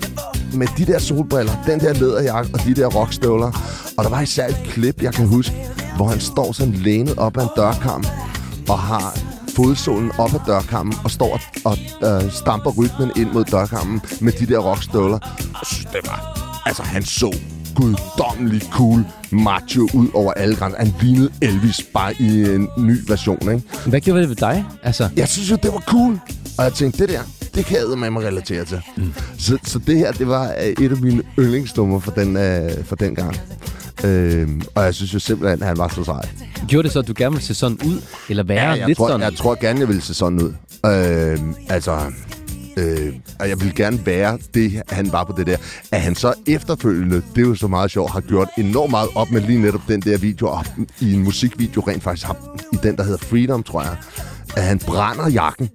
med 0.54 0.68
de 0.78 0.86
der 0.86 1.00
solbriller, 1.00 1.64
den 1.66 1.80
der 1.80 1.94
læderjakke 1.94 2.54
og 2.54 2.60
de 2.66 2.74
der 2.74 2.88
rockstøvler. 2.88 3.52
Og 3.98 4.04
der 4.04 4.10
var 4.10 4.22
især 4.22 4.48
et 4.48 4.58
klip, 4.70 5.04
jeg 5.04 5.14
kan 5.14 5.28
huske, 5.28 5.56
hvor 5.96 6.08
han 6.08 6.20
står 6.20 6.52
sådan 6.52 6.74
lænet 6.74 7.18
op 7.18 7.38
ad 7.38 7.44
en 7.44 7.50
dørkarm 7.56 8.04
og 8.70 8.80
har 8.80 9.20
fodsålen 9.56 10.12
op 10.18 10.34
ad 10.34 10.40
dørkammen 10.48 10.96
og 11.04 11.12
står 11.12 11.40
og 11.66 11.78
øh, 12.04 12.32
stamper 12.32 12.72
rytmen 12.72 13.12
ind 13.16 13.32
mod 13.32 13.44
dørkammen 13.44 14.02
med 14.22 14.32
de 14.32 14.46
der 14.46 14.58
rockstøvler. 14.58 15.20
Jeg 15.40 15.68
synes, 15.72 15.86
det 15.86 16.00
var... 16.06 16.40
Altså, 16.66 16.84
han 16.84 17.04
så 17.04 17.38
guddommelig 17.76 18.62
cool 18.72 19.06
macho 19.32 19.82
ud 19.94 20.08
over 20.14 20.34
alle 20.34 20.56
grænser. 20.56 20.80
Han 20.80 20.94
lignede 21.02 21.30
Elvis 21.42 21.86
bare 21.94 22.14
i 22.20 22.56
en 22.56 22.70
ny 22.78 22.98
version, 23.08 23.54
ikke? 23.54 23.64
Hvad 23.86 24.02
gjorde 24.02 24.22
det 24.22 24.30
ved 24.30 24.36
dig? 24.36 24.66
Altså? 24.84 25.10
Jeg 25.16 25.28
synes 25.28 25.52
jo, 25.52 25.58
det 25.64 25.74
var 25.74 25.80
cool. 25.80 26.20
Og 26.58 26.64
jeg 26.64 26.74
tænkte, 26.74 27.00
det 27.00 27.10
der, 27.10 27.22
det 27.56 27.66
kan 27.66 27.78
jeg 27.78 27.98
med 27.98 28.10
mig 28.10 28.24
relatere 28.24 28.66
til. 28.66 28.82
Mm. 28.98 29.14
Så, 29.38 29.58
så 29.64 29.80
det 29.80 29.98
her, 29.98 30.12
det 30.12 30.28
var 30.28 30.48
øh, 30.50 30.86
et 30.86 30.92
af 30.92 30.98
mine 30.98 31.24
yndlingsnummer 31.40 32.00
for 32.00 32.12
den, 32.12 32.38
øh, 32.38 32.86
for 32.86 32.96
den 32.96 33.16
gang. 33.16 33.40
Øh, 34.04 34.50
og 34.76 34.84
jeg 34.84 34.96
synes 34.96 35.14
jo 35.14 35.20
simpelthen, 35.20 35.62
at 35.62 35.68
han 35.68 35.78
var 35.78 35.88
så 35.88 36.04
sej. 36.04 36.30
Gjorde 36.68 36.84
det 36.84 36.94
så, 36.94 37.00
at 37.00 37.08
du 37.08 37.14
gerne 37.18 37.32
ville 37.32 37.46
se 37.46 37.54
sådan 37.54 37.78
ud? 37.86 38.02
Eller 38.30 38.44
være 38.44 38.70
ja, 38.70 38.78
jeg 38.78 38.88
lidt 38.88 38.98
tror, 38.98 39.08
sådan? 39.08 39.22
Jeg 39.22 39.34
tror 39.34 39.56
gerne, 39.62 39.80
jeg 39.80 39.88
ville 39.88 40.02
se 40.02 40.14
sådan 40.14 40.42
ud. 40.42 40.54
Øh, 40.86 41.40
altså... 41.70 42.00
Øh, 42.78 43.14
og 43.40 43.50
jeg 43.50 43.62
vil 43.62 43.76
gerne 43.76 44.06
være 44.06 44.38
det, 44.54 44.82
han 44.90 45.12
var 45.12 45.24
på 45.24 45.34
det 45.38 45.48
der. 45.48 45.58
At 45.92 46.02
han 46.02 46.16
så 46.16 46.34
efterfølgende, 46.48 47.16
det 47.16 47.44
er 47.44 47.48
jo 47.48 47.56
så 47.56 47.68
meget 47.68 47.92
sjovt, 47.92 48.12
har 48.12 48.22
gjort 48.22 48.48
enormt 48.58 48.92
meget 48.92 49.10
op 49.16 49.32
med 49.32 49.42
lige 49.42 49.62
netop 49.62 49.82
den 49.88 50.02
der 50.02 50.18
video, 50.18 50.48
og 50.48 50.66
i 51.02 51.14
en 51.14 51.24
musikvideo 51.24 51.82
rent 51.82 52.04
faktisk 52.04 52.28
har, 52.28 52.38
i 52.74 52.78
den, 52.84 52.98
der 52.98 53.04
hedder 53.04 53.18
Freedom, 53.18 53.64
tror 53.64 53.82
jeg, 53.82 53.98
at 54.56 54.64
han 54.64 54.80
brænder 54.80 55.30
jakken 55.30 55.70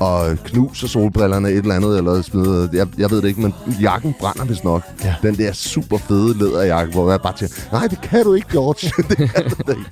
og 0.00 0.36
knuser 0.44 0.88
solbrillerne 0.88 1.48
et 1.48 1.56
eller 1.56 1.74
andet, 1.74 1.98
eller 1.98 2.22
smider, 2.22 2.68
jeg, 2.72 2.86
jeg 2.98 3.10
ved 3.10 3.22
det 3.22 3.28
ikke, 3.28 3.40
men 3.40 3.54
jakken 3.80 4.14
brænder 4.20 4.44
vist 4.44 4.64
nok. 4.64 4.82
Ja. 5.04 5.14
Den 5.22 5.36
der 5.36 5.52
super 5.52 5.98
fede 5.98 6.38
læderjakke, 6.38 6.92
hvor 6.92 7.10
jeg 7.10 7.20
bare 7.20 7.36
tænker, 7.36 7.54
nej, 7.72 7.86
det 7.86 8.00
kan 8.00 8.24
du 8.24 8.34
ikke, 8.34 8.48
George. 8.52 8.92
det 9.08 9.16
kan 9.16 9.44
du 9.44 9.70
ikke. 9.70 9.90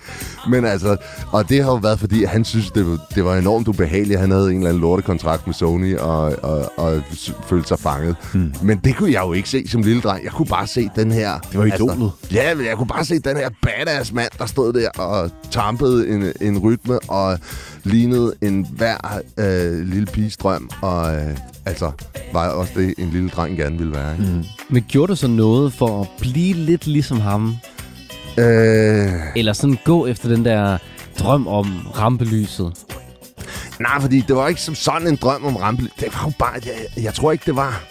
Men 0.48 0.64
altså, 0.64 0.96
og 1.32 1.48
det 1.48 1.64
har 1.64 1.70
jo 1.70 1.76
været, 1.76 2.00
fordi 2.00 2.24
han 2.24 2.44
synes, 2.44 2.70
det 2.70 2.86
var, 2.86 2.98
det 3.14 3.24
var 3.24 3.36
enormt 3.36 3.68
ubehageligt. 3.68 4.20
Han 4.20 4.30
havde 4.30 4.50
en 4.50 4.56
eller 4.56 4.68
anden 4.68 4.80
lortekontrakt 4.80 5.46
med 5.46 5.54
Sony, 5.54 5.96
og, 5.96 6.36
og, 6.42 6.72
og 6.76 7.02
følte 7.46 7.68
sig 7.68 7.78
fanget. 7.78 8.16
Hmm. 8.32 8.52
Men 8.62 8.78
det 8.84 8.96
kunne 8.96 9.12
jeg 9.12 9.22
jo 9.22 9.32
ikke 9.32 9.48
se 9.48 9.68
som 9.68 9.82
lille 9.82 10.02
dreng. 10.02 10.24
Jeg 10.24 10.32
kunne 10.32 10.46
bare 10.46 10.66
se 10.66 10.90
den 10.96 11.12
her... 11.12 11.38
Det 11.38 11.58
var 11.58 11.64
idolet. 11.64 12.12
Altså, 12.22 12.34
ja, 12.34 12.68
jeg 12.68 12.76
kunne 12.76 12.86
bare 12.86 13.04
se 13.04 13.18
den 13.18 13.36
her 13.36 13.50
badass 13.62 14.12
mand, 14.12 14.30
der 14.38 14.46
stod 14.46 14.72
der 14.72 14.88
og 14.90 15.30
tampede 15.50 16.08
en, 16.08 16.32
en 16.40 16.58
rytme, 16.58 16.98
og 16.98 17.38
lignede 17.84 18.34
en 18.42 18.66
hver 18.70 19.20
øh, 19.38 19.86
lille 19.86 20.06
piges 20.06 20.36
drøm, 20.36 20.70
og 20.82 21.14
øh, 21.16 21.36
altså 21.66 21.90
var 22.32 22.48
også 22.48 22.72
det, 22.76 22.94
en 22.98 23.10
lille 23.10 23.28
dreng 23.28 23.56
gerne 23.56 23.78
ville 23.78 23.92
være. 23.92 24.12
Ikke? 24.12 24.32
Mm. 24.32 24.44
Men 24.68 24.84
gjorde 24.88 25.10
du 25.10 25.16
så 25.16 25.28
noget 25.28 25.72
for 25.72 26.00
at 26.00 26.08
blive 26.20 26.54
lidt 26.54 26.86
ligesom 26.86 27.20
ham? 27.20 27.56
Øh... 28.38 29.08
Eller 29.36 29.52
sådan 29.52 29.78
gå 29.84 30.06
efter 30.06 30.28
den 30.28 30.44
der 30.44 30.78
drøm 31.18 31.46
om 31.46 31.86
rampelyset? 31.98 32.72
Nej, 33.80 34.00
fordi 34.00 34.20
det 34.20 34.36
var 34.36 34.48
ikke 34.48 34.60
som 34.60 34.74
sådan 34.74 35.08
en 35.08 35.16
drøm 35.16 35.44
om 35.44 35.56
rampelyset. 35.56 36.00
Det 36.00 36.08
var 36.14 36.24
jo 36.24 36.32
bare... 36.38 36.54
Jeg, 36.66 37.04
jeg 37.04 37.14
tror 37.14 37.32
ikke, 37.32 37.44
det 37.46 37.56
var... 37.56 37.82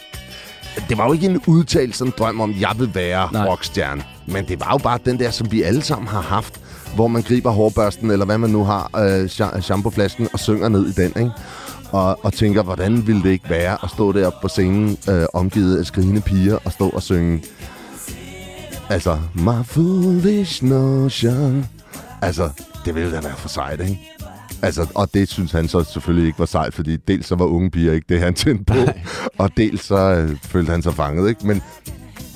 Det 0.89 0.97
var 0.97 1.05
jo 1.05 1.13
ikke 1.13 1.25
en 1.25 1.41
udtalt 1.47 1.95
sådan 1.95 2.13
drøm 2.17 2.41
om, 2.41 2.55
jeg 2.59 2.71
vil 2.77 2.95
være 2.95 3.29
Nej. 3.33 3.45
rockstjerne. 3.45 4.03
Men 4.25 4.47
det 4.47 4.59
var 4.59 4.71
jo 4.71 4.77
bare 4.77 4.99
den 5.05 5.19
der, 5.19 5.31
som 5.31 5.51
vi 5.51 5.61
alle 5.61 5.81
sammen 5.81 6.07
har 6.07 6.21
haft 6.21 6.59
hvor 6.95 7.07
man 7.07 7.21
griber 7.21 7.51
hårbørsten, 7.51 8.11
eller 8.11 8.25
hvad 8.25 8.37
man 8.37 8.49
nu 8.49 8.63
har, 8.63 8.89
øh, 8.99 9.61
shampooflasken, 9.61 10.27
og 10.33 10.39
synger 10.39 10.69
ned 10.69 10.85
i 10.87 10.91
den, 10.91 11.05
ikke? 11.07 11.31
Og, 11.91 12.25
og 12.25 12.33
tænker, 12.33 12.63
hvordan 12.63 13.07
ville 13.07 13.23
det 13.23 13.29
ikke 13.29 13.49
være 13.49 13.77
at 13.83 13.89
stå 13.89 14.11
der 14.11 14.31
på 14.41 14.47
scenen, 14.47 14.97
øh, 15.09 15.25
omgivet 15.33 15.79
af 15.79 15.85
skrigende 15.85 16.21
piger, 16.21 16.57
og 16.65 16.71
stå 16.71 16.89
og 16.89 17.03
synge, 17.03 17.43
altså, 18.89 19.17
my 19.33 19.65
foolish 19.65 20.63
notion. 20.65 21.65
Altså, 22.21 22.49
det 22.85 22.95
ville 22.95 23.11
da 23.11 23.19
være 23.21 23.35
for 23.35 23.49
sejt, 23.49 23.79
ikke? 23.81 23.99
Altså, 24.61 24.87
og 24.95 25.13
det 25.13 25.29
synes 25.29 25.51
han 25.51 25.67
så 25.67 25.83
selvfølgelig 25.83 26.27
ikke 26.27 26.39
var 26.39 26.45
sejt, 26.45 26.73
fordi 26.73 26.95
dels 26.95 27.27
så 27.27 27.35
var 27.35 27.45
unge 27.45 27.71
piger 27.71 27.93
ikke 27.93 28.05
det, 28.09 28.19
han 28.19 28.33
tændte 28.33 28.63
på, 28.63 28.73
Nej. 28.73 28.99
og 29.37 29.49
dels 29.57 29.85
så 29.85 29.97
øh, 29.97 30.37
følte 30.43 30.71
han 30.71 30.81
sig 30.81 30.93
fanget, 30.93 31.29
ikke? 31.29 31.47
Men, 31.47 31.61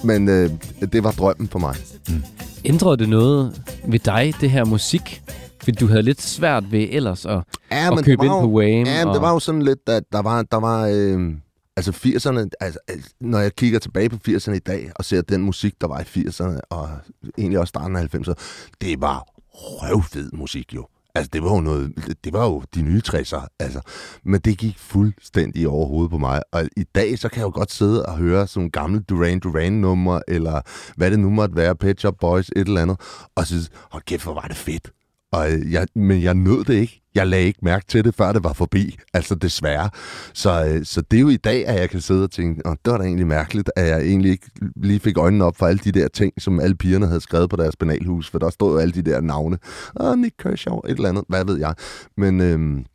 men 0.03 0.29
øh, 0.29 0.49
det 0.93 1.03
var 1.03 1.11
drømmen 1.11 1.47
for 1.47 1.59
mig. 1.59 1.75
Mm. 2.09 2.23
Ændrede 2.65 2.97
det 2.97 3.09
noget 3.09 3.61
ved 3.87 3.99
dig, 3.99 4.33
det 4.41 4.49
her 4.51 4.65
musik? 4.65 5.21
Fordi 5.63 5.71
du 5.71 5.87
havde 5.87 6.03
lidt 6.03 6.21
svært 6.21 6.71
ved 6.71 6.87
ellers 6.91 7.25
at, 7.25 7.43
ja, 7.71 7.97
at 7.97 8.05
købe 8.05 8.25
ind 8.25 8.33
jo, 8.33 8.39
på 8.39 8.47
Wham. 8.47 8.85
Ja, 8.85 8.99
men 8.99 9.07
og... 9.07 9.13
det 9.13 9.21
var 9.21 9.33
jo 9.33 9.39
sådan 9.39 9.61
lidt, 9.61 9.79
at 9.87 10.03
der 10.11 10.21
var... 10.21 10.41
Der 10.41 10.57
var 10.57 10.87
øh, 10.87 11.33
altså 11.77 11.91
80'erne, 11.91 12.49
altså, 12.59 12.79
når 13.19 13.39
jeg 13.39 13.55
kigger 13.55 13.79
tilbage 13.79 14.09
på 14.09 14.17
80'erne 14.27 14.53
i 14.53 14.59
dag, 14.59 14.91
og 14.95 15.05
ser 15.05 15.21
den 15.21 15.41
musik, 15.41 15.73
der 15.81 15.87
var 15.87 15.99
i 15.99 16.03
80'erne, 16.03 16.59
og 16.69 16.89
egentlig 17.37 17.59
også 17.59 17.69
starten 17.69 17.95
af 17.95 18.15
90'erne, 18.15 18.33
det 18.81 19.01
var 19.01 19.25
røvfed 19.53 20.29
musik 20.33 20.75
jo. 20.75 20.87
Altså, 21.15 21.29
det 21.33 21.43
var 21.43 21.55
jo 21.55 21.61
noget, 21.61 21.93
det 22.23 22.33
var 22.33 22.45
jo 22.45 22.63
de 22.75 22.81
nye 22.81 23.01
60'er, 23.07 23.47
altså. 23.59 23.81
Men 24.23 24.41
det 24.41 24.57
gik 24.57 24.79
fuldstændig 24.79 25.67
over 25.67 25.87
hovedet 25.87 26.11
på 26.11 26.17
mig. 26.17 26.41
Og 26.51 26.63
i 26.77 26.83
dag, 26.95 27.19
så 27.19 27.29
kan 27.29 27.37
jeg 27.37 27.45
jo 27.45 27.51
godt 27.53 27.71
sidde 27.71 28.05
og 28.05 28.17
høre 28.17 28.47
sådan 28.47 28.59
nogle 28.59 28.71
gamle 28.71 28.99
Duran 28.99 29.39
Duran-numre, 29.39 30.21
eller 30.27 30.61
hvad 30.95 31.11
det 31.11 31.19
nu 31.19 31.29
måtte 31.29 31.55
være, 31.55 31.75
Pet 31.75 31.99
Shop 31.99 32.15
Boys, 32.21 32.49
et 32.49 32.67
eller 32.67 32.81
andet, 32.81 32.99
og 33.35 33.47
synes, 33.47 33.69
hold 33.91 34.03
kæft, 34.03 34.23
hvor 34.23 34.33
var 34.33 34.47
det 34.47 34.57
fedt. 34.57 34.91
Og 35.31 35.71
jeg, 35.71 35.87
men 35.95 36.23
jeg 36.23 36.33
nød 36.33 36.63
det 36.63 36.73
ikke. 36.73 37.01
Jeg 37.15 37.27
lagde 37.27 37.45
ikke 37.45 37.59
mærke 37.61 37.85
til 37.87 38.03
det, 38.03 38.15
før 38.15 38.31
det 38.31 38.43
var 38.43 38.53
forbi. 38.53 38.97
Altså 39.13 39.35
desværre. 39.35 39.89
Så, 40.33 40.65
øh, 40.65 40.85
så 40.85 41.01
det 41.01 41.17
er 41.17 41.21
jo 41.21 41.29
i 41.29 41.37
dag, 41.37 41.67
at 41.67 41.79
jeg 41.79 41.89
kan 41.89 42.01
sidde 42.01 42.23
og 42.23 42.31
tænke, 42.31 42.61
Åh, 42.65 42.75
det 42.85 42.91
var 42.91 42.97
da 42.97 43.03
egentlig 43.03 43.27
mærkeligt, 43.27 43.71
at 43.75 43.87
jeg 43.87 44.01
egentlig 44.01 44.31
ikke 44.31 44.49
lige 44.75 44.99
fik 44.99 45.17
øjnene 45.17 45.45
op 45.45 45.57
for 45.57 45.65
alle 45.65 45.79
de 45.83 45.91
der 45.91 46.07
ting, 46.07 46.33
som 46.37 46.59
alle 46.59 46.75
pigerne 46.75 47.07
havde 47.07 47.21
skrevet 47.21 47.49
på 47.49 47.55
deres 47.55 47.75
banalhus. 47.75 48.29
For 48.29 48.39
der 48.39 48.49
stod 48.49 48.71
jo 48.73 48.77
alle 48.77 48.93
de 48.93 49.01
der 49.01 49.21
navne. 49.21 49.57
Åh, 49.99 50.17
Nick 50.17 50.35
Kershaw, 50.39 50.79
et 50.79 50.91
eller 50.91 51.09
andet, 51.09 51.23
hvad 51.27 51.45
ved 51.45 51.59
jeg. 51.59 51.73
Men, 52.17 52.41
øhm, 52.41 52.85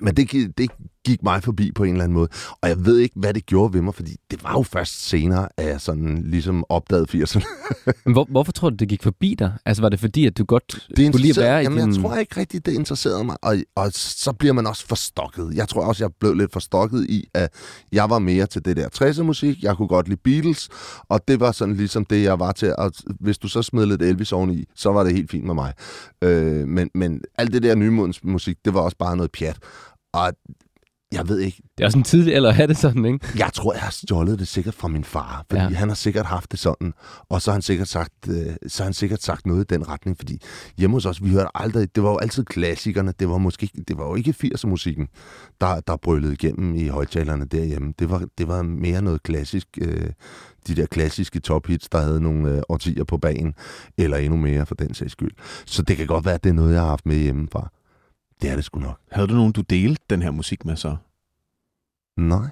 men 0.00 0.16
det, 0.16 0.58
det 0.58 0.70
gik 1.04 1.22
mig 1.22 1.42
forbi 1.42 1.72
på 1.74 1.84
en 1.84 1.90
eller 1.90 2.04
anden 2.04 2.14
måde. 2.14 2.28
Og 2.62 2.68
jeg 2.68 2.84
ved 2.84 2.98
ikke, 2.98 3.14
hvad 3.18 3.34
det 3.34 3.46
gjorde 3.46 3.74
ved 3.74 3.82
mig, 3.82 3.94
fordi 3.94 4.16
det 4.30 4.44
var 4.44 4.52
jo 4.52 4.62
først 4.62 5.08
senere, 5.08 5.48
at 5.56 5.66
jeg 5.66 5.80
sådan 5.80 6.22
ligesom 6.24 6.64
opdagede 6.68 7.06
80'erne. 7.24 7.44
Men 8.04 8.12
hvor, 8.12 8.26
hvorfor 8.30 8.52
tror 8.52 8.70
du, 8.70 8.76
det 8.76 8.88
gik 8.88 9.02
forbi 9.02 9.34
dig? 9.38 9.52
Altså 9.66 9.82
var 9.82 9.88
det 9.88 10.00
fordi, 10.00 10.26
at 10.26 10.38
du 10.38 10.44
godt 10.44 10.64
Det 10.68 10.76
skulle 10.82 10.96
lige 10.96 11.06
interesserede- 11.06 11.48
være 11.50 11.60
i 11.60 11.62
jamen, 11.62 11.78
din... 11.78 11.94
jeg 11.94 12.02
tror 12.02 12.16
ikke 12.16 12.40
rigtigt, 12.40 12.66
det 12.66 12.72
interesserede 12.72 13.24
mig. 13.24 13.36
Og, 13.42 13.56
og 13.76 13.92
så 13.92 14.32
bliver 14.32 14.52
man 14.52 14.66
også 14.66 14.86
forstokket. 14.86 15.54
Jeg 15.54 15.68
tror 15.68 15.84
også, 15.84 16.04
jeg 16.04 16.10
blev 16.20 16.34
lidt 16.34 16.52
forstokket 16.52 17.06
i, 17.08 17.28
at 17.34 17.52
jeg 17.92 18.10
var 18.10 18.18
mere 18.18 18.46
til 18.46 18.64
det 18.64 18.76
der 18.76 18.88
60'er 19.02 19.22
musik. 19.22 19.62
Jeg 19.62 19.76
kunne 19.76 19.88
godt 19.88 20.08
lide 20.08 20.20
Beatles, 20.24 20.68
og 21.08 21.28
det 21.28 21.40
var 21.40 21.52
sådan 21.52 21.76
ligesom 21.76 22.04
det, 22.04 22.22
jeg 22.22 22.38
var 22.40 22.52
til. 22.52 22.74
Og 22.78 22.92
hvis 23.20 23.38
du 23.38 23.48
så 23.48 23.62
smed 23.62 23.86
lidt 23.86 24.02
Elvis 24.02 24.32
oveni, 24.32 24.64
så 24.74 24.92
var 24.92 25.04
det 25.04 25.12
helt 25.14 25.30
fint 25.30 25.44
med 25.44 25.54
mig. 25.54 25.72
Øh, 26.24 26.68
men, 26.68 26.90
men 26.94 27.20
alt 27.38 27.52
det 27.52 27.62
der 27.62 27.74
nymodens 27.74 28.24
musik, 28.24 28.56
det 28.64 28.74
var 28.74 28.80
også 28.80 28.96
bare 28.98 29.16
noget 29.16 29.32
pjat. 29.32 29.58
Og 30.14 30.32
jeg 31.12 31.28
ved 31.28 31.38
ikke, 31.38 31.62
Det 31.78 31.84
er 31.84 31.86
også 31.86 31.98
en 31.98 32.04
tidlig 32.04 32.34
alder 32.34 32.48
at 32.48 32.54
have 32.54 32.66
det 32.66 32.76
sådan, 32.76 33.04
ikke? 33.04 33.18
jeg 33.38 33.50
tror, 33.54 33.72
jeg 33.72 33.82
har 33.82 33.90
stjålet 33.90 34.38
det 34.38 34.48
sikkert 34.48 34.74
fra 34.74 34.88
min 34.88 35.04
far, 35.04 35.44
fordi 35.50 35.62
Ja. 35.62 35.68
han 35.68 35.88
har 35.88 35.94
sikkert 35.94 36.26
haft 36.26 36.52
det 36.52 36.58
sådan, 36.60 36.92
og 37.28 37.42
så 37.42 37.50
har 37.50 37.54
han 37.54 37.62
sikkert 37.62 37.88
sagt, 37.88 38.12
øh, 38.28 38.46
så 38.66 38.82
har 38.82 38.84
han 38.84 38.92
sikkert 38.94 39.22
sagt 39.22 39.46
noget 39.46 39.60
i 39.72 39.74
den 39.74 39.88
retning, 39.88 40.16
fordi 40.16 40.40
hjemme 40.78 40.96
hos 40.96 41.06
os, 41.06 41.24
vi 41.24 41.28
hørte 41.30 41.48
aldrig, 41.54 41.94
det 41.94 42.02
var 42.02 42.10
jo 42.10 42.16
altid 42.18 42.44
klassikerne, 42.44 43.12
det 43.20 43.28
var 43.28 43.38
måske, 43.38 43.70
det 43.88 43.98
var 43.98 44.04
jo 44.08 44.14
ikke 44.14 44.34
80'er 44.44 44.66
musikken, 44.66 45.08
der, 45.60 45.80
der 45.80 45.96
brølede 45.96 46.32
igennem 46.32 46.74
i 46.74 46.88
højtalerne 46.88 47.44
derhjemme. 47.44 47.92
Det 47.98 48.10
var, 48.10 48.24
det 48.38 48.48
var 48.48 48.62
mere 48.62 49.02
noget 49.02 49.22
klassisk, 49.22 49.68
øh, 49.80 50.10
de 50.66 50.74
der 50.76 50.86
klassiske 50.86 51.40
tophits, 51.40 51.88
der 51.88 52.00
havde 52.00 52.20
nogle 52.20 52.50
øh, 52.50 52.62
årtier 52.68 53.04
på 53.04 53.18
banen, 53.18 53.54
eller 53.98 54.16
endnu 54.16 54.36
mere 54.36 54.66
for 54.66 54.74
den 54.74 54.94
sags 54.94 55.12
skyld. 55.12 55.30
Så 55.66 55.82
det 55.82 55.96
kan 55.96 56.06
godt 56.06 56.24
være, 56.24 56.34
at 56.34 56.44
det 56.44 56.50
er 56.50 56.54
noget, 56.54 56.72
jeg 56.72 56.80
har 56.80 56.88
haft 56.88 57.06
med 57.06 57.16
hjemmefra. 57.16 57.68
Det 58.42 58.50
er 58.50 58.56
det 58.56 58.64
sgu 58.64 58.80
nok. 58.80 58.98
Havde 59.10 59.28
du 59.28 59.34
nogen, 59.34 59.52
du 59.52 59.60
delte 59.60 60.04
den 60.10 60.22
her 60.22 60.30
musik 60.30 60.64
med 60.64 60.76
så? 60.76 60.96
Nej, 62.16 62.48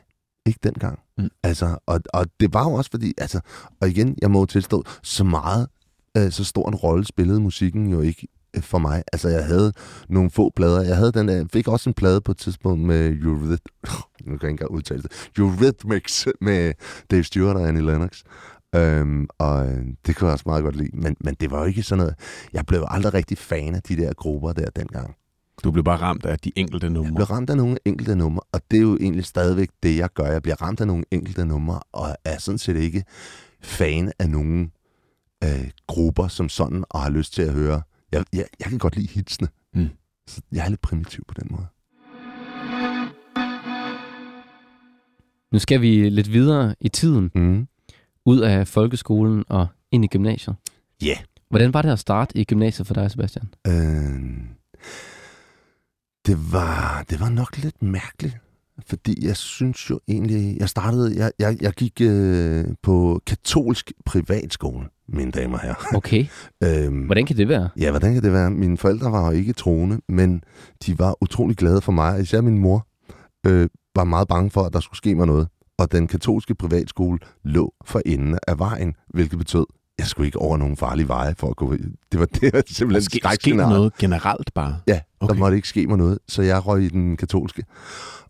ikke 0.47 0.61
dengang. 0.63 0.99
Mm. 1.19 1.29
Altså, 1.43 1.79
og, 1.87 2.01
og 2.15 2.27
det 2.41 2.55
var 2.55 2.65
jo 2.69 2.75
også 2.75 2.91
fordi, 2.91 3.15
altså, 3.19 3.41
og 3.81 3.89
igen, 3.89 4.17
jeg 4.23 4.31
må 4.31 4.47
tilstå, 4.47 4.85
så 5.03 5.25
meget, 5.25 5.69
øh, 6.17 6.31
så 6.31 6.45
stor 6.45 6.69
en 6.69 6.75
rolle 6.75 7.05
spillede 7.05 7.41
musikken 7.41 7.91
jo 7.91 8.01
ikke 8.01 8.29
øh, 8.57 8.63
for 8.63 8.79
mig. 8.79 9.03
Altså, 9.13 9.29
jeg 9.29 9.47
havde 9.47 9.73
nogle 10.09 10.31
få 10.31 10.53
plader. 10.57 10.83
Jeg 10.83 10.97
havde 10.97 11.13
den 11.13 11.29
der, 11.29 11.47
fik 11.53 11.69
også 11.69 11.91
en 11.91 11.95
plade 11.95 12.21
på 12.21 12.33
et 12.33 12.39
tidspunkt 12.39 12.83
med 12.83 13.23
Euryth... 13.23 13.63
Nu 14.27 14.37
kan 14.37 14.47
jeg 14.47 14.51
ikke 14.51 14.71
udtale 14.71 15.03
det. 15.03 15.31
Eurythmics 15.39 16.29
med 16.41 16.73
Dave 17.11 17.25
Stewart 17.25 17.57
og 17.57 17.69
Annie 17.69 17.87
Lennox. 17.87 18.23
Øhm, 18.75 19.29
og 19.39 19.69
øh, 19.69 19.85
det 20.07 20.17
kunne 20.17 20.27
jeg 20.27 20.33
også 20.33 20.45
meget 20.47 20.65
godt 20.65 20.77
lide. 20.77 20.91
Men, 20.93 21.17
men 21.21 21.35
det 21.35 21.51
var 21.51 21.59
jo 21.59 21.65
ikke 21.65 21.83
sådan 21.83 21.99
noget... 21.99 22.15
Jeg 22.53 22.67
blev 22.67 22.85
aldrig 22.89 23.15
rigtig 23.15 23.39
fan 23.39 23.75
af 23.75 23.83
de 23.83 23.97
der 23.97 24.13
grupper 24.13 24.53
der 24.53 24.71
dengang. 24.71 25.17
Du 25.65 25.71
blev 25.71 25.85
bare 25.85 25.97
ramt 26.01 26.27
af 26.27 26.39
de 26.39 26.53
enkelte 26.57 26.85
Jeg 26.87 26.93
numre. 26.93 27.13
bliver 27.15 27.31
ramt 27.31 27.51
af 27.51 27.57
nogle 27.57 27.77
enkelte 27.85 28.17
numre, 28.17 28.41
og 28.53 28.61
det 28.71 28.77
er 28.77 28.81
jo 28.81 28.97
egentlig 29.01 29.25
stadigvæk 29.25 29.69
det, 29.83 29.97
jeg 29.97 30.09
gør. 30.15 30.27
Jeg 30.27 30.43
bliver 30.43 30.63
ramt 30.63 30.81
af 30.81 30.87
nogle 30.87 31.05
enkelte 31.11 31.45
numre, 31.47 31.81
og 31.93 32.17
er 32.25 32.39
sådan 32.39 32.59
set 32.59 32.77
ikke 32.77 33.05
fan 33.63 34.13
af 34.19 34.31
nogle 34.31 34.71
øh, 35.45 35.71
grupper 35.87 36.29
som 36.29 36.49
sådan, 36.49 36.85
og 36.91 37.01
har 37.01 37.11
lyst 37.11 37.33
til 37.35 37.43
at 37.43 37.53
høre. 37.53 37.83
Jeg, 38.13 38.25
jeg, 38.33 38.45
jeg 38.61 38.69
kan 38.69 38.79
godt 38.79 38.97
lide 38.97 39.09
hitsene. 39.09 39.49
Mm. 39.75 39.89
Så 40.27 40.41
jeg 40.53 40.65
er 40.65 40.69
lidt 40.69 40.81
primitiv 40.81 41.25
på 41.29 41.35
den 41.41 41.49
måde. 41.51 41.67
Nu 45.53 45.59
skal 45.59 45.81
vi 45.81 46.09
lidt 46.09 46.33
videre 46.33 46.75
i 46.81 46.89
tiden, 46.89 47.31
Mm. 47.35 47.67
ud 48.27 48.39
af 48.41 48.69
folkeskolen 48.69 49.45
og 49.49 49.67
ind 49.93 50.05
i 50.05 50.09
gymnasiet. 50.09 50.57
Ja. 51.03 51.15
Hvordan 51.51 51.75
var 51.75 51.83
det 51.83 51.89
at 51.91 51.99
starte 51.99 52.39
i 52.39 52.45
gymnasiet 52.45 52.87
for 52.87 52.95
dig, 52.95 53.11
Sebastian? 53.11 53.49
Øh, 53.67 54.21
det, 56.27 56.53
var, 56.53 57.05
det 57.11 57.21
var 57.21 57.29
nok 57.29 57.59
lidt 57.59 57.83
mærkeligt, 57.83 58.37
fordi 58.87 59.27
jeg 59.27 59.37
synes 59.37 59.91
jo 59.91 60.01
egentlig, 60.09 60.57
jeg 60.61 60.69
startede, 60.69 61.17
jeg, 61.17 61.33
jeg, 61.39 61.63
jeg 61.63 61.73
gik 61.73 62.01
øh, 62.01 62.65
på 62.83 63.21
katolsk 63.27 63.93
privatskole, 64.07 64.87
mine 65.09 65.31
damer 65.31 65.55
og 65.55 65.61
herrer. 65.61 65.97
Okay, 65.97 66.27
Øhm, 66.65 67.03
hvordan 67.03 67.27
kan 67.27 67.37
det 67.37 67.49
være? 67.49 67.69
Ja, 67.77 67.91
hvordan 67.91 68.15
kan 68.15 68.23
det 68.23 68.33
være? 68.33 68.51
Mine 68.51 68.77
forældre 68.77 69.13
var 69.13 69.31
jo 69.31 69.37
ikke 69.37 69.53
troende, 69.53 70.01
men 70.09 70.43
de 70.87 70.99
var 70.99 71.17
utrolig 71.21 71.57
glade 71.57 71.81
for 71.81 71.93
mig. 71.93 72.21
Især 72.21 72.41
min 72.41 72.59
mor 72.59 72.87
øh, 73.47 73.69
var 73.97 74.05
meget 74.05 74.29
bange 74.29 74.51
for, 74.51 74.63
at 74.63 74.73
der 74.73 74.81
skulle 74.81 74.99
ske 74.99 75.15
mig 75.15 75.27
noget. 75.27 75.49
Og 75.79 75.93
den 75.93 76.07
katolske 76.07 76.55
privatskole 76.55 77.19
lå 77.45 77.75
for 77.85 78.03
enden 78.07 78.39
af 78.49 78.59
vejen, 78.59 78.95
hvilket 79.09 79.39
betød, 79.39 79.67
jeg 80.01 80.09
skulle 80.09 80.27
ikke 80.27 80.39
over 80.39 80.57
nogen 80.57 80.77
farlige 80.77 81.09
veje 81.09 81.35
for 81.39 81.51
at 81.51 81.57
gå. 81.57 81.75
Det 82.13 82.21
var, 82.21 82.27
det 82.27 82.53
var 82.53 82.63
simpelthen 82.67 83.03
Ske, 83.03 83.11
ske 83.11 83.19
skrækscenarie. 83.19 83.75
noget 83.75 83.93
generelt 83.99 84.55
bare. 84.55 84.77
Ja. 84.87 85.01
Okay. 85.21 85.35
der 85.35 85.39
måtte 85.39 85.57
ikke 85.57 85.69
ske 85.69 85.87
mig 85.87 85.99
noget. 85.99 86.19
Så 86.29 86.43
jeg 86.43 86.67
røg 86.67 86.83
i 86.83 86.89
den 86.89 87.17
katolske 87.17 87.65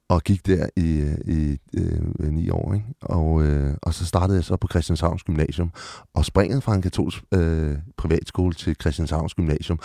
og 0.09 0.23
gik 0.23 0.47
der 0.47 0.67
i, 0.77 1.15
i 1.27 1.59
øh, 1.75 2.29
ni 2.33 2.51
år. 2.51 2.75
Ikke? 2.75 2.87
Og, 3.03 3.43
øh, 3.43 3.75
og 3.83 3.95
så 3.95 4.07
startede 4.07 4.37
jeg 4.37 4.45
så 4.45 4.57
på 4.57 4.67
Christianshavns 4.71 5.23
Gymnasium. 5.23 5.71
Og 6.15 6.25
springet 6.25 6.63
fra 6.63 6.75
en 6.75 6.83
katolsk 6.83 7.23
øh, 7.35 7.77
privatskole 7.97 8.55
til 8.55 8.77
Christianshavns 8.81 9.35
Gymnasium 9.35 9.79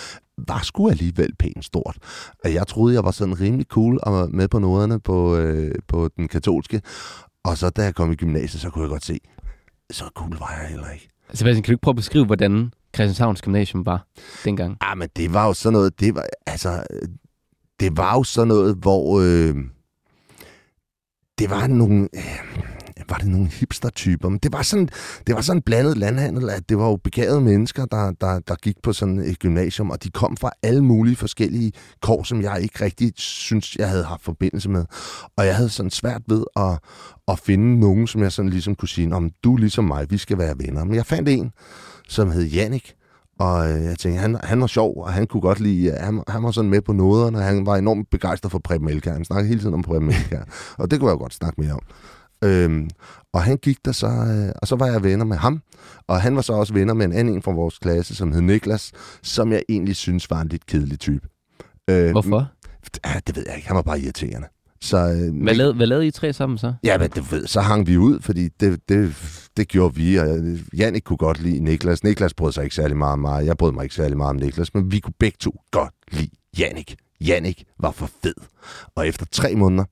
var 0.47 0.59
sgu 0.63 0.89
alligevel 0.89 1.35
pænt 1.39 1.65
stort. 1.65 1.97
Og 2.43 2.53
Jeg 2.53 2.67
troede, 2.67 2.95
jeg 2.95 3.03
var 3.03 3.11
sådan 3.11 3.39
rimelig 3.39 3.65
cool 3.69 3.99
og 4.03 4.13
var 4.13 4.25
med 4.27 4.47
på 4.47 4.59
noderne 4.59 4.99
på, 4.99 5.35
øh, 5.35 5.75
på 5.87 6.09
den 6.17 6.27
katolske. 6.27 6.81
Og 7.43 7.57
så 7.57 7.69
da 7.69 7.83
jeg 7.83 7.95
kom 7.95 8.11
i 8.11 8.15
gymnasiet, 8.15 8.61
så 8.61 8.69
kunne 8.69 8.81
jeg 8.83 8.89
godt 8.89 9.05
se, 9.05 9.19
så 9.91 10.09
cool 10.15 10.37
var 10.39 10.57
jeg 10.59 10.69
heller 10.69 10.89
ikke. 10.89 11.09
Sebastian, 11.33 11.63
kan 11.63 11.71
du 11.71 11.75
ikke 11.75 11.81
prøve 11.81 11.91
at 11.91 11.95
beskrive, 11.95 12.25
hvordan 12.25 12.73
Christianshavns 12.95 13.41
Gymnasium 13.41 13.85
var 13.85 14.07
dengang? 14.45 14.77
Ah, 14.81 14.97
men 14.97 15.09
det 15.15 15.33
var 15.33 15.47
jo 15.47 15.53
sådan 15.53 15.73
noget, 15.73 15.99
det 15.99 16.15
var, 16.15 16.25
altså, 16.47 16.83
det 17.79 17.97
var 17.97 18.13
jo 18.13 18.23
sådan 18.23 18.47
noget, 18.47 18.75
hvor, 18.75 19.19
øh, 19.21 19.55
det 21.39 21.49
var 21.49 21.67
nogle, 21.67 22.09
øh, 22.15 22.74
var 23.09 23.17
det 23.17 23.27
nogle 23.27 23.47
hipster-typer, 23.47 24.29
men 24.29 24.39
det 24.43 24.53
var 24.53 24.61
sådan, 24.61 24.89
det 25.27 25.35
var 25.35 25.41
sådan 25.41 25.57
en 25.57 25.61
blandet 25.61 25.97
landhandel, 25.97 26.49
at 26.49 26.69
det 26.69 26.77
var 26.77 26.87
jo 26.89 26.95
begavede 26.95 27.41
mennesker, 27.41 27.85
der, 27.85 28.11
der, 28.21 28.39
der 28.39 28.55
gik 28.55 28.75
på 28.83 28.93
sådan 28.93 29.19
et 29.19 29.39
gymnasium, 29.39 29.89
og 29.89 30.03
de 30.03 30.09
kom 30.09 30.37
fra 30.37 30.51
alle 30.63 30.83
mulige 30.83 31.15
forskellige 31.15 31.71
kår, 32.01 32.23
som 32.23 32.41
jeg 32.41 32.61
ikke 32.61 32.85
rigtig 32.85 33.13
synes, 33.15 33.75
jeg 33.75 33.89
havde 33.89 34.03
haft 34.03 34.23
forbindelse 34.23 34.69
med. 34.69 34.85
Og 35.37 35.45
jeg 35.45 35.55
havde 35.55 35.69
sådan 35.69 35.91
svært 35.91 36.21
ved 36.27 36.43
at, 36.55 36.79
at 37.27 37.39
finde 37.39 37.79
nogen, 37.79 38.07
som 38.07 38.21
jeg 38.21 38.31
sådan 38.31 38.49
ligesom 38.49 38.75
kunne 38.75 38.89
sige, 38.89 39.15
om 39.15 39.31
du 39.43 39.53
er 39.53 39.59
ligesom 39.59 39.85
mig, 39.85 40.11
vi 40.11 40.17
skal 40.17 40.37
være 40.37 40.55
venner. 40.57 40.83
Men 40.83 40.95
jeg 40.95 41.05
fandt 41.05 41.29
en, 41.29 41.51
som 42.07 42.31
hed 42.31 42.43
Jannik, 42.43 42.95
og 43.39 43.71
øh, 43.71 43.83
jeg 43.83 43.97
tænkte, 43.99 44.21
han, 44.21 44.37
han 44.43 44.61
var 44.61 44.67
sjov, 44.67 45.03
og 45.03 45.13
han 45.13 45.27
kunne 45.27 45.41
godt 45.41 45.59
lide, 45.59 45.91
han, 45.91 46.23
han 46.27 46.43
var 46.43 46.51
sådan 46.51 46.69
med 46.69 46.81
på 46.81 46.93
noderne, 46.93 47.37
og 47.37 47.43
han 47.43 47.65
var 47.65 47.75
enormt 47.75 48.09
begejstret 48.09 48.51
for 48.51 48.59
Preben 48.59 48.89
Elkær. 48.89 49.13
Han 49.13 49.25
snakkede 49.25 49.47
hele 49.47 49.59
tiden 49.59 49.73
om 49.73 49.81
Preben 49.81 50.09
Elkær, 50.09 50.43
og 50.77 50.91
det 50.91 50.99
kunne 50.99 51.09
jeg 51.09 51.17
godt 51.17 51.33
snakke 51.33 51.61
mere 51.61 51.73
om. 51.73 51.81
Øhm, 52.43 52.89
og 53.33 53.43
han 53.43 53.57
gik 53.57 53.85
der 53.85 53.91
så, 53.91 54.07
øh, 54.07 54.51
og 54.61 54.67
så 54.67 54.75
var 54.75 54.87
jeg 54.87 55.03
venner 55.03 55.25
med 55.25 55.37
ham, 55.37 55.61
og 56.07 56.21
han 56.21 56.35
var 56.35 56.41
så 56.41 56.53
også 56.53 56.73
venner 56.73 56.93
med 56.93 57.05
en 57.05 57.13
anden 57.13 57.35
en 57.35 57.41
fra 57.41 57.51
vores 57.51 57.77
klasse, 57.79 58.15
som 58.15 58.31
hed 58.31 58.41
Niklas, 58.41 58.91
som 59.23 59.51
jeg 59.51 59.63
egentlig 59.69 59.95
synes 59.95 60.29
var 60.29 60.41
en 60.41 60.47
lidt 60.47 60.65
kedelig 60.65 60.99
type. 60.99 61.27
Øh, 61.89 62.11
Hvorfor? 62.11 62.47
Ja, 63.05 63.19
det 63.27 63.35
ved 63.35 63.43
jeg 63.47 63.55
ikke, 63.55 63.67
han 63.67 63.75
var 63.75 63.81
bare 63.81 63.99
irriterende. 63.99 64.47
Så, 64.81 64.97
øh, 64.97 65.43
Hvad 65.43 65.55
lavede, 65.55 65.73
hvad 65.73 65.87
lavede 65.87 66.07
I 66.07 66.11
tre 66.11 66.33
sammen 66.33 66.57
så? 66.57 66.73
Ja, 66.83 66.97
men 66.97 67.09
ved, 67.31 67.47
så 67.47 67.61
hang 67.61 67.87
vi 67.87 67.97
ud, 67.97 68.19
fordi 68.21 68.49
det, 68.59 68.89
det, 68.89 69.15
det 69.57 69.67
gjorde 69.67 69.95
vi, 69.95 70.15
og 70.15 70.37
Jannik 70.77 71.03
kunne 71.03 71.17
godt 71.17 71.41
lide 71.41 71.59
Niklas. 71.59 72.03
Niklas 72.03 72.33
brød 72.33 72.51
sig 72.51 72.63
ikke 72.63 72.75
særlig 72.75 72.97
meget 72.97 73.13
om 73.13 73.19
mig, 73.19 73.45
jeg 73.45 73.57
brød 73.57 73.71
mig 73.71 73.83
ikke 73.83 73.95
særlig 73.95 74.17
meget 74.17 74.29
om 74.29 74.35
Niklas, 74.35 74.73
men 74.73 74.91
vi 74.91 74.99
kunne 74.99 75.13
begge 75.19 75.37
to 75.39 75.61
godt 75.71 75.93
lide 76.11 76.29
Jannik. 76.59 76.95
Jannik 77.21 77.63
var 77.79 77.91
for 77.91 78.09
fed. 78.23 78.33
Og 78.95 79.07
efter 79.07 79.25
tre 79.31 79.55
måneder, 79.55 79.83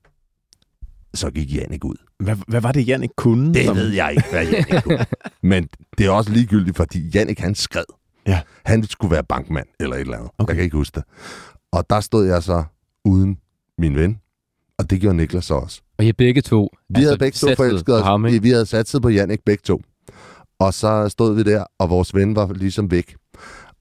så 1.14 1.30
gik 1.30 1.54
Jannik 1.54 1.84
ud. 1.84 1.94
Hvad, 2.18 2.36
hvad 2.48 2.60
var 2.60 2.72
det, 2.72 2.88
Jan 2.88 3.02
ikke 3.02 3.14
kunne? 3.16 3.54
Det 3.54 3.64
som- 3.66 3.76
ved 3.76 3.88
jeg 3.88 4.10
ikke, 4.10 4.28
hvad 4.30 4.46
Jannik 4.46 4.82
kunne. 4.82 5.06
Men 5.50 5.68
det 5.98 6.06
er 6.06 6.10
også 6.10 6.30
ligegyldigt, 6.32 6.76
fordi 6.76 7.08
Jannik 7.14 7.38
han 7.38 7.54
skred. 7.54 7.84
Ja. 8.26 8.40
Han 8.64 8.84
skulle 8.86 9.10
være 9.12 9.24
bankmand 9.24 9.66
eller 9.80 9.96
et 9.96 10.00
eller 10.00 10.16
andet. 10.16 10.30
Okay. 10.38 10.48
Jeg 10.50 10.56
kan 10.56 10.64
ikke 10.64 10.76
huske 10.76 10.94
det. 10.94 11.04
Og 11.72 11.90
der 11.90 12.00
stod 12.00 12.26
jeg 12.26 12.42
så 12.42 12.64
uden 13.04 13.38
min 13.78 13.96
ven, 13.96 14.18
og 14.78 14.90
det 14.90 15.00
gjorde 15.00 15.16
Niklas 15.16 15.44
så 15.44 15.54
også. 15.54 15.80
Og 15.98 16.04
I 16.04 16.12
begge 16.12 16.40
to 16.42 16.68
Vi 16.88 16.94
altså, 16.94 17.08
havde 17.08 17.18
begge 17.18 17.36
to 17.36 17.54
forelsket 17.56 17.86
på 17.86 17.92
os. 17.92 18.02
ham, 18.02 18.24
vi, 18.24 18.28
ikke? 18.30 18.42
vi 18.42 18.50
havde 18.50 18.66
satset 18.66 19.02
på 19.02 19.08
Jannik 19.08 19.40
begge 19.46 19.62
to. 19.64 19.82
Og 20.58 20.74
så 20.74 21.08
stod 21.08 21.34
vi 21.34 21.42
der, 21.42 21.64
og 21.78 21.90
vores 21.90 22.14
ven 22.14 22.36
var 22.36 22.52
ligesom 22.52 22.90
væk. 22.90 23.14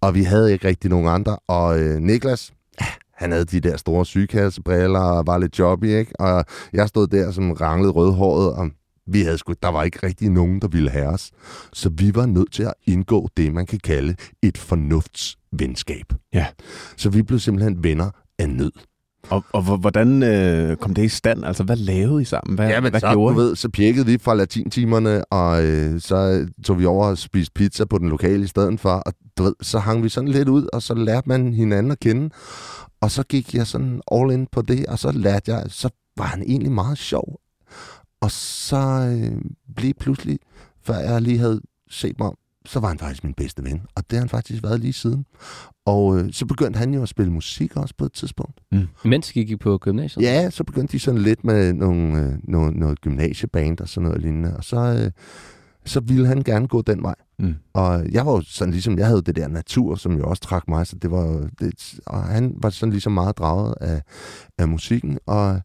Og 0.02 0.16
vi 0.16 0.24
havde 0.24 0.54
ikke 0.54 0.68
rigtig 0.68 0.90
nogen 0.90 1.08
andre. 1.08 1.38
Og 1.48 1.80
øh, 1.80 2.00
Niklas, 2.00 2.54
han 3.14 3.32
havde 3.32 3.46
de 3.46 3.60
der 3.60 3.78
store 3.78 4.06
sygekassebriller 4.06 5.00
og 5.00 5.28
var 5.28 5.38
lidt 5.38 5.60
jobby, 5.60 5.86
ikke? 5.86 6.20
Og 6.20 6.46
jeg 6.74 6.90
stod 6.90 7.08
der 7.08 7.32
som 7.32 7.52
ranglet 7.52 7.96
rødhåret, 7.96 8.54
og 8.54 8.70
vi 9.08 9.22
havde 9.22 9.38
sgu, 9.38 9.54
der 9.64 9.70
var 9.70 9.84
ikke 9.84 10.00
rigtig 10.04 10.30
nogen, 10.30 10.62
der 10.62 10.68
ville 10.68 10.90
have 10.90 11.08
os. 11.08 11.32
Så 11.74 11.90
vi 11.98 12.16
var 12.16 12.26
nødt 12.26 12.54
til 12.54 12.64
at 12.64 12.74
indgå 12.86 13.30
det, 13.38 13.54
man 13.54 13.66
kan 13.66 13.80
kalde 13.80 14.16
et 14.42 14.58
fornuftsvenskab. 14.58 16.14
Ja. 16.34 16.48
Så 16.98 17.10
vi 17.10 17.22
blev 17.22 17.40
simpelthen 17.40 17.84
venner 17.84 18.12
af 18.40 18.50
nød. 18.50 18.72
Og, 19.30 19.44
og 19.54 19.64
hvor- 19.64 19.78
hvordan 19.78 20.24
øh, 20.24 20.78
kom 20.78 20.94
det 20.94 21.04
i 21.04 21.08
stand? 21.10 21.46
Altså, 21.46 21.64
hvad 21.64 21.76
lavede 21.76 22.22
I 22.22 22.26
sammen? 22.26 22.56
Hvad, 22.56 22.68
Ja, 22.70 22.82
men 22.82 22.92
hvad 22.92 23.00
så, 23.00 23.12
gjorde 23.12 23.36
du 23.36 23.42
I? 23.42 23.44
ved, 23.44 23.56
så 23.56 23.70
pjekkede 23.70 24.06
vi 24.06 24.18
fra 24.18 24.34
latintimerne, 24.36 25.26
og 25.26 25.66
øh, 25.66 26.02
så 26.02 26.48
tog 26.66 26.80
vi 26.80 26.86
over 26.86 27.06
og 27.08 27.18
spiste 27.18 27.52
pizza 27.54 27.86
på 27.86 27.98
den 27.98 28.10
lokale 28.10 28.44
i 28.44 28.48
stedet 28.48 28.80
for, 28.80 28.90
og 28.90 29.14
du 29.38 29.44
ved, 29.44 29.54
så 29.62 29.80
hang 29.80 30.04
vi 30.04 30.10
sådan 30.10 30.28
lidt 30.30 30.50
ud, 30.50 30.68
og 30.74 30.82
så 30.82 30.94
lærte 30.94 31.30
man 31.30 31.54
hinanden 31.54 31.92
at 31.92 32.00
kende, 32.00 32.30
og 33.02 33.12
så 33.12 33.24
gik 33.24 33.56
jeg 33.56 33.68
sådan 33.68 34.02
all 34.12 34.32
in 34.32 34.48
på 34.52 34.62
det, 34.62 34.86
og 34.86 35.00
så 35.00 35.12
lærte 35.12 35.54
jeg, 35.54 35.64
så 35.70 35.90
var 36.18 36.26
han 36.26 36.42
egentlig 36.42 36.72
meget 36.72 36.98
sjov. 36.98 37.40
Og 38.22 38.32
så 38.32 38.78
øh, 38.78 39.42
blev 39.76 39.94
pludselig, 40.00 40.40
før 40.86 40.96
jeg 40.98 41.22
lige 41.22 41.38
havde 41.40 41.62
set 41.90 42.20
mig 42.20 42.28
om, 42.28 42.36
så 42.66 42.80
var 42.80 42.88
han 42.88 42.98
faktisk 42.98 43.24
min 43.24 43.34
bedste 43.34 43.64
ven. 43.64 43.82
Og 43.96 44.04
det 44.10 44.18
har 44.18 44.20
han 44.22 44.30
faktisk 44.30 44.64
været 44.64 44.80
lige 44.80 44.94
siden. 44.94 45.26
Og 45.86 46.18
øh, 46.18 46.34
så 46.34 46.46
begyndte 46.46 46.78
han 46.78 46.94
jo 46.94 47.02
at 47.02 47.10
spille 47.10 47.32
musik 47.32 47.78
også 47.78 47.94
på 47.98 48.06
et 48.06 48.14
tidspunkt. 48.14 48.60
Mm. 48.72 48.88
Mens 49.06 49.36
I 49.36 49.44
gik 49.44 49.60
på 49.60 49.78
gymnasiet? 49.78 50.24
Ja, 50.24 50.50
så 50.50 50.64
begyndte 50.64 50.92
de 50.92 51.00
sådan 51.00 51.22
lidt 51.22 51.44
med 51.44 51.74
nogle, 51.74 52.20
øh, 52.20 52.34
noget, 52.44 52.76
noget 52.76 53.02
gymnasieband 53.02 53.80
og 53.80 53.90
sådan 53.90 54.08
noget 54.08 54.22
lignende. 54.22 54.58
Og 54.58 54.64
så, 54.64 54.78
øh, 54.78 55.12
så 55.86 56.00
ville 56.00 56.28
han 56.28 56.44
gerne 56.44 56.68
gå 56.68 56.82
den 56.82 57.04
vej. 57.04 57.16
Mm. 57.40 57.56
Og 57.74 58.12
jeg 58.12 58.26
var 58.26 58.32
jo 58.32 58.42
sådan 58.42 58.72
ligesom, 58.72 58.98
jeg 58.98 59.08
havde 59.08 59.22
det 59.22 59.36
der 59.36 59.48
natur, 59.48 59.96
som 59.96 60.18
jo 60.18 60.24
også 60.24 60.42
trak 60.42 60.68
mig, 60.68 60.88
så 60.88 60.96
det 60.96 61.12
var, 61.12 61.50
det, 61.60 62.00
og 62.06 62.24
han 62.24 62.54
var 62.62 62.70
sådan 62.70 62.92
ligesom 62.92 63.12
meget 63.12 63.38
draget 63.38 63.76
af, 63.82 64.02
af 64.58 64.68
musikken. 64.68 65.20
Og 65.26 65.62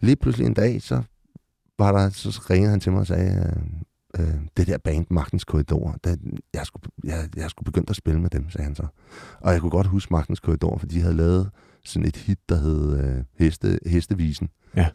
lige 0.00 0.16
pludselig 0.16 0.46
en 0.46 0.54
dag, 0.54 0.82
så 0.82 1.02
var 1.78 1.92
der, 1.92 2.10
så 2.10 2.42
ringede 2.50 2.70
han 2.70 2.80
til 2.80 2.92
mig 2.92 3.00
og 3.00 3.06
sagde, 3.06 3.54
øh, 4.20 4.34
det 4.56 4.66
der 4.66 4.78
band, 4.78 5.06
Magtens 5.10 5.44
Korridor, 5.44 5.96
det, 6.04 6.20
jeg, 6.54 6.66
skulle, 6.66 6.84
jeg, 7.04 7.28
jeg 7.36 7.50
skulle 7.50 7.64
begynde 7.66 7.86
at 7.90 7.96
spille 7.96 8.20
med 8.20 8.30
dem, 8.30 8.50
sagde 8.50 8.64
han 8.64 8.74
så. 8.74 8.86
Og 9.40 9.52
jeg 9.52 9.60
kunne 9.60 9.70
godt 9.70 9.86
huske 9.86 10.12
Magtens 10.14 10.40
Korridor, 10.40 10.78
for 10.78 10.86
de 10.86 11.00
havde 11.00 11.16
lavet 11.16 11.50
sådan 11.84 12.08
et 12.08 12.16
hit, 12.16 12.38
der 12.48 12.56
hed 12.56 12.98
øh, 13.04 13.24
Heste, 13.38 13.78
Hestevisen. 13.86 14.48
Ja. 14.76 14.88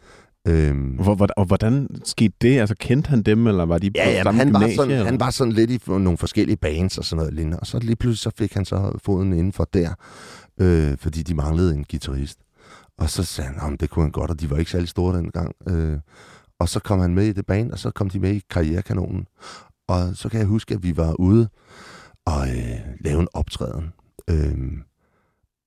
Øhm, 0.48 0.90
Hvor, 0.90 1.16
hvor, 1.16 1.28
og 1.38 1.46
hvordan 1.46 1.88
skete 2.04 2.34
det? 2.42 2.60
Altså, 2.60 2.76
kendte 2.80 3.10
han 3.10 3.22
dem, 3.24 3.48
eller 3.48 3.66
var 3.66 3.78
de 3.78 3.92
på 3.92 3.94
Ja, 3.96 4.10
ja 4.10 4.24
samme 4.24 4.38
han, 4.38 4.54
var 4.54 4.60
gymnasie? 4.60 4.76
sådan, 4.76 4.92
eller? 4.92 5.06
han 5.06 5.20
var 5.20 5.30
sådan 5.30 5.54
lidt 5.54 5.72
i 5.72 5.80
nogle 5.88 6.18
forskellige 6.18 6.58
bands 6.58 6.98
og 6.98 7.06
sådan 7.06 7.18
noget 7.18 7.34
lignende. 7.34 7.60
Og 7.60 7.68
så 7.68 7.80
lige 7.80 7.96
pludselig 7.96 8.32
så 8.34 8.38
fik 8.38 8.54
han 8.54 8.66
så 8.66 9.00
foden 9.04 9.34
indenfor 9.34 9.70
der, 9.74 9.94
øh, 10.60 10.98
fordi 10.98 11.24
de 11.24 11.36
manglede 11.36 11.76
en 11.76 11.86
guitarist. 11.92 12.40
Og 12.98 13.10
så 13.10 13.24
sagde 13.24 13.52
han, 13.60 13.74
at 13.74 13.80
det 13.80 13.90
kunne 13.90 14.04
han 14.04 14.12
godt, 14.12 14.32
og 14.32 14.40
de 14.42 14.50
var 14.50 14.58
ikke 14.58 14.72
særlig 14.72 14.90
store 14.90 15.18
dengang. 15.18 15.56
Øh, 15.70 15.98
og 16.60 16.70
så 16.70 16.80
kom 16.80 17.00
han 17.00 17.16
med 17.16 17.26
i 17.26 17.34
det 17.34 17.46
band, 17.46 17.72
og 17.72 17.80
så 17.80 17.92
kom 17.92 18.10
de 18.10 18.20
med 18.20 18.34
i 18.34 18.42
Karrierekanonen. 18.50 19.28
Og 19.88 20.16
så 20.16 20.30
kan 20.30 20.40
jeg 20.40 20.48
huske, 20.48 20.74
at 20.74 20.84
vi 20.84 20.98
var 20.98 21.14
ude 21.20 21.50
og 22.26 22.50
øh, 22.50 22.80
lave 23.00 23.22
en 23.22 23.28
optræden. 23.34 23.94
Øh, 24.30 24.58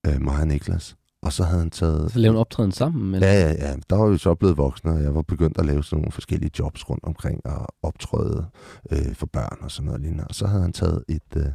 øh, 0.07 0.21
mig 0.21 0.39
og 0.39 0.47
Niklas. 0.47 0.95
Og 1.23 1.33
så 1.33 1.43
havde 1.43 1.59
han 1.59 1.69
taget... 1.69 2.11
Så 2.11 2.19
lavede 2.19 2.35
en 2.35 2.39
optræden 2.39 2.71
sammen? 2.71 3.15
Eller? 3.15 3.27
Ja, 3.27 3.39
ja, 3.39 3.69
ja. 3.69 3.75
Der 3.89 3.95
var 3.95 4.07
vi 4.07 4.17
så 4.17 4.35
blevet 4.35 4.57
voksne, 4.57 4.91
og 4.91 5.03
jeg 5.03 5.15
var 5.15 5.21
begyndt 5.21 5.57
at 5.57 5.65
lave 5.65 5.83
sådan 5.83 5.97
nogle 5.97 6.11
forskellige 6.11 6.51
jobs 6.59 6.89
rundt 6.89 7.03
omkring 7.03 7.45
og 7.45 7.67
optræde 7.83 8.45
øh, 8.91 9.15
for 9.15 9.25
børn 9.25 9.57
og 9.61 9.71
sådan 9.71 9.85
noget 9.85 10.01
lignende. 10.01 10.27
Og 10.27 10.35
så 10.35 10.47
havde 10.47 10.61
han 10.61 10.73
taget 10.73 11.03
et, 11.07 11.21
øh, 11.35 11.45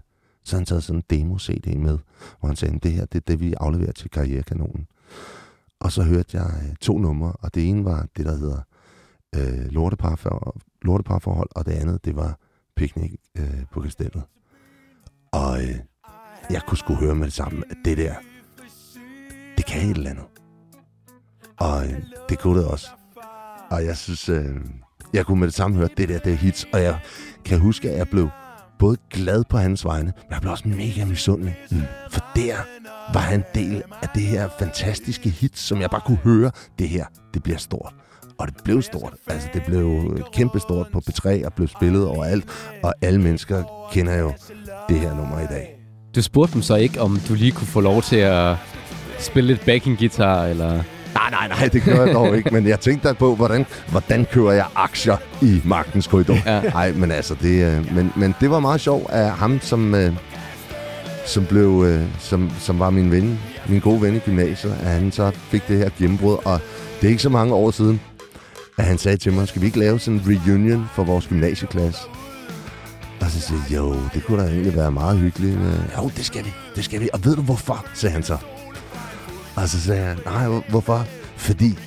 så 0.45 0.57
havde 0.57 0.61
han 0.61 0.66
taget 0.66 0.84
sådan 0.84 0.99
en 0.99 1.05
demo-CD 1.11 1.76
med, 1.78 1.99
hvor 2.41 2.47
han 2.47 2.57
sagde, 2.57 2.78
det 2.82 2.93
her, 2.93 3.05
det 3.05 3.18
er 3.18 3.24
det, 3.26 3.41
vi 3.41 3.55
afleverer 3.61 3.93
til 3.93 4.11
Karrierekanonen. 4.11 4.87
Og 5.80 5.93
så 5.93 6.03
hørte 6.03 6.37
jeg 6.39 6.51
øh, 6.62 6.76
to 6.80 6.99
numre, 6.99 7.32
og 7.32 7.55
det 7.55 7.68
ene 7.68 7.84
var 7.84 8.07
det, 8.16 8.26
der 8.26 8.37
hedder 8.37 8.61
øh, 9.35 9.66
lorteparfor, 9.70 10.57
lorteparforhold, 10.83 11.49
og 11.57 11.66
det 11.66 11.72
andet, 11.72 12.05
det 12.05 12.16
var 12.16 12.39
Picnic 12.77 13.14
øh, 13.39 13.64
på 13.72 13.81
kastellet. 13.81 14.22
Og 15.33 15.62
øh, 15.62 15.79
jeg 16.51 16.62
kunne 16.68 16.79
sgu 16.79 16.95
høre 16.95 17.14
med 17.14 17.24
det 17.24 17.33
samme, 17.33 17.62
at 17.70 17.77
det 17.85 17.99
der, 17.99 18.14
det 19.57 19.66
kan 19.66 19.91
et 19.91 19.97
eller 19.97 20.11
andet. 20.11 20.24
Og 21.61 21.87
øh, 21.87 22.03
det 22.29 22.39
kunne 22.39 22.61
det 22.61 22.68
også. 22.68 22.89
Og 23.70 23.85
jeg 23.85 23.97
synes, 23.97 24.29
øh, 24.29 24.57
jeg 25.12 25.27
kunne 25.27 25.41
med 25.41 25.49
det 25.49 25.55
samme 25.55 25.77
høre, 25.77 25.89
det 25.97 26.09
der, 26.09 26.18
det 26.18 26.33
er 26.33 26.37
hits. 26.37 26.66
Og 26.72 26.83
jeg 26.83 26.99
kan 27.45 27.61
huske, 27.61 27.91
at 27.91 27.99
jeg 27.99 28.09
blev 28.09 28.29
både 28.79 28.97
glad 29.11 29.45
på 29.45 29.59
hans 29.59 29.85
vegne, 29.85 30.12
men 30.16 30.33
jeg 30.33 30.41
blev 30.41 30.53
også 30.53 30.68
mega 30.68 31.05
misundelig. 31.05 31.57
Mm. 31.70 31.83
For 32.11 32.20
der 32.37 32.57
var 33.12 33.20
han 33.20 33.45
del 33.55 33.83
af 34.03 34.09
det 34.14 34.22
her 34.22 34.49
fantastiske 34.59 35.31
hit, 35.31 35.59
som 35.59 35.81
jeg 35.81 35.91
bare 35.91 36.01
kunne 36.01 36.16
høre, 36.16 36.51
det 36.79 36.89
her, 36.89 37.07
det 37.35 37.43
bliver 37.43 37.59
stort. 37.59 37.95
Og 38.39 38.47
det 38.49 38.57
blev 38.64 38.82
stort. 38.82 39.12
Altså, 39.26 39.49
det 39.55 39.62
blev 39.66 40.18
kæmpestort 40.32 40.87
på 40.93 41.03
P3 41.11 41.47
og 41.47 41.53
blev 41.53 41.68
spillet 41.68 42.07
overalt. 42.07 42.45
Og 42.82 42.95
alle 43.03 43.20
mennesker 43.20 43.89
kender 43.93 44.18
jo 44.18 44.32
det 44.89 45.01
her 45.01 45.14
nummer 45.14 45.41
i 45.41 45.47
dag. 45.47 45.76
Du 46.14 46.22
spurgte 46.22 46.55
dem 46.55 46.62
så 46.62 46.74
ikke, 46.74 47.01
om 47.01 47.20
du 47.28 47.34
lige 47.34 47.53
kunne 47.53 47.66
få 47.66 47.80
lov 47.80 48.03
til 48.03 48.16
at 48.16 48.57
spille 49.18 49.47
lidt 49.47 49.64
backing 49.64 49.99
guitar, 49.99 50.45
eller... 50.45 50.82
Nej, 51.14 51.30
nej, 51.30 51.49
nej, 51.49 51.68
det 51.68 51.82
gør 51.82 52.05
jeg 52.05 52.14
dog 52.14 52.37
ikke. 52.37 52.51
Men 52.53 52.66
jeg 52.66 52.80
tænkte 52.80 53.09
da 53.09 53.12
på, 53.12 53.34
hvordan, 53.34 53.66
hvordan 53.91 54.26
kører 54.32 54.53
jeg 54.53 54.66
aktier 54.74 55.16
i 55.43 55.61
magtens 55.64 56.07
korridor? 56.07 56.37
Ja. 56.47 56.61
Nej, 56.62 56.93
men 56.93 57.11
altså, 57.11 57.34
det, 57.43 57.64
øh, 57.64 57.95
men, 57.95 58.12
men 58.16 58.34
det 58.41 58.51
var 58.51 58.61
meget 58.61 58.80
sjovt 58.80 59.11
af 59.11 59.30
ham, 59.30 59.61
som, 59.61 59.95
øh, 59.95 60.12
som, 61.26 61.47
blev, 61.47 61.84
øh, 61.87 62.03
som, 62.18 62.51
som 62.61 62.78
var 62.78 62.91
min 62.91 63.11
ven, 63.11 63.41
min 63.68 63.80
gode 63.80 64.03
ven 64.03 64.16
i 64.16 64.18
gymnasiet, 64.18 64.72
at 64.72 64.87
han 64.87 65.12
så 65.12 65.30
fik 65.30 65.68
det 65.68 65.78
her 65.78 65.91
gennembrud. 65.99 66.37
Og 66.45 66.61
det 67.01 67.07
er 67.07 67.11
ikke 67.11 67.22
så 67.22 67.28
mange 67.28 67.55
år 67.55 67.70
siden, 67.70 68.01
at 68.79 68.85
han 68.85 68.99
sagde 68.99 69.16
til 69.16 69.33
mig, 69.33 69.49
skal 69.49 69.61
vi 69.62 69.66
ikke 69.66 69.79
lave 69.79 69.99
sådan 69.99 70.20
en 70.20 70.27
reunion 70.27 70.87
for 70.95 71.05
vores 71.05 71.27
gymnasieklasse? 71.27 72.01
Og 73.20 73.31
så 73.31 73.41
siger 73.41 73.61
jeg, 73.70 73.77
jo, 73.77 73.97
det 74.14 74.24
kunne 74.24 74.43
da 74.43 74.49
egentlig 74.49 74.77
være 74.77 74.93
meget 74.93 75.18
hyggeligt. 75.18 75.59
Jo, 75.99 76.11
det 76.16 76.27
skal 76.27 76.45
vi, 76.45 76.51
det 76.77 76.85
skal 76.85 77.01
vi. 77.01 77.09
Og 77.12 77.24
ved 77.24 77.37
du 77.37 77.43
hvorfor, 77.43 77.87
sagde 77.95 78.12
han 78.12 78.22
så. 78.22 78.37
Og 79.57 79.68
så 79.68 79.81
sagde 79.81 80.05
han, 80.05 80.18
nej, 80.24 80.61
hvorfor? 80.68 81.07
Fordi 81.37 81.79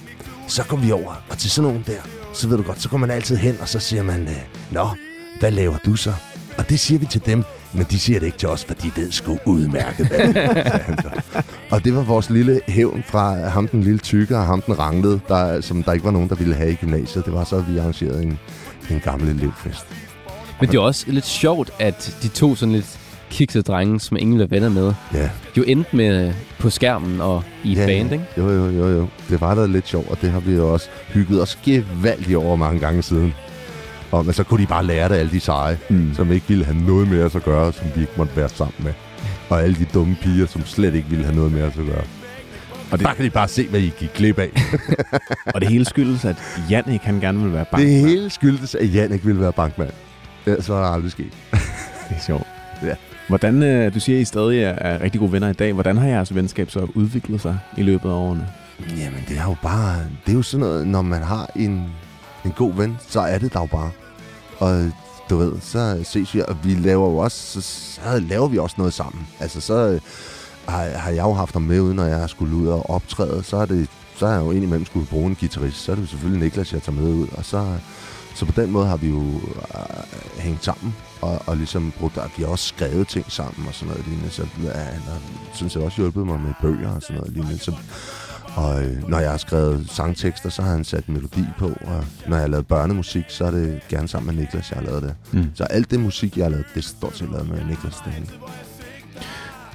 så 0.48 0.64
kom 0.64 0.84
vi 0.84 0.92
over, 0.92 1.24
og 1.30 1.38
til 1.38 1.52
sådan 1.52 1.70
nogen 1.70 1.84
der, 1.88 2.02
så 2.34 2.48
ved 2.48 2.58
du 2.58 2.64
godt, 2.64 2.82
så 2.82 2.90
kommer 2.90 3.08
man 3.08 3.16
altid 3.16 3.36
hen, 3.36 3.58
og 3.62 3.70
så 3.70 3.80
siger 3.80 4.04
man, 4.04 4.30
Nå, 4.72 4.90
hvad 5.40 5.52
laver 5.52 5.78
du 5.86 5.96
så? 5.96 6.14
Og 6.58 6.70
det 6.70 6.80
siger 6.80 7.00
vi 7.00 7.06
til 7.06 7.22
dem, 7.26 7.44
men 7.74 7.86
de 7.92 8.00
siger 8.00 8.20
det 8.20 8.26
ikke 8.26 8.38
til 8.38 8.50
os, 8.50 8.66
for 8.66 8.74
de 8.74 8.92
ved 8.96 9.12
sgu 9.12 9.38
udmærket, 9.46 10.08
hvad 10.08 10.20
det 10.34 10.38
er. 10.38 11.42
Og 11.72 11.86
det 11.86 11.96
var 11.96 12.02
vores 12.02 12.30
lille 12.30 12.62
hævn 12.68 13.04
fra 13.08 13.48
ham 13.48 13.68
den 13.68 13.84
lille 13.84 14.00
tykke 14.00 14.38
og 14.38 14.46
ham 14.46 14.62
den 14.62 14.80
ranglede, 14.80 15.20
der, 15.28 15.62
som 15.62 15.84
der 15.84 15.94
ikke 15.94 16.06
var 16.06 16.12
nogen, 16.12 16.30
der 16.30 16.36
ville 16.36 16.56
have 16.56 16.72
i 16.72 16.76
gymnasiet. 16.76 17.26
Det 17.26 17.34
var 17.34 17.44
så, 17.44 17.56
at 17.56 17.74
vi 17.74 17.78
arrangerede 17.78 18.24
en, 18.24 18.40
en 18.90 19.00
gammel 19.04 19.30
elevfest. 19.30 19.86
Men 20.60 20.70
det 20.70 20.76
er 20.76 20.82
også 20.82 21.06
lidt 21.08 21.26
sjovt, 21.26 21.72
at 21.80 22.16
de 22.24 22.28
to 22.28 22.56
sådan 22.56 22.76
lidt 22.76 23.00
kiksede 23.30 23.64
drenge, 23.64 24.00
som 24.00 24.18
ingen 24.18 24.40
være 24.40 24.52
venner 24.52 24.70
med, 24.70 24.94
Ja, 25.14 25.30
jo 25.58 25.64
endte 25.68 25.96
med 25.96 26.34
på 26.60 26.70
skærmen 26.70 27.22
og 27.22 27.44
i 27.64 27.74
ja, 27.74 27.86
band, 27.86 28.12
ikke? 28.12 28.26
Jo, 28.38 28.50
jo, 28.50 28.70
jo, 28.70 28.88
jo. 28.88 29.08
Det 29.30 29.42
var 29.42 29.56
da 29.56 29.66
lidt 29.66 29.88
sjovt, 29.88 30.10
og 30.10 30.22
det 30.22 30.32
har 30.32 30.40
vi 30.40 30.54
jo 30.54 30.74
også 30.74 30.88
hygget 31.08 31.42
os 31.42 31.60
gevaldigt 31.66 32.38
over 32.38 32.56
mange 32.56 32.80
gange 32.80 33.02
siden. 33.02 33.34
Og 34.12 34.26
men 34.26 34.34
så 34.34 34.44
kunne 34.44 34.62
de 34.62 34.68
bare 34.68 34.86
lære 34.86 35.10
det, 35.10 35.16
alle 35.16 35.32
de 35.32 35.40
seje, 35.40 35.78
Mm. 35.90 36.14
som 36.14 36.32
ikke 36.32 36.46
ville 36.48 36.66
have 36.66 36.78
noget 36.78 37.08
med 37.08 37.24
os 37.24 37.36
at 37.36 37.44
gøre, 37.44 37.74
som 37.74 37.88
vi 37.96 38.02
ikke 38.02 38.14
måtte 38.18 38.36
være 38.36 38.50
sammen 38.50 38.76
med. 38.80 38.94
Og 39.50 39.62
alle 39.64 39.76
de 39.76 39.86
dumme 39.94 40.18
piger, 40.22 40.46
som 40.48 40.66
slet 40.66 40.96
ikke 40.96 41.10
ville 41.10 41.26
have 41.26 41.36
noget 41.36 41.52
med 41.52 41.64
os 41.64 41.74
at 41.78 41.86
gøre. 41.86 42.04
Og 42.92 43.00
det, 43.00 43.08
der 43.08 43.14
kan 43.14 43.26
de 43.26 43.30
bare 43.30 43.48
se, 43.48 43.68
hvad 43.68 43.80
I 43.80 43.92
gik 44.00 44.14
glip 44.14 44.40
af. 44.40 44.50
Og 45.56 45.62
det 45.62 45.70
hele 45.70 45.86
skyldes, 45.86 46.26
at 46.26 46.36
Jannik, 46.70 47.02
han 47.02 47.20
gerne 47.20 47.40
vil 47.44 47.54
være 47.54 47.66
bank. 47.72 47.84
det 47.84 47.92
hele 47.92 48.30
skyldtes, 48.30 48.76
at 48.76 48.94
Jan 48.94 49.12
ikke 49.14 49.26
ville 49.26 49.42
være 49.42 49.54
bankmand. 49.54 49.90
Ja, 50.48 50.62
så 50.62 50.74
er 50.74 50.82
der 50.82 50.88
aldrig 50.90 51.12
sket. 51.12 51.34
det 52.10 52.16
er 52.18 52.22
sjovt. 52.26 52.48
Ja. 52.84 52.94
Hvordan, 53.28 53.64
øh, 53.64 53.94
du 53.94 54.00
siger, 54.00 54.18
at 54.18 54.22
I 54.22 54.26
stadig 54.26 54.64
er 54.64 55.02
rigtig 55.02 55.20
gode 55.20 55.32
venner 55.32 55.50
i 55.50 55.54
dag. 55.54 55.74
Hvordan 55.74 55.98
har 55.98 56.08
jeres 56.08 56.36
venskab 56.36 56.72
så 56.72 56.88
udviklet 56.96 57.42
sig 57.42 57.58
i 57.78 57.82
løbet 57.84 58.10
af 58.10 58.14
årene? 58.14 58.48
Jamen, 58.98 59.24
det 59.28 59.38
er 59.38 59.44
jo 59.44 59.56
bare... 59.62 59.96
Det 60.26 60.32
er 60.32 60.36
jo 60.36 60.42
sådan 60.42 60.60
noget, 60.60 60.88
når 60.88 61.02
man 61.02 61.24
har 61.24 61.50
en, 61.56 61.86
en 62.46 62.52
god 62.52 62.74
ven, 62.74 62.98
så 63.08 63.20
er 63.20 63.38
det 63.38 63.54
dog 63.54 63.70
bare. 63.70 63.92
Og 64.60 64.92
du 65.30 65.38
ved, 65.38 65.54
så 65.62 66.00
ses 66.04 66.36
vi, 66.36 66.42
og 66.48 66.58
vi 66.64 66.74
laver 66.74 67.10
jo 67.10 67.18
også... 67.18 67.38
Så, 67.38 67.62
så 67.62 68.20
laver 68.20 68.48
vi 68.48 68.58
også 68.58 68.76
noget 68.78 68.94
sammen. 68.94 69.28
Altså, 69.40 69.62
så 69.62 69.74
øh, 69.74 70.02
har, 70.68 70.98
har 70.98 71.12
jeg 71.12 71.24
jo 71.24 71.34
haft 71.34 71.54
ham 71.54 71.62
med, 71.62 71.94
når 71.94 72.06
jeg 72.06 72.30
skulle 72.30 72.56
ud 72.56 72.68
og 72.68 72.90
optræde. 72.90 73.44
Så 73.44 73.58
er 73.58 73.66
det 73.66 73.90
så 74.20 74.28
har 74.28 74.34
jeg 74.34 74.46
jo 74.46 74.52
indimellem 74.52 74.86
skulle 74.86 75.06
bruge 75.06 75.28
en 75.28 75.36
guitarist. 75.36 75.78
Så 75.78 75.92
er 75.92 75.96
det 75.96 76.02
jo 76.02 76.08
selvfølgelig 76.08 76.44
Niklas, 76.44 76.74
jeg 76.74 76.84
tager 76.84 77.02
med 77.02 77.14
ud. 77.14 77.28
Og 77.38 77.46
så, 77.46 77.78
så 78.36 78.46
på 78.46 78.62
den 78.62 78.72
måde 78.72 78.88
har 78.88 78.98
vi 78.98 79.10
jo 79.10 79.24
øh, 79.76 80.40
hængt 80.40 80.66
sammen. 80.66 80.96
Og, 81.22 81.42
og 81.46 81.58
ligesom 81.58 81.94
brugt, 82.00 82.18
at 82.18 82.32
vi 82.38 82.44
har 82.44 82.50
også 82.50 82.68
skrevet 82.68 83.08
ting 83.08 83.32
sammen 83.32 83.68
og 83.68 83.74
sådan 83.74 83.88
noget 83.88 84.08
lignende. 84.08 84.30
Så 84.30 84.48
ja, 84.64 84.72
han 84.72 85.02
har 85.02 85.20
synes 85.54 85.76
jeg 85.76 85.84
også 85.84 86.02
hjulpet 86.02 86.26
mig 86.26 86.40
med 86.40 86.54
bøger 86.62 86.96
og 86.96 87.02
sådan 87.02 87.16
noget 87.16 87.34
lignende. 87.34 87.60
Så, 87.60 87.72
og 88.56 88.84
øh, 88.84 89.10
når 89.10 89.20
jeg 89.20 89.32
har 89.32 89.38
skrevet 89.38 89.90
sangtekster, 89.90 90.50
så 90.50 90.62
har 90.62 90.72
han 90.72 90.84
sat 90.84 91.10
melodi 91.10 91.44
på. 91.58 91.66
Og 91.66 92.06
når 92.28 92.36
jeg 92.36 92.44
har 92.44 92.48
lavet 92.48 92.68
børnemusik, 92.68 93.24
så 93.28 93.46
er 93.46 93.52
det 93.52 93.80
gerne 93.90 94.08
sammen 94.08 94.36
med 94.36 94.44
Niklas, 94.44 94.72
jeg 94.72 94.78
har 94.80 94.86
lavet 94.86 95.04
det. 95.04 95.16
Mm. 95.32 95.46
Så 95.56 95.64
alt 95.64 95.92
det 95.92 96.00
musik, 96.00 96.38
jeg 96.38 96.46
har 96.46 96.50
lavet, 96.50 96.66
det 96.74 96.80
er 96.80 96.84
stort 96.88 97.18
set 97.18 97.30
lavet 97.32 97.50
med 97.50 97.66
Niklas. 97.66 97.96
Det 98.06 98.14
hele. 98.14 98.28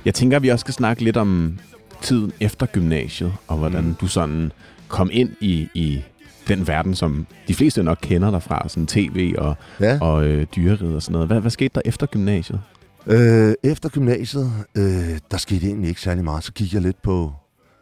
Jeg 0.05 0.14
tænker, 0.14 0.37
at 0.37 0.43
vi 0.43 0.49
også 0.49 0.61
skal 0.62 0.75
snakke 0.75 1.05
lidt 1.05 1.16
om 1.16 1.59
tiden 2.03 2.33
efter 2.41 2.66
gymnasiet, 2.66 3.33
og 3.49 3.57
hvordan 3.57 3.85
Mm. 3.85 3.95
du 3.95 4.07
sådan 4.07 4.53
kom 4.89 5.11
ind 5.12 5.31
i, 5.41 5.68
i 5.75 6.03
den 6.49 6.66
verden, 6.66 6.95
som 6.95 7.27
de 7.49 7.55
fleste 7.55 7.83
nok 7.83 7.99
kender 8.03 8.31
dig 8.31 8.43
fra, 8.43 8.68
sådan 8.68 8.87
tv 8.87 9.35
og, 9.39 9.57
Ja. 9.81 9.99
og 10.01 10.25
øh, 10.25 10.47
dyreriget 10.57 10.95
og 10.97 11.03
sådan 11.03 11.12
noget. 11.12 11.29
Hvad, 11.29 11.41
hvad 11.41 11.51
skete 11.51 11.70
der 11.75 11.81
efter 11.85 12.07
gymnasiet? 12.07 12.61
Øh, 13.07 13.55
efter 13.62 13.89
gymnasiet, 13.89 14.53
øh, 14.75 15.18
der 15.31 15.37
skete 15.37 15.66
egentlig 15.66 15.89
ikke 15.89 16.01
særlig 16.01 16.25
meget. 16.25 16.45
Så 16.45 16.53
gik 16.53 16.75
jeg 16.75 16.83
lidt 16.83 17.03
på... 17.03 17.33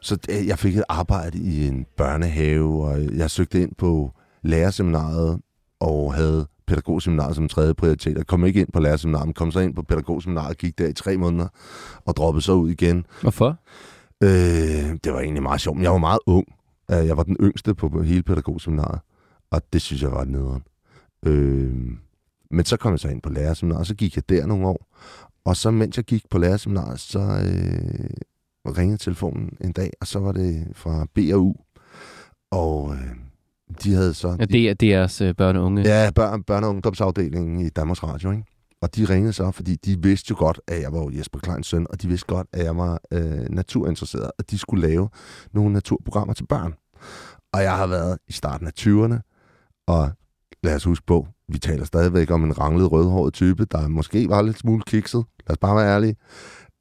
Så 0.03 0.19
øh, 0.31 0.47
jeg 0.47 0.59
fik 0.59 0.77
et 0.77 0.85
arbejde 0.89 1.39
i 1.39 1.67
en 1.69 1.87
børnehave, 1.97 2.85
og 2.85 3.17
jeg 3.17 3.31
søgte 3.31 3.63
ind 3.63 3.75
på 3.75 4.13
lærerseminaret 4.43 5.41
og 5.81 6.15
havde 6.15 6.47
pædagogseminaret 6.67 7.37
som 7.37 7.49
tredje 7.49 7.75
prioritet. 7.75 8.17
Jeg 8.17 8.27
kom 8.27 8.45
ikke 8.45 8.61
ind 8.61 8.73
på 8.73 8.81
lærerseminaret, 8.81 9.27
men 9.27 9.35
kom 9.35 9.51
så 9.51 9.61
ind 9.61 9.75
på 9.75 9.83
pædagogseminaret, 9.83 10.59
gik 10.59 10.79
der 10.79 10.87
i 10.87 10.93
tre 10.93 11.17
måneder 11.17 11.49
og 12.05 12.17
droppede 12.17 12.43
så 12.43 12.53
ud 12.53 12.71
igen. 12.71 13.07
Hvorfor? 13.21 13.57
Øh, 14.23 14.99
det 15.05 15.13
var 15.13 15.21
egentlig 15.21 15.43
meget 15.43 15.61
sjovt, 15.61 15.77
men 15.77 15.83
jeg 15.85 15.93
var 15.93 15.99
meget 15.99 16.19
ung. 16.27 16.47
Øh, 16.91 17.07
Jeg 17.07 17.17
var 17.17 17.23
den 17.23 17.37
yngste 17.41 17.75
på 17.75 18.03
hele 18.03 18.23
pædagogseminaret, 18.23 19.01
og 19.51 19.63
det 19.73 19.83
synes 19.83 20.03
jeg 20.03 20.13
var 20.13 20.25
nederen. 20.25 20.63
Øh, 21.27 21.75
men 22.51 22.65
så 22.65 22.77
kom 22.77 22.93
jeg 22.93 22.99
så 23.01 23.09
ind 23.09 23.23
på 23.23 23.31
lærerseminaret, 23.31 23.81
og 23.81 23.87
så 23.87 23.95
gik 23.95 24.17
jeg 24.17 24.29
der 24.29 24.47
nogle 24.47 24.67
år. 24.67 24.87
Og 25.45 25.57
så 25.57 25.71
mens 25.71 25.97
jeg 25.97 26.05
gik 26.05 26.25
på 26.31 26.39
lærerseminaret, 26.39 27.01
så 27.01 27.21
øh, 27.21 28.11
ringede 28.67 28.99
telefonen 28.99 29.51
en 29.61 29.73
dag, 29.73 29.91
og 30.01 30.07
så 30.07 30.19
var 30.19 30.33
det 30.33 30.67
fra 30.75 31.07
B&U. 31.15 31.55
Og 32.51 32.95
øh, 32.95 33.17
de 33.85 33.95
havde 33.95 34.15
så... 34.15 34.37
Ja, 34.41 34.45
det 34.45 34.71
er 34.71 34.75
deres 34.75 35.21
øh, 35.21 35.35
børn 35.35 35.57
og 35.57 35.65
unge. 35.65 35.83
Ja, 35.83 36.11
børn, 36.11 36.45
børne- 36.51 36.65
og 36.65 36.71
ungdomsafdelingen 36.71 37.61
i 37.61 37.69
Danmarks 37.69 38.03
Radio, 38.03 38.31
ikke? 38.31 38.45
Og 38.83 38.97
de 38.97 39.05
ringede 39.05 39.33
så, 39.33 39.51
fordi 39.51 39.77
de 39.77 40.03
vidste 40.03 40.31
jo 40.31 40.37
godt, 40.39 40.61
at 40.69 40.81
jeg 40.83 40.93
var 40.93 41.11
Jesper 41.13 41.39
Kleins 41.39 41.67
søn, 41.67 41.87
og 41.91 42.03
de 42.03 42.09
vidste 42.09 42.27
godt, 42.27 42.47
at 42.53 42.65
jeg 42.65 42.77
var 42.77 43.01
øh, 43.13 43.51
naturinteresseret, 43.51 44.31
og 44.39 44.51
de 44.51 44.59
skulle 44.59 44.89
lave 44.89 45.09
nogle 45.53 45.73
naturprogrammer 45.73 46.35
til 46.35 46.47
børn. 46.47 46.75
Og 47.53 47.63
jeg 47.63 47.77
har 47.77 47.87
været 47.87 48.19
i 48.29 48.33
starten 48.33 48.67
af 48.67 48.73
20'erne, 48.81 49.19
og 49.87 50.11
lad 50.63 50.75
os 50.75 50.85
huske 50.85 51.07
på, 51.07 51.27
vi 51.49 51.59
taler 51.59 51.85
stadigvæk 51.85 52.31
om 52.31 52.45
en 52.45 52.59
ranglet 52.59 52.93
rødhåret 52.93 53.35
type, 53.35 53.65
der 53.65 53.89
måske 53.89 54.29
var 54.29 54.43
lidt 54.43 54.59
smule 54.59 54.83
kikset. 54.87 55.25
Lad 55.47 55.51
os 55.55 55.59
bare 55.59 55.77
være 55.77 55.95
ærlige. 55.95 56.17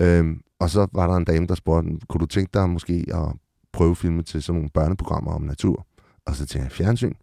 Øhm, 0.02 0.42
og 0.62 0.70
så 0.70 0.88
var 0.94 1.08
der 1.08 1.16
en 1.16 1.24
dame, 1.24 1.48
der 1.48 1.56
spurgte, 1.56 1.90
kunne 2.10 2.20
du 2.20 2.26
tænke 2.26 2.50
dig 2.54 2.70
måske 2.70 3.06
at 3.14 3.36
prøve 3.74 3.96
filme 3.96 4.24
til 4.24 4.44
sådan 4.44 4.58
nogle 4.58 4.70
børneprogrammer 4.70 5.32
om 5.32 5.42
natur? 5.42 5.88
Og 6.26 6.36
så 6.36 6.46
tænkte 6.46 6.64
jeg, 6.64 6.72
fjernsyn? 6.72 7.14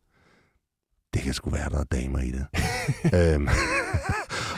Det 1.15 1.23
kan 1.23 1.35
sgu 1.35 1.51
være, 1.51 1.71
der 1.71 1.79
er 1.79 1.85
damer 1.85 2.19
i 2.19 2.31
det. 2.31 2.47
øhm, 3.35 3.49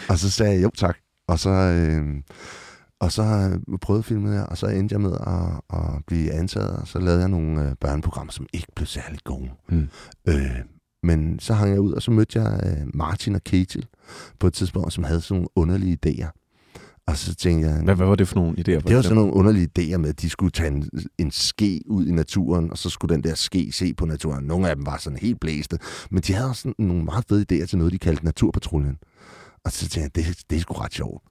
og 0.09 0.19
så 0.19 0.31
sagde 0.31 0.53
jeg, 0.55 0.63
jo 0.63 0.71
tak. 0.77 0.97
Og 1.29 1.39
så, 1.39 1.51
øhm, 1.51 2.25
og 3.01 3.13
så 3.13 3.23
øh, 3.23 3.79
prøvede 3.79 4.03
filmet 4.03 4.35
jeg, 4.35 4.47
og 4.47 4.59
så 4.59 4.67
endte 4.67 4.93
jeg 4.93 5.01
med 5.01 5.13
at, 5.13 5.79
at 5.79 6.05
blive 6.07 6.33
ansat, 6.33 6.71
og 6.71 6.89
så 6.89 6.99
lavede 6.99 7.21
jeg 7.21 7.29
nogle 7.29 7.69
øh, 7.69 7.77
børneprogrammer, 7.81 8.33
som 8.33 8.47
ikke 8.53 8.69
blev 8.77 8.87
særlig 8.87 9.21
gode. 9.25 9.51
Mm. 9.69 9.89
Øh, 10.29 10.61
men 11.03 11.39
så 11.39 11.55
hang 11.55 11.71
jeg 11.71 11.81
ud, 11.81 11.93
og 11.93 12.03
så 12.03 12.11
mødte 12.11 12.43
jeg 12.43 12.61
øh, 12.67 12.87
Martin 12.95 13.35
og 13.35 13.45
Ketil 13.45 13.87
på 14.39 14.47
et 14.47 14.53
tidspunkt, 14.53 14.93
som 14.93 15.05
havde 15.05 15.21
sådan 15.21 15.37
nogle 15.37 15.49
underlige 15.57 15.99
idéer. 16.07 16.40
Og 17.11 17.17
så 17.17 17.35
tænkte 17.35 17.69
jeg... 17.69 17.81
Hvad, 17.85 17.95
hvad 17.95 18.07
var 18.07 18.15
det 18.15 18.29
for 18.29 18.35
nogle 18.35 18.51
idéer? 18.59 18.81
for 18.81 18.89
Det 18.89 18.97
var 18.97 19.03
sådan 19.03 19.17
nogle 19.17 19.33
underlige 19.33 19.69
idéer 19.79 19.97
med, 19.97 20.09
at 20.09 20.21
de 20.23 20.31
skulle 20.31 20.51
tage 20.51 20.69
en, 20.71 20.91
en 21.19 21.31
ske 21.31 21.81
ud 21.87 22.07
i 22.07 22.13
naturen, 22.13 22.71
og 22.71 22.79
så 22.79 22.91
skulle 22.91 23.15
den 23.15 23.25
der 23.25 23.35
ske 23.35 23.73
se 23.73 23.95
på 23.95 24.07
naturen. 24.07 24.45
Nogle 24.45 24.69
af 24.71 24.77
dem 24.77 24.87
var 24.87 24.97
sådan 24.97 25.19
helt 25.19 25.41
blæste, 25.41 25.79
men 26.11 26.23
de 26.23 26.33
havde 26.35 26.49
også 26.49 26.63
sådan 26.63 26.75
nogle 26.79 27.05
meget 27.05 27.25
fede 27.29 27.45
idéer 27.53 27.67
til 27.67 27.79
noget, 27.79 27.93
de 27.93 27.99
kaldte 27.99 28.25
Naturpatruljen. 28.25 28.97
Og 29.65 29.73
så 29.73 29.89
tænkte 29.89 30.01
jeg, 30.21 30.27
det, 30.27 30.43
det 30.51 30.57
er 30.57 30.61
sgu 30.61 30.75
ret 30.75 30.95
sjovt. 30.95 31.23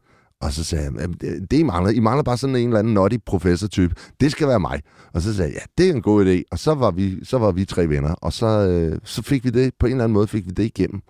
Og 0.41 0.53
så 0.53 0.63
sagde 0.63 0.83
jeg, 0.85 0.93
"Jamen, 1.01 1.17
det, 1.21 1.51
det 1.51 1.57
I 1.57 1.63
mangler, 1.63 1.91
I 1.91 1.99
mangler 1.99 2.23
bare 2.23 2.37
sådan 2.37 2.55
en 2.55 2.67
eller 2.67 2.79
anden 2.79 2.93
nutty 2.93 3.17
professor-type. 3.25 3.95
Det 4.19 4.31
skal 4.31 4.47
være 4.47 4.59
mig. 4.59 4.81
Og 5.13 5.21
så 5.21 5.35
sagde 5.35 5.51
jeg, 5.51 5.61
ja, 5.61 5.83
det 5.83 5.89
er 5.89 5.93
en 5.95 6.01
god 6.01 6.25
idé. 6.25 6.41
Og 6.51 6.59
så 6.59 6.73
var 6.73 6.91
vi, 6.91 7.25
så 7.25 7.37
var 7.37 7.51
vi 7.51 7.65
tre 7.65 7.89
venner. 7.89 8.13
Og 8.13 8.33
så, 8.33 8.45
øh, 8.67 8.99
så 9.03 9.21
fik 9.21 9.43
vi 9.43 9.49
det, 9.49 9.73
på 9.79 9.85
en 9.85 9.91
eller 9.91 10.03
anden 10.03 10.13
måde 10.13 10.27
fik 10.27 10.45
vi 10.45 10.51
det 10.51 10.63
igennem. 10.63 11.01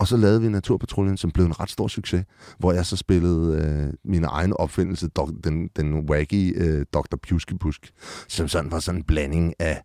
Og 0.00 0.08
så 0.08 0.16
lavede 0.16 0.40
vi 0.40 0.48
Naturpatruljen, 0.48 1.16
som 1.16 1.30
blev 1.30 1.46
en 1.46 1.60
ret 1.60 1.70
stor 1.70 1.88
succes, 1.88 2.24
hvor 2.58 2.72
jeg 2.72 2.86
så 2.86 2.96
spillede 2.96 3.62
øh, 3.62 3.92
min 4.04 4.24
egen 4.24 4.52
opfindelse, 4.52 5.08
dok, 5.08 5.30
den, 5.44 5.68
den 5.76 6.10
wacky 6.10 6.62
øh, 6.62 6.86
Dr. 6.92 7.16
Pjuskebusk, 7.22 7.92
som 8.28 8.48
sådan 8.48 8.70
var 8.70 8.78
sådan 8.78 9.00
en 9.00 9.04
blanding 9.04 9.54
af 9.58 9.82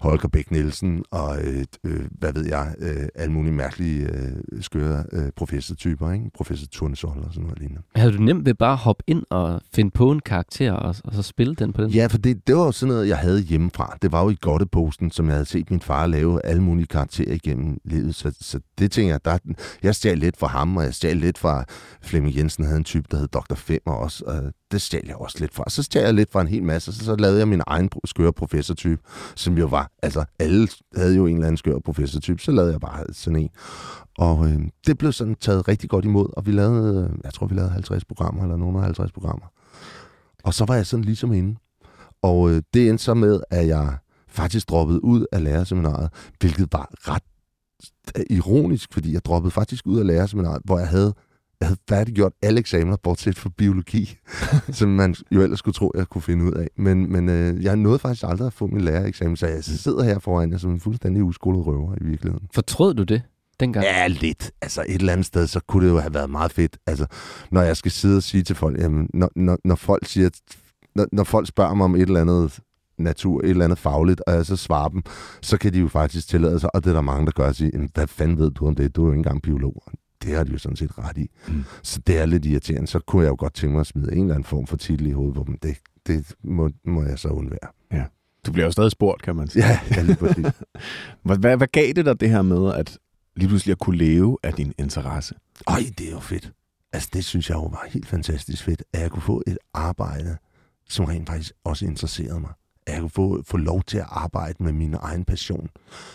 Holger 0.00 0.28
Bæk 0.28 0.50
Nielsen 0.50 1.04
og, 1.10 1.38
øh, 1.42 1.64
øh, 1.84 2.00
hvad 2.10 2.32
ved 2.32 2.46
jeg, 2.46 2.74
øh, 2.78 3.08
alle 3.14 3.32
mulige 3.32 3.52
mærkelige, 3.52 4.08
øh, 4.12 4.62
skøre 4.62 5.04
øh, 5.12 5.30
professortyper, 5.36 6.12
ikke? 6.12 6.30
Professor 6.34 6.66
Turnesol 6.72 7.18
og 7.18 7.32
sådan 7.32 7.42
noget 7.42 7.58
lignende. 7.58 7.82
Havde 7.94 8.12
du 8.12 8.22
nemt 8.22 8.46
ved 8.46 8.54
bare 8.54 8.72
at 8.72 8.78
hoppe 8.78 9.04
ind 9.06 9.22
og 9.30 9.60
finde 9.74 9.90
på 9.90 10.10
en 10.10 10.20
karakter, 10.20 10.72
og, 10.72 10.94
og 11.04 11.14
så 11.14 11.22
spille 11.22 11.54
den 11.54 11.72
på 11.72 11.82
den? 11.82 11.90
Ja, 11.90 12.06
for 12.06 12.18
det, 12.18 12.46
det 12.46 12.56
var 12.56 12.64
jo 12.64 12.72
sådan 12.72 12.94
noget, 12.94 13.08
jeg 13.08 13.18
havde 13.18 13.40
hjemmefra. 13.40 13.96
Det 14.02 14.12
var 14.12 14.22
jo 14.22 14.30
i 14.30 14.36
Godteposten, 14.40 15.10
som 15.10 15.26
jeg 15.26 15.34
havde 15.34 15.46
set 15.46 15.70
min 15.70 15.80
far 15.80 16.06
lave 16.06 16.46
alle 16.46 16.62
mulige 16.62 16.86
karakterer 16.86 17.34
igennem 17.34 17.78
livet. 17.84 18.14
Så, 18.14 18.36
så 18.40 18.60
det 18.78 18.92
tænker 18.92 19.12
jeg, 19.12 19.24
der, 19.24 19.38
jeg 19.82 19.94
stjal 19.94 20.18
lidt 20.18 20.36
fra 20.36 20.46
ham, 20.46 20.76
og 20.76 20.84
jeg 20.84 20.94
stjal 20.94 21.16
lidt 21.16 21.38
fra 21.38 21.64
Flemming 22.02 22.36
Jensen, 22.36 22.64
havde 22.64 22.76
en 22.76 22.84
type, 22.84 23.06
der 23.10 23.16
hed 23.16 23.28
Dr. 23.28 23.54
Femmer 23.54 23.92
også. 23.94 24.24
Og 24.24 24.52
det 24.72 24.82
stjal 24.82 25.04
jeg 25.06 25.16
også 25.16 25.36
lidt 25.40 25.54
fra. 25.54 25.64
Så 25.68 25.82
stjal 25.82 26.04
jeg 26.04 26.14
lidt 26.14 26.32
fra 26.32 26.40
en 26.40 26.48
hel 26.48 26.62
masse, 26.62 26.90
og 26.90 26.94
så, 26.94 27.04
så 27.04 27.16
lavede 27.16 27.38
jeg 27.38 27.48
min 27.48 27.62
egen 27.66 27.90
skøre 28.04 28.32
professortype, 28.32 29.02
som 29.34 29.58
jo 29.58 29.66
var, 29.66 29.90
altså 30.02 30.24
alle 30.38 30.68
havde 30.96 31.16
jo 31.16 31.26
en 31.26 31.34
eller 31.34 31.46
anden 31.46 31.56
skør 31.56 31.78
professortype, 31.84 32.42
så 32.42 32.52
lavede 32.52 32.72
jeg 32.72 32.80
bare 32.80 33.04
sådan 33.12 33.36
en. 33.36 33.50
Og 34.18 34.46
øh, 34.46 34.60
det 34.86 34.98
blev 34.98 35.12
sådan 35.12 35.34
taget 35.34 35.68
rigtig 35.68 35.90
godt 35.90 36.04
imod, 36.04 36.26
og 36.36 36.46
vi 36.46 36.52
lavede, 36.52 37.10
øh, 37.12 37.18
jeg 37.24 37.34
tror 37.34 37.46
vi 37.46 37.54
lavede 37.54 37.70
50 37.70 38.04
programmer, 38.04 38.42
eller 38.42 38.56
nogen 38.56 38.76
af 38.76 38.82
50 38.82 39.12
programmer. 39.12 39.46
Og 40.44 40.54
så 40.54 40.64
var 40.64 40.74
jeg 40.74 40.86
sådan 40.86 41.04
ligesom 41.04 41.32
inde. 41.32 41.58
Og 42.22 42.50
øh, 42.50 42.62
det 42.74 42.88
endte 42.88 43.04
så 43.04 43.14
med, 43.14 43.40
at 43.50 43.66
jeg 43.66 43.96
faktisk 44.28 44.68
droppede 44.68 45.04
ud 45.04 45.26
af 45.32 45.44
lærerseminaret, 45.44 46.10
hvilket 46.40 46.68
var 46.72 46.90
ret 46.92 47.22
ironisk, 48.30 48.92
fordi 48.92 49.12
jeg 49.12 49.24
droppede 49.24 49.50
faktisk 49.50 49.86
ud 49.86 49.98
af 49.98 50.06
lærerseminaret, 50.06 50.62
hvor 50.64 50.78
jeg 50.78 50.88
havde, 50.88 51.14
jeg 51.60 51.68
havde 51.68 51.80
færdiggjort 51.88 52.32
alle 52.42 52.60
eksamener, 52.60 52.96
bortset 52.96 53.38
for 53.38 53.48
biologi, 53.48 54.16
som 54.78 54.88
man 54.88 55.14
jo 55.30 55.42
ellers 55.42 55.58
skulle 55.58 55.74
tro, 55.74 55.92
jeg 55.94 56.06
kunne 56.06 56.22
finde 56.22 56.44
ud 56.44 56.52
af. 56.52 56.68
Men, 56.76 57.12
men 57.12 57.28
øh, 57.28 57.64
jeg 57.64 57.76
nåede 57.76 57.98
faktisk 57.98 58.24
aldrig 58.26 58.46
at 58.46 58.52
få 58.52 58.66
min 58.66 58.80
lærereksamen, 58.80 59.36
så 59.36 59.46
jeg 59.46 59.64
sidder 59.64 60.04
her 60.04 60.18
foran 60.18 60.52
jer 60.52 60.58
som 60.58 60.70
en 60.70 60.80
fuldstændig 60.80 61.22
uskolet 61.22 61.66
røver 61.66 61.94
i 62.00 62.04
virkeligheden. 62.04 62.48
Fortrød 62.54 62.94
du 62.94 63.02
det 63.02 63.22
dengang? 63.60 63.84
Ja, 63.84 64.06
lidt. 64.06 64.50
Altså 64.62 64.84
et 64.88 64.94
eller 64.94 65.12
andet 65.12 65.26
sted, 65.26 65.46
så 65.46 65.60
kunne 65.60 65.86
det 65.86 65.92
jo 65.92 65.98
have 65.98 66.14
været 66.14 66.30
meget 66.30 66.52
fedt. 66.52 66.78
Altså, 66.86 67.06
når 67.50 67.62
jeg 67.62 67.76
skal 67.76 67.90
sidde 67.90 68.16
og 68.16 68.22
sige 68.22 68.42
til 68.42 68.56
folk, 68.56 68.80
jamen, 68.80 69.10
når, 69.14 69.30
når, 69.36 69.58
når 69.64 69.74
folk 69.74 70.06
siger, 70.06 70.30
når, 70.94 71.06
når 71.12 71.24
folk 71.24 71.48
spørger 71.48 71.74
mig 71.74 71.84
om 71.84 71.94
et 71.94 72.02
eller 72.02 72.20
andet 72.20 72.60
natur, 72.98 73.40
et 73.40 73.50
eller 73.50 73.64
andet 73.64 73.78
fagligt, 73.78 74.20
og 74.26 74.34
jeg 74.34 74.46
så 74.46 74.56
svarer 74.56 74.88
dem, 74.88 75.02
så 75.42 75.58
kan 75.58 75.72
de 75.72 75.78
jo 75.78 75.88
faktisk 75.88 76.28
tillade 76.28 76.60
sig, 76.60 76.74
og 76.74 76.84
det 76.84 76.90
er 76.90 76.94
der 76.94 77.00
mange, 77.00 77.26
der 77.26 77.32
gør 77.32 77.48
at 77.48 77.56
sige, 77.56 77.70
"Jamen, 77.74 77.90
hvad 77.94 78.06
fanden 78.06 78.38
ved 78.38 78.50
du 78.50 78.66
om 78.66 78.74
det? 78.74 78.96
Du 78.96 79.02
er 79.02 79.06
jo 79.06 79.12
ikke 79.12 79.18
engang 79.18 79.42
biolog. 79.42 79.82
Det 80.22 80.36
har 80.36 80.44
de 80.44 80.52
jo 80.52 80.58
sådan 80.58 80.76
set 80.76 80.98
ret 80.98 81.18
i. 81.18 81.30
Mm. 81.48 81.64
Så 81.82 82.00
det 82.06 82.18
er 82.18 82.26
lidt 82.26 82.44
irriterende. 82.44 82.86
Så 82.86 82.98
kunne 82.98 83.22
jeg 83.22 83.30
jo 83.30 83.36
godt 83.38 83.54
tænke 83.54 83.72
mig 83.72 83.80
at 83.80 83.86
smide 83.86 84.12
en 84.12 84.20
eller 84.22 84.34
anden 84.34 84.44
form 84.44 84.66
for 84.66 84.76
titel 84.76 85.06
i 85.06 85.10
hovedet 85.10 85.34
på 85.34 85.44
dem. 85.46 85.58
Det, 85.58 85.76
det 86.06 86.34
må, 86.44 86.70
må 86.84 87.02
jeg 87.02 87.18
så 87.18 87.28
undvære. 87.28 87.68
Du 88.46 88.52
bliver 88.52 88.66
jo 88.66 88.72
stadig 88.72 88.90
spurgt, 88.90 89.22
kan 89.22 89.36
man 89.36 89.48
sige. 89.48 89.66
Ja, 89.66 89.80
ja 89.90 90.02
lige 90.02 90.16
præcis. 90.16 90.46
Hvad, 91.24 91.38
hvad, 91.38 91.56
hvad 91.56 91.66
gav 91.66 91.92
det 91.92 92.04
dig 92.06 92.20
det 92.20 92.30
her 92.30 92.42
med, 92.42 92.74
at 92.74 92.98
lige 93.36 93.48
pludselig 93.48 93.72
at 93.72 93.78
kunne 93.78 93.98
leve 93.98 94.38
af 94.42 94.52
din 94.52 94.72
interesse? 94.78 95.34
Ej, 95.66 95.80
det 95.98 96.08
er 96.08 96.12
jo 96.12 96.20
fedt. 96.20 96.52
Altså, 96.92 97.08
det 97.12 97.24
synes 97.24 97.48
jeg 97.50 97.56
jo 97.56 97.64
var 97.64 97.86
helt 97.90 98.06
fantastisk 98.06 98.64
fedt, 98.64 98.82
at 98.92 99.00
jeg 99.00 99.10
kunne 99.10 99.22
få 99.22 99.42
et 99.46 99.58
arbejde, 99.74 100.36
som 100.88 101.04
rent 101.04 101.28
faktisk 101.28 101.52
også 101.64 101.86
interesserede 101.86 102.40
mig. 102.40 102.50
At 102.88 102.94
jeg 102.94 103.00
kunne 103.00 103.10
få, 103.10 103.42
få 103.46 103.56
lov 103.56 103.82
til 103.82 103.98
at 103.98 104.06
arbejde 104.08 104.62
med 104.62 104.72
min 104.72 104.94
egen 105.00 105.24
passion. 105.24 105.68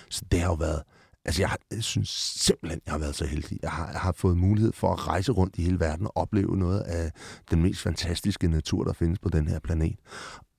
Så 0.10 0.22
det 0.32 0.40
har 0.40 0.48
jo 0.48 0.54
været... 0.54 0.82
Altså, 1.26 1.42
jeg, 1.42 1.56
jeg 1.72 1.84
synes 1.84 2.10
simpelthen, 2.36 2.82
jeg 2.86 2.94
har 2.94 3.00
været 3.00 3.16
så 3.16 3.26
heldig. 3.26 3.60
Jeg 3.62 3.72
har, 3.72 3.92
jeg 3.92 4.00
har 4.00 4.12
fået 4.12 4.38
mulighed 4.38 4.74
for 4.74 4.94
at 4.94 5.08
rejse 5.08 5.32
rundt 5.32 5.56
i 5.58 5.64
hele 5.64 5.80
verden 5.80 6.06
og 6.06 6.18
opleve 6.18 6.58
noget 6.58 6.80
af 6.80 7.12
den 7.52 7.62
mest 7.62 7.82
fantastiske 7.82 8.48
natur, 8.48 8.84
der 8.84 8.94
findes 8.94 9.20
på 9.20 9.30
den 9.30 9.48
her 9.48 9.60
planet. 9.60 10.00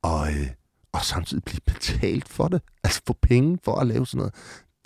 Og, 0.02 0.28
øh, 0.32 0.46
og 0.92 1.00
samtidig 1.04 1.44
blive 1.44 1.60
betalt 1.66 2.28
for 2.28 2.48
det. 2.48 2.62
Altså, 2.84 3.02
få 3.06 3.16
penge 3.22 3.58
for 3.64 3.76
at 3.76 3.86
lave 3.86 4.06
sådan 4.06 4.18
noget. 4.18 4.34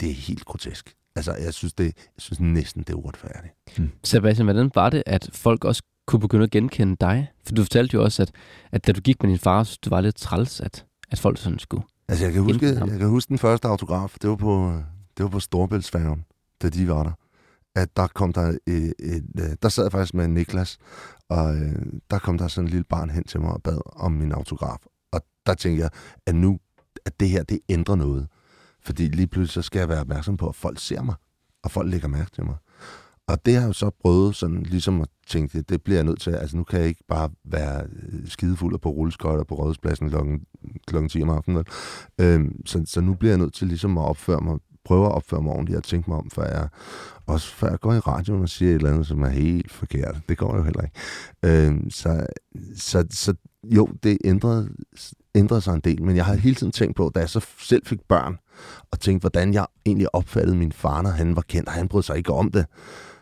Det 0.01 0.11
er 0.11 0.15
helt 0.15 0.45
grotesk. 0.45 0.95
Altså, 1.17 1.35
jeg 1.35 1.55
synes, 1.55 1.73
det, 1.73 1.85
jeg 1.85 2.19
synes 2.19 2.41
næsten, 2.41 2.83
det 2.83 2.91
er 2.91 2.97
uretfærdigt. 2.97 3.55
Hmm. 3.77 3.91
Sebastian, 4.05 4.47
hvordan 4.47 4.71
var 4.75 4.91
det, 4.91 5.03
at 5.07 5.31
folk 5.33 5.65
også 5.65 5.83
kunne 6.07 6.21
begynde 6.21 6.45
at 6.45 6.51
genkende 6.51 6.97
dig? 7.01 7.29
For 7.47 7.55
du 7.55 7.63
fortalte 7.63 7.95
jo 7.95 8.03
også, 8.05 8.23
at, 8.23 8.33
at 8.73 8.87
da 8.87 8.93
du 8.93 9.01
gik 9.01 9.23
med 9.23 9.31
din 9.31 9.39
far, 9.39 9.63
så 9.63 9.79
du 9.85 9.91
var 9.91 10.01
lidt 10.01 10.17
træls, 10.17 10.61
at, 10.61 10.85
at 11.11 11.19
folk 11.19 11.39
sådan 11.39 11.59
skulle. 11.59 11.83
Altså, 12.09 12.25
jeg 12.25 12.33
kan, 12.33 12.43
huske, 12.43 12.67
jeg 12.67 12.99
kan 12.99 13.09
huske 13.09 13.29
den 13.29 13.39
første 13.39 13.69
autograf. 13.69 14.17
Det 14.23 14.31
var 14.31 14.37
på, 14.37 14.83
det 15.17 15.23
var 15.23 15.31
på 15.31 15.41
Storbæltsfærgen, 15.41 16.25
da 16.63 16.69
de 16.69 16.89
var 16.89 17.03
der. 17.03 17.13
At 17.75 17.97
der 17.97 18.07
kom 18.07 18.33
der 18.33 18.43
et, 18.43 18.59
et, 18.67 18.95
et, 19.35 19.63
der 19.63 19.69
sad 19.69 19.85
jeg 19.85 19.93
faktisk 19.93 20.15
med 20.15 20.29
Niklas, 20.29 20.79
og 21.29 21.57
øh, 21.57 21.83
der 22.11 22.19
kom 22.19 22.39
der 22.39 22.49
sådan 22.49 22.67
en 22.67 22.71
lille 22.71 22.85
barn 22.85 23.11
hen 23.11 23.25
til 23.25 23.41
mig 23.41 23.53
og 23.53 23.63
bad 23.63 23.79
om 23.97 24.13
min 24.13 24.33
autograf. 24.33 24.79
Og 25.13 25.21
der 25.47 25.55
tænkte 25.55 25.83
jeg, 25.83 25.91
at 26.27 26.35
nu, 26.35 26.59
at 27.07 27.21
det 27.21 27.29
her, 27.29 27.43
det 27.43 27.59
ændrer 27.69 27.95
noget. 27.95 28.29
Fordi 28.83 29.09
lige 29.09 29.27
pludselig 29.27 29.65
så 29.65 29.67
skal 29.67 29.79
jeg 29.79 29.89
være 29.89 30.01
opmærksom 30.01 30.37
på, 30.37 30.49
at 30.49 30.55
folk 30.55 30.79
ser 30.81 31.03
mig, 31.03 31.15
og 31.63 31.71
folk 31.71 31.91
lægger 31.91 32.09
mærke 32.09 32.31
til 32.31 32.45
mig. 32.45 32.57
Og 33.29 33.47
det 33.47 33.55
har 33.55 33.61
jeg 33.61 33.69
jo 33.69 33.73
så 33.73 33.91
prøvet 34.03 34.37
sådan 34.37 34.63
ligesom 34.63 35.01
at 35.01 35.09
tænke, 35.27 35.63
det, 35.63 35.83
bliver 35.83 35.97
jeg 35.97 36.05
nødt 36.05 36.21
til. 36.21 36.31
Altså 36.31 36.57
nu 36.57 36.65
kan 36.65 36.81
jeg 36.81 36.89
ikke 36.89 37.05
bare 37.09 37.31
være 37.45 37.83
øh, 37.83 38.29
skidefuld 38.29 38.29
skidefuld 38.29 38.79
på 38.79 38.89
rulleskøjter 38.89 39.45
på 39.45 39.55
Rådhuspladsen 39.55 40.11
klokken, 40.11 40.41
klokken 40.87 41.09
10 41.09 41.23
om 41.23 41.31
aftenen. 41.31 41.65
Øhm, 42.21 42.67
så, 42.67 42.83
så 42.87 43.01
nu 43.01 43.15
bliver 43.15 43.33
jeg 43.33 43.39
nødt 43.39 43.55
til 43.55 43.67
ligesom 43.67 43.99
at 43.99 44.05
opføre 44.05 44.41
mig, 44.41 44.59
prøve 44.85 45.07
at 45.07 45.13
opføre 45.13 45.43
mig 45.43 45.53
ordentligt 45.53 45.77
og 45.77 45.85
tænke 45.85 46.11
mig 46.11 46.19
om, 46.19 46.31
før 46.31 46.45
jeg, 46.45 46.69
også 47.27 47.55
før 47.55 47.71
jeg 47.71 47.81
går 47.81 47.95
i 47.95 47.99
radioen 47.99 48.43
og 48.43 48.49
siger 48.49 48.71
et 48.71 48.75
eller 48.75 48.91
andet, 48.91 49.07
som 49.07 49.23
er 49.23 49.29
helt 49.29 49.73
forkert. 49.73 50.21
Det 50.29 50.39
går 50.39 50.57
jo 50.57 50.63
heller 50.63 50.83
ikke. 50.83 51.67
Øhm, 51.67 51.91
så, 51.91 52.27
så, 52.77 53.07
så 53.11 53.35
jo, 53.65 53.89
det 54.03 54.19
ændrede, 54.25 54.69
ændrede 55.35 55.61
sig 55.61 55.75
en 55.75 55.81
del, 55.81 56.03
men 56.03 56.17
jeg 56.17 56.25
har 56.25 56.35
hele 56.35 56.55
tiden 56.55 56.73
tænkt 56.73 56.97
på, 56.97 57.11
da 57.15 57.21
jeg 57.21 57.29
så 57.29 57.47
selv 57.59 57.87
fik 57.87 58.01
børn, 58.09 58.39
og 58.91 59.01
tænkte, 59.01 59.23
hvordan 59.23 59.55
jeg 59.55 59.67
egentlig 59.87 60.15
opfattede 60.15 60.57
min 60.57 60.73
far, 60.73 61.03
når 61.03 61.11
han 61.11 61.37
var 61.37 61.43
kendt, 61.43 61.69
og 61.69 61.75
han 61.75 61.89
brød 61.89 62.03
sig 62.03 62.17
ikke 62.17 62.33
om 62.33 62.51
det. 62.51 62.67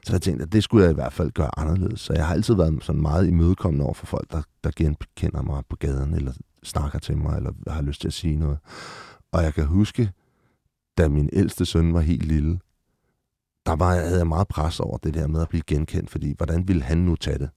Så 0.07 0.13
jeg 0.13 0.23
tænkte, 0.23 0.43
at 0.43 0.53
det 0.53 0.65
skulle 0.65 0.85
jeg 0.85 0.91
i 0.91 0.95
hvert 0.95 1.13
fald 1.13 1.31
gøre 1.31 1.59
anderledes. 1.59 2.01
Så 2.01 2.13
jeg 2.13 2.27
har 2.27 2.35
altid 2.35 2.55
været 2.55 2.79
sådan 2.83 3.03
meget 3.03 3.27
imødekommende 3.27 3.85
over 3.85 3.95
for 3.95 4.07
folk, 4.07 4.31
der, 4.31 4.43
der 4.65 4.71
genkender 4.77 5.43
mig 5.43 5.63
på 5.69 5.77
gaden, 5.77 6.15
eller 6.15 6.33
snakker 6.63 6.99
til 6.99 7.19
mig, 7.19 7.37
eller 7.37 7.53
har 7.69 7.83
lyst 7.83 8.01
til 8.01 8.09
at 8.09 8.15
sige 8.15 8.37
noget. 8.37 8.59
Og 9.33 9.43
jeg 9.43 9.55
kan 9.55 9.67
huske, 9.67 10.13
da 10.99 11.09
min 11.09 11.31
ældste 11.33 11.67
søn 11.67 11.95
var 11.95 12.01
helt 12.01 12.25
lille, 12.25 12.61
der 13.67 13.77
var, 13.77 13.95
havde 13.95 14.19
jeg 14.19 14.27
meget 14.27 14.49
pres 14.49 14.81
over 14.81 14.99
det 14.99 15.15
der 15.15 15.27
med 15.27 15.41
at 15.41 15.49
blive 15.49 15.63
genkendt, 15.67 16.11
fordi 16.11 16.35
hvordan 16.37 16.69
ville 16.69 16.83
han 16.83 16.99
nu 16.99 17.17
tage 17.17 17.39
det? 17.39 17.51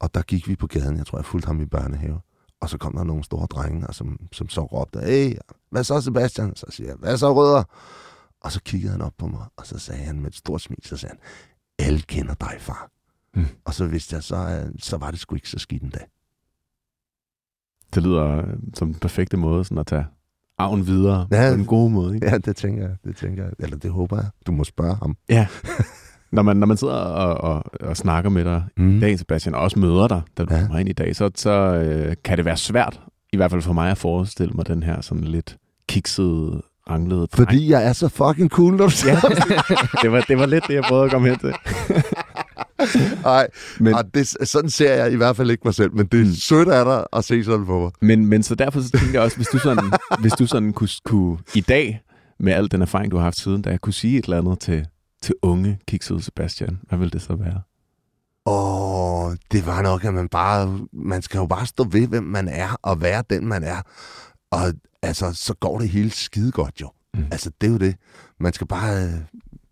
Og 0.00 0.14
der 0.14 0.22
gik 0.22 0.48
vi 0.48 0.56
på 0.56 0.66
gaden, 0.66 0.96
jeg 0.96 1.06
tror, 1.06 1.18
jeg 1.18 1.24
fulgte 1.24 1.46
ham 1.46 1.60
i 1.60 1.66
børnehave. 1.66 2.20
Og 2.60 2.68
så 2.68 2.78
kom 2.78 2.92
der 2.92 3.04
nogle 3.04 3.24
store 3.24 3.46
drenge, 3.46 3.86
som, 3.92 4.18
som 4.32 4.48
så 4.48 4.60
råbte, 4.60 5.00
hey, 5.00 5.36
hvad 5.70 5.84
så 5.84 6.00
Sebastian? 6.00 6.56
Så 6.56 6.66
siger 6.70 6.88
jeg, 6.88 6.96
hvad 6.96 7.16
så 7.16 7.34
rødder? 7.34 7.64
Og 8.40 8.52
så 8.52 8.60
kiggede 8.62 8.92
han 8.92 9.02
op 9.02 9.14
på 9.18 9.26
mig, 9.26 9.46
og 9.56 9.66
så 9.66 9.78
sagde 9.78 10.02
han 10.02 10.20
med 10.20 10.30
et 10.30 10.36
stort 10.36 10.60
smil, 10.60 10.78
så 10.84 10.96
sagde 10.96 11.10
han, 11.10 11.20
alle 11.78 12.00
kender 12.00 12.34
dig, 12.34 12.56
far. 12.58 12.90
Mm. 13.34 13.46
Og 13.64 13.74
så 13.74 13.86
vidste 13.86 14.14
jeg, 14.14 14.22
så, 14.22 14.70
så 14.78 14.96
var 14.96 15.10
det 15.10 15.20
sgu 15.20 15.34
ikke 15.34 15.48
så 15.48 15.58
skidt 15.58 15.82
en 15.82 15.90
dag. 15.90 16.06
Det 17.94 18.02
lyder 18.02 18.36
øh, 18.36 18.44
som 18.74 18.88
den 18.88 19.00
perfekte 19.00 19.36
måde 19.36 19.64
sådan 19.64 19.78
at 19.78 19.86
tage 19.86 20.06
arven 20.58 20.86
videre 20.86 21.28
ja, 21.30 21.50
på 21.50 21.60
en 21.60 21.66
god 21.66 21.90
måde. 21.90 22.14
Ikke? 22.14 22.26
Ja, 22.26 22.38
det 22.38 22.56
tænker 22.56 22.82
jeg. 22.82 22.96
Det 23.04 23.16
tænker 23.16 23.44
jeg. 23.44 23.52
Eller 23.58 23.76
det 23.76 23.90
håber 23.90 24.16
jeg. 24.16 24.26
Du 24.46 24.52
må 24.52 24.64
spørge 24.64 24.94
ham. 24.94 25.16
Ja. 25.28 25.46
Når 26.32 26.42
man, 26.42 26.56
når 26.56 26.66
man 26.66 26.76
sidder 26.76 26.94
og, 26.94 27.34
og, 27.34 27.64
og 27.80 27.96
snakker 27.96 28.30
med 28.30 28.44
dig 28.44 28.64
mm. 28.76 28.96
i 28.96 29.00
dag, 29.00 29.18
Sebastian, 29.18 29.54
og 29.54 29.60
også 29.60 29.78
møder 29.78 30.08
dig, 30.08 30.22
da 30.38 30.44
du 30.44 30.54
ja. 30.54 30.60
kommer 30.60 30.78
ind 30.78 30.88
i 30.88 30.92
dag, 30.92 31.16
så, 31.16 31.30
så 31.34 31.50
øh, 31.50 32.16
kan 32.24 32.36
det 32.36 32.44
være 32.44 32.56
svært, 32.56 33.00
i 33.32 33.36
hvert 33.36 33.50
fald 33.50 33.62
for 33.62 33.72
mig, 33.72 33.90
at 33.90 33.98
forestille 33.98 34.52
mig 34.54 34.66
den 34.66 34.82
her 34.82 35.00
sådan 35.00 35.24
lidt 35.24 35.56
kiksede, 35.88 36.62
ranglede 36.90 37.28
Fordi 37.34 37.70
jeg 37.70 37.84
er 37.84 37.92
så 37.92 38.08
fucking 38.08 38.50
cool, 38.50 38.76
når 38.76 38.86
du 38.86 38.92
ja, 39.06 39.14
det, 40.02 40.12
var, 40.12 40.20
det 40.20 40.38
var 40.38 40.46
lidt 40.46 40.64
det, 40.68 40.74
jeg 40.74 40.84
prøvede 40.88 41.04
at 41.04 41.10
komme 41.10 41.28
hen 41.28 41.38
til. 41.38 41.54
Nej, 43.22 43.48
men 43.80 43.94
det, 44.14 44.28
sådan 44.48 44.70
ser 44.70 44.94
jeg 44.94 45.12
i 45.12 45.16
hvert 45.16 45.36
fald 45.36 45.50
ikke 45.50 45.62
mig 45.64 45.74
selv, 45.74 45.94
men 45.94 46.06
det 46.06 46.20
er 46.20 46.24
mm. 46.24 46.32
sødt 46.32 46.68
af 46.68 46.84
dig 46.84 47.04
at 47.12 47.24
se 47.24 47.44
sådan 47.44 47.66
på 47.66 47.80
mig. 47.80 47.90
Men, 48.00 48.26
men 48.26 48.42
så 48.42 48.54
derfor 48.54 48.80
så 48.80 48.90
tænker 48.90 49.12
jeg 49.12 49.22
også, 49.22 49.36
hvis 49.36 49.46
du 49.46 49.58
sådan, 49.58 49.92
hvis 50.20 50.32
du 50.32 50.46
sådan 50.46 50.72
kunne, 50.72 50.88
kunne 51.04 51.38
i 51.54 51.60
dag, 51.60 52.00
med 52.40 52.52
al 52.52 52.70
den 52.70 52.82
erfaring, 52.82 53.10
du 53.10 53.16
har 53.16 53.24
haft 53.24 53.38
siden, 53.38 53.62
da 53.62 53.70
jeg 53.70 53.80
kunne 53.80 53.92
sige 53.92 54.18
et 54.18 54.24
eller 54.24 54.38
andet 54.38 54.60
til, 54.60 54.86
til 55.22 55.34
unge 55.42 55.78
kiksede 55.88 56.22
Sebastian, 56.22 56.78
hvad 56.88 56.98
vil 56.98 57.12
det 57.12 57.22
så 57.22 57.34
være? 57.34 57.60
Åh, 58.46 59.24
oh, 59.24 59.36
det 59.52 59.66
var 59.66 59.82
nok, 59.82 60.04
at 60.04 60.14
man 60.14 60.28
bare, 60.28 60.78
man 60.92 61.22
skal 61.22 61.38
jo 61.38 61.46
bare 61.46 61.66
stå 61.66 61.84
ved, 61.84 62.06
hvem 62.06 62.22
man 62.22 62.48
er, 62.48 62.76
og 62.82 63.00
være 63.00 63.22
den, 63.30 63.46
man 63.46 63.64
er. 63.64 63.82
Og 64.54 64.74
altså, 65.02 65.32
så 65.32 65.54
går 65.54 65.78
det 65.78 65.88
hele 65.88 66.10
skide 66.10 66.52
godt 66.52 66.80
jo. 66.80 66.90
Mm. 67.14 67.24
Altså, 67.30 67.50
det 67.60 67.66
er 67.66 67.72
jo 67.72 67.78
det. 67.78 67.96
Man 68.38 68.52
skal 68.52 68.66
bare 68.66 69.04
øh, 69.04 69.20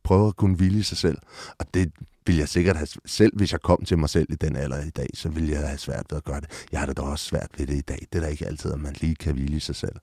prøve 0.02 0.28
at 0.28 0.36
kunne 0.36 0.56
hvile 0.56 0.78
i 0.78 0.82
sig 0.82 0.98
selv. 0.98 1.18
Og 1.58 1.74
det 1.74 1.92
vil 2.26 2.36
jeg 2.36 2.48
sikkert 2.48 2.76
have, 2.76 2.88
selv 3.06 3.36
hvis 3.36 3.52
jeg 3.52 3.60
kom 3.60 3.84
til 3.84 3.98
mig 3.98 4.08
selv 4.08 4.32
i 4.32 4.34
den 4.34 4.56
alder 4.56 4.84
i 4.84 4.90
dag, 4.90 5.08
så 5.14 5.28
ville 5.28 5.50
jeg 5.50 5.68
have 5.68 5.78
svært 5.78 6.06
ved 6.10 6.16
at 6.16 6.24
gøre 6.24 6.40
det. 6.40 6.66
Jeg 6.72 6.80
har 6.80 6.86
det 6.86 6.96
da 6.96 7.02
også 7.02 7.24
svært 7.24 7.50
ved 7.58 7.66
det 7.66 7.74
i 7.74 7.80
dag. 7.80 8.06
Det 8.12 8.18
er 8.18 8.22
da 8.22 8.28
ikke 8.28 8.46
altid, 8.46 8.72
at 8.72 8.80
man 8.80 8.94
lige 9.00 9.14
kan 9.14 9.34
hvile 9.34 9.56
i 9.56 9.60
sig 9.60 9.76
selv. 9.76 9.96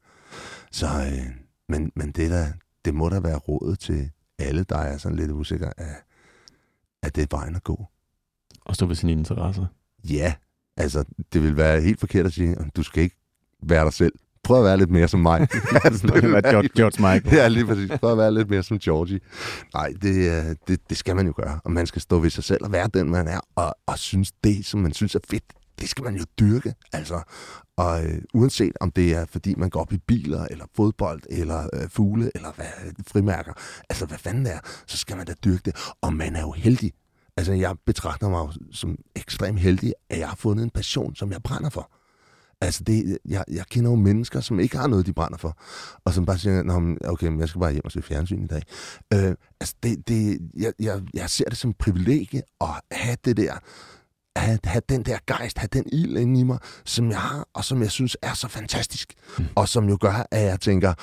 Så, 0.71 0.87
øh, 0.87 1.35
men, 1.69 1.91
men 1.95 2.11
det, 2.11 2.31
der, 2.31 2.47
det 2.85 2.93
må 2.93 3.09
da 3.09 3.19
være 3.19 3.37
rådet 3.37 3.79
til 3.79 4.11
alle, 4.39 4.63
der 4.63 4.77
er 4.77 4.97
sådan 4.97 5.17
lidt 5.17 5.31
usikre, 5.31 5.79
at, 5.79 6.03
at 7.03 7.15
det 7.15 7.21
er 7.21 7.37
vejen 7.37 7.55
at 7.55 7.63
gå. 7.63 7.85
Og 8.65 8.75
stå 8.75 8.85
ved 8.85 8.95
sine 8.95 9.11
interesser. 9.11 9.65
Ja, 10.03 10.33
altså 10.77 11.03
det 11.33 11.43
vil 11.43 11.57
være 11.57 11.81
helt 11.81 11.99
forkert 11.99 12.25
at 12.25 12.33
sige, 12.33 12.55
at 12.59 12.75
du 12.75 12.83
skal 12.83 13.03
ikke 13.03 13.15
være 13.63 13.85
dig 13.85 13.93
selv 13.93 14.13
prøv 14.43 14.57
at 14.57 14.63
være 14.63 14.77
lidt 14.77 14.91
mere 14.91 15.07
som 15.07 15.19
mig. 15.19 15.47
altså, 15.83 16.07
det 16.07 16.23
George, 16.23 16.69
George 16.75 17.13
Michael. 17.13 17.35
Ja, 17.35 17.47
lige 17.47 17.65
præcis. 17.65 17.91
Prøv 17.99 18.11
at 18.11 18.17
være 18.17 18.33
lidt 18.33 18.49
mere 18.49 18.63
som 18.63 18.79
Georgie. 18.79 19.19
Nej, 19.73 19.93
det, 20.01 20.15
øh, 20.15 20.55
det, 20.67 20.79
det 20.89 20.97
skal 20.97 21.15
man 21.15 21.25
jo 21.25 21.33
gøre. 21.35 21.59
Og 21.63 21.71
man 21.71 21.85
skal 21.85 22.01
stå 22.01 22.19
ved 22.19 22.29
sig 22.29 22.43
selv 22.43 22.63
og 22.63 22.71
være 22.71 22.89
den, 22.93 23.09
man 23.09 23.27
er. 23.27 23.39
Og, 23.55 23.75
og 23.85 23.99
synes 23.99 24.31
det, 24.43 24.65
som 24.65 24.79
man 24.79 24.93
synes 24.93 25.15
er 25.15 25.19
fedt, 25.29 25.43
det 25.79 25.89
skal 25.89 26.03
man 26.03 26.15
jo 26.15 26.25
dyrke. 26.39 26.73
Altså, 26.93 27.21
og 27.77 28.05
øh, 28.05 28.21
uanset 28.33 28.71
om 28.79 28.91
det 28.91 29.15
er, 29.15 29.25
fordi 29.25 29.55
man 29.55 29.69
går 29.69 29.81
op 29.81 29.93
i 29.93 29.97
biler, 29.97 30.47
eller 30.51 30.65
fodbold, 30.75 31.21
eller 31.29 31.69
øh, 31.73 31.89
fugle, 31.89 32.31
eller 32.35 32.51
hvad, 32.55 32.65
frimærker, 33.07 33.53
altså 33.89 34.05
hvad 34.05 34.17
fanden 34.17 34.45
det 34.45 34.53
er, 34.53 34.59
så 34.87 34.97
skal 34.97 35.17
man 35.17 35.25
da 35.25 35.33
dyrke 35.45 35.61
det. 35.65 35.75
Og 36.01 36.13
man 36.13 36.35
er 36.35 36.41
jo 36.41 36.51
heldig. 36.51 36.91
Altså, 37.37 37.53
jeg 37.53 37.75
betragter 37.85 38.29
mig 38.29 38.47
som 38.71 38.97
ekstremt 39.15 39.59
heldig, 39.59 39.93
at 40.09 40.19
jeg 40.19 40.29
har 40.29 40.35
fundet 40.35 40.63
en 40.63 40.69
passion, 40.69 41.15
som 41.15 41.31
jeg 41.31 41.43
brænder 41.43 41.69
for. 41.69 41.91
Altså, 42.61 42.83
det, 42.83 43.17
jeg, 43.25 43.43
jeg 43.51 43.65
kender 43.65 43.89
jo 43.89 43.95
mennesker, 43.95 44.39
som 44.39 44.59
ikke 44.59 44.77
har 44.77 44.87
noget, 44.87 45.05
de 45.05 45.13
brænder 45.13 45.37
for, 45.37 45.57
og 46.05 46.13
som 46.13 46.25
bare 46.25 46.37
siger, 46.37 46.63
Nå, 46.63 46.97
okay, 47.05 47.27
men 47.27 47.39
jeg 47.39 47.49
skal 47.49 47.59
bare 47.59 47.71
hjem 47.71 47.85
og 47.85 47.91
se 47.91 48.01
fjernsyn 48.01 48.43
i 48.43 48.47
dag. 48.47 48.63
Øh, 49.13 49.35
altså, 49.59 49.75
det, 49.83 50.07
det, 50.07 50.39
jeg, 50.57 50.73
jeg, 50.79 51.01
jeg 51.13 51.29
ser 51.29 51.45
det 51.45 51.57
som 51.57 51.69
et 51.69 51.77
privilegie 51.77 52.41
at 52.61 52.81
have 52.91 53.17
det 53.25 53.37
der 53.37 53.53
have, 54.39 54.59
have 54.63 54.81
den 54.89 55.03
der 55.03 55.17
gejst, 55.27 55.57
have 55.57 55.69
den 55.73 55.83
ild 55.91 56.17
inde 56.17 56.39
i 56.39 56.43
mig, 56.43 56.57
som 56.85 57.09
jeg 57.09 57.19
har, 57.19 57.47
og 57.53 57.65
som 57.65 57.81
jeg 57.81 57.91
synes 57.91 58.17
er 58.21 58.33
så 58.33 58.47
fantastisk. 58.47 59.13
Mm. 59.37 59.45
Og 59.55 59.69
som 59.69 59.89
jo 59.89 59.97
gør, 60.01 60.27
at 60.31 60.41
jeg 60.43 60.59
tænker, 60.59 60.93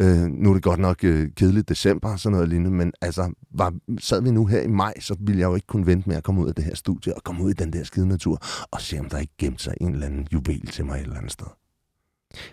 øh, 0.00 0.26
nu 0.26 0.50
er 0.50 0.54
det 0.54 0.62
godt 0.62 0.80
nok 0.80 1.04
øh, 1.04 1.30
kedeligt 1.36 1.68
december 1.68 2.12
og 2.12 2.20
sådan 2.20 2.32
noget 2.32 2.48
lignende, 2.48 2.70
men 2.70 2.92
altså, 3.00 3.32
var, 3.50 3.74
sad 4.00 4.22
vi 4.22 4.30
nu 4.30 4.46
her 4.46 4.60
i 4.60 4.66
maj, 4.66 5.00
så 5.00 5.16
ville 5.20 5.40
jeg 5.40 5.46
jo 5.46 5.54
ikke 5.54 5.66
kunne 5.66 5.86
vente 5.86 6.08
med 6.08 6.16
at 6.16 6.24
komme 6.24 6.40
ud 6.40 6.48
af 6.48 6.54
det 6.54 6.64
her 6.64 6.74
studie 6.74 7.14
og 7.14 7.24
komme 7.24 7.42
ud 7.42 7.50
i 7.50 7.54
den 7.54 7.72
der 7.72 7.84
skide 7.84 8.08
natur 8.08 8.38
og 8.70 8.80
se, 8.80 8.98
om 8.98 9.08
der 9.08 9.18
ikke 9.18 9.34
gemte 9.38 9.64
sig 9.64 9.74
en 9.80 9.92
eller 9.92 10.06
anden 10.06 10.28
juvel 10.32 10.66
til 10.66 10.84
mig 10.84 10.94
et 10.94 11.02
eller 11.02 11.16
andet 11.16 11.32
sted. 11.32 11.46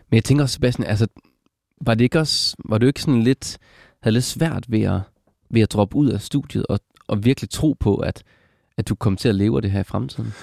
Men 0.10 0.16
jeg 0.16 0.24
tænker 0.24 0.44
også, 0.44 0.54
Sebastian, 0.54 0.88
altså, 0.88 1.08
var 1.82 1.94
det 1.94 2.04
ikke 2.04 2.20
også, 2.20 2.56
var 2.66 2.78
du 2.78 2.86
ikke 2.86 3.02
sådan 3.02 3.22
lidt, 3.22 3.58
havde 4.02 4.14
lidt 4.14 4.26
svært 4.26 4.72
ved 4.72 4.82
at, 4.82 5.00
ved 5.50 5.62
at 5.62 5.72
droppe 5.72 5.96
ud 5.96 6.10
af 6.10 6.22
studiet 6.22 6.66
og, 6.68 6.80
og 7.08 7.26
virkelig 7.26 7.50
tro 7.50 7.76
på, 7.80 7.96
at 7.96 8.24
at 8.78 8.90
du 8.90 8.96
kommer 8.96 9.18
til 9.18 9.30
at 9.30 9.36
leve 9.36 9.56
af 9.56 9.62
det 9.62 9.72
her 9.72 9.80
i 9.80 9.84
fremtiden? 9.84 10.34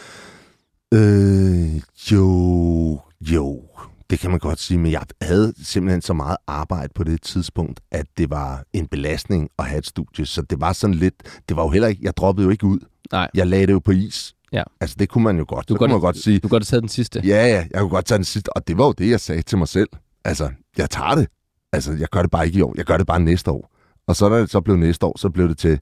Øh, 0.95 1.83
jo, 2.13 3.01
jo. 3.21 3.63
Det 4.11 4.19
kan 4.19 4.31
man 4.31 4.39
godt 4.39 4.59
sige, 4.59 4.79
men 4.79 4.93
jeg 4.93 5.03
havde 5.23 5.53
simpelthen 5.63 6.03
så 6.03 6.13
meget 6.13 6.37
arbejde 6.47 6.93
på 6.95 7.05
det 7.05 7.23
tidspunkt, 7.23 7.81
at 7.91 8.07
det 8.19 8.31
var 8.31 8.65
en 8.73 8.87
belastning 8.87 9.49
at 9.59 9.65
have 9.65 9.79
et 9.79 9.87
studie. 9.87 10.27
Så 10.27 10.43
det 10.43 10.61
var 10.61 10.73
sådan 10.73 10.95
lidt, 10.95 11.15
det 11.49 11.57
var 11.57 11.63
jo 11.63 11.69
heller 11.69 11.89
ikke, 11.89 12.01
jeg 12.05 12.17
droppede 12.17 12.45
jo 12.45 12.51
ikke 12.51 12.67
ud. 12.67 12.79
Nej. 13.13 13.31
Jeg 13.35 13.47
lagde 13.47 13.67
det 13.67 13.73
jo 13.73 13.79
på 13.79 13.91
is. 13.91 14.35
Ja. 14.53 14.63
Altså, 14.81 14.97
det 14.99 15.09
kunne 15.09 15.25
man 15.25 15.39
jo 15.39 15.45
godt. 15.49 15.69
Du 15.69 15.77
kunne 15.77 15.93
man 15.93 16.01
godt 16.01 16.17
sige. 16.17 16.39
Du 16.39 16.41
kunne 16.41 16.51
godt 16.51 16.63
have 16.63 16.65
taget 16.65 16.83
den 16.83 16.89
sidste. 16.89 17.21
Ja, 17.25 17.47
ja, 17.47 17.67
jeg 17.71 17.81
kunne 17.81 17.91
godt 17.91 18.05
tage 18.05 18.19
den 18.19 18.25
sidste. 18.25 18.57
Og 18.57 18.69
det 18.69 18.79
var 18.79 18.87
jo 18.87 18.93
det, 18.93 19.11
jeg 19.11 19.21
sagde 19.21 19.43
til 19.43 19.59
mig 19.59 19.69
selv. 19.69 19.89
Altså, 20.25 20.51
jeg 20.79 20.91
tager 20.91 21.15
det. 21.15 21.29
Altså, 21.73 21.93
jeg 21.93 22.09
gør 22.09 22.23
det 22.23 22.31
bare 22.31 22.47
ikke 22.47 22.59
i 22.59 22.63
år. 22.63 22.75
Jeg 22.77 22.85
gør 22.85 22.97
det 22.97 23.07
bare 23.07 23.21
næste 23.21 23.51
år. 23.51 23.71
Og 24.07 24.17
så 24.17 24.29
da 24.29 24.41
det 24.41 24.51
så 24.51 24.61
blev 24.61 24.77
næste 24.77 25.07
år, 25.07 25.19
så 25.19 25.31
blev 25.31 25.49
det 25.49 25.59
til, 25.59 25.81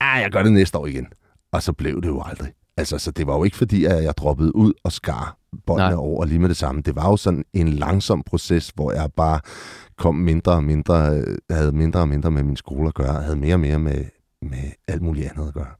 ah, 0.00 0.22
jeg 0.22 0.30
gør 0.30 0.42
det 0.42 0.52
næste 0.52 0.78
år 0.78 0.86
igen. 0.86 1.06
Og 1.52 1.62
så 1.62 1.72
blev 1.72 2.02
det 2.02 2.08
jo 2.08 2.22
aldrig. 2.24 2.52
Altså, 2.76 2.98
så 2.98 3.10
det 3.10 3.26
var 3.26 3.36
jo 3.36 3.44
ikke 3.44 3.56
fordi, 3.56 3.84
at 3.84 4.04
jeg 4.04 4.16
droppede 4.16 4.56
ud 4.56 4.72
og 4.84 4.92
skar 4.92 5.36
båndene 5.66 5.96
over 5.96 6.24
lige 6.24 6.38
med 6.38 6.48
det 6.48 6.56
samme. 6.56 6.82
Det 6.82 6.96
var 6.96 7.08
jo 7.08 7.16
sådan 7.16 7.44
en 7.52 7.68
langsom 7.68 8.22
proces, 8.22 8.68
hvor 8.68 8.92
jeg 8.92 9.12
bare 9.16 9.40
kom 9.98 10.14
mindre 10.14 10.52
og 10.52 10.64
mindre, 10.64 11.10
øh, 11.10 11.36
havde 11.50 11.72
mindre 11.72 12.00
og 12.00 12.08
mindre 12.08 12.30
med 12.30 12.42
min 12.42 12.56
skole 12.56 12.88
at 12.88 12.94
gøre, 12.94 13.22
havde 13.22 13.36
mere 13.36 13.54
og 13.54 13.60
mere 13.60 13.78
med, 13.78 14.04
med 14.42 14.72
alt 14.88 15.02
muligt 15.02 15.28
andet 15.30 15.48
at 15.48 15.54
gøre. 15.54 15.70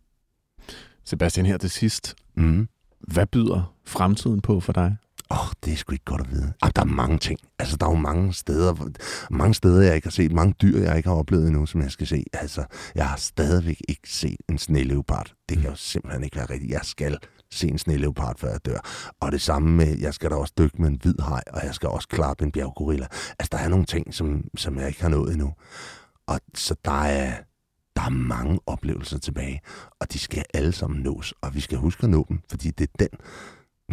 Sebastian, 1.04 1.46
her 1.46 1.56
til 1.56 1.70
sidst. 1.70 2.14
Mm. 2.36 2.68
Hvad 3.00 3.26
byder 3.26 3.74
fremtiden 3.86 4.40
på 4.40 4.60
for 4.60 4.72
dig? 4.72 4.96
Åh, 5.32 5.40
oh, 5.40 5.52
det 5.64 5.72
er 5.72 5.76
sgu 5.76 5.92
ikke 5.92 6.04
godt 6.04 6.20
at 6.20 6.30
vide. 6.30 6.52
Ah, 6.62 6.70
der 6.76 6.82
er 6.82 6.86
mange 6.86 7.18
ting. 7.18 7.38
Altså, 7.58 7.76
der 7.76 7.86
er 7.86 7.90
jo 7.90 7.96
mange 7.96 8.34
steder, 8.34 8.90
mange 9.30 9.54
steder, 9.54 9.82
jeg 9.82 9.94
ikke 9.94 10.06
har 10.06 10.10
set. 10.10 10.32
Mange 10.32 10.54
dyr, 10.62 10.78
jeg 10.78 10.96
ikke 10.96 11.08
har 11.08 11.16
oplevet 11.16 11.46
endnu, 11.46 11.66
som 11.66 11.82
jeg 11.82 11.90
skal 11.90 12.06
se. 12.06 12.24
Altså, 12.32 12.64
jeg 12.94 13.08
har 13.08 13.16
stadigvæk 13.16 13.80
ikke 13.88 14.08
set 14.12 14.36
en 14.48 14.58
sneleopard. 14.58 15.32
Det 15.48 15.58
kan 15.58 15.70
jo 15.70 15.76
simpelthen 15.76 16.24
ikke 16.24 16.36
være 16.36 16.50
rigtigt. 16.50 16.72
Jeg 16.72 16.80
skal 16.82 17.18
se 17.52 17.68
en 17.68 17.78
sneleopard, 17.78 18.38
før 18.38 18.50
jeg 18.50 18.64
dør. 18.64 18.78
Og 19.20 19.32
det 19.32 19.40
samme 19.40 19.76
med, 19.76 19.98
jeg 19.98 20.14
skal 20.14 20.30
da 20.30 20.36
også 20.36 20.52
dykke 20.58 20.82
med 20.82 20.88
en 20.88 20.98
hvid 21.02 21.14
hej, 21.28 21.42
og 21.52 21.64
jeg 21.64 21.74
skal 21.74 21.88
også 21.88 22.08
klappe 22.08 22.44
en 22.44 22.52
bjerggorilla. 22.52 23.06
Altså, 23.38 23.48
der 23.52 23.58
er 23.58 23.68
nogle 23.68 23.84
ting, 23.84 24.14
som, 24.14 24.44
som 24.56 24.78
jeg 24.78 24.88
ikke 24.88 25.02
har 25.02 25.08
nået 25.08 25.32
endnu. 25.32 25.52
Og 26.26 26.40
så 26.54 26.74
der 26.84 27.02
er, 27.02 27.34
der 27.96 28.02
er 28.02 28.10
mange 28.10 28.60
oplevelser 28.66 29.18
tilbage, 29.18 29.60
og 30.00 30.12
de 30.12 30.18
skal 30.18 30.44
alle 30.54 30.72
sammen 30.72 31.02
nås, 31.02 31.34
og 31.40 31.54
vi 31.54 31.60
skal 31.60 31.78
huske 31.78 32.04
at 32.04 32.10
nå 32.10 32.26
dem, 32.28 32.40
fordi 32.50 32.70
det 32.70 32.88
er 32.88 33.06
den, 33.06 33.18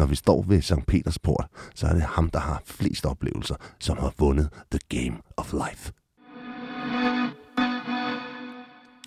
når 0.00 0.06
vi 0.06 0.14
står 0.14 0.42
ved 0.42 0.62
St. 0.62 0.86
Peters 0.86 1.18
port, 1.18 1.46
så 1.74 1.86
er 1.86 1.92
det 1.92 2.02
ham, 2.02 2.30
der 2.30 2.38
har 2.40 2.62
flest 2.64 3.06
oplevelser, 3.06 3.54
som 3.80 3.96
har 3.98 4.12
vundet 4.18 4.48
The 4.70 4.80
Game 4.88 5.16
of 5.36 5.52
Life. 5.52 5.92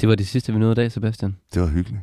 Det 0.01 0.09
var 0.09 0.15
det 0.15 0.27
sidste, 0.27 0.53
vi 0.53 0.59
nåede 0.59 0.71
i 0.71 0.75
dag, 0.75 0.91
Sebastian. 0.91 1.37
Det 1.53 1.61
var 1.61 1.67
hyggeligt. 1.67 2.01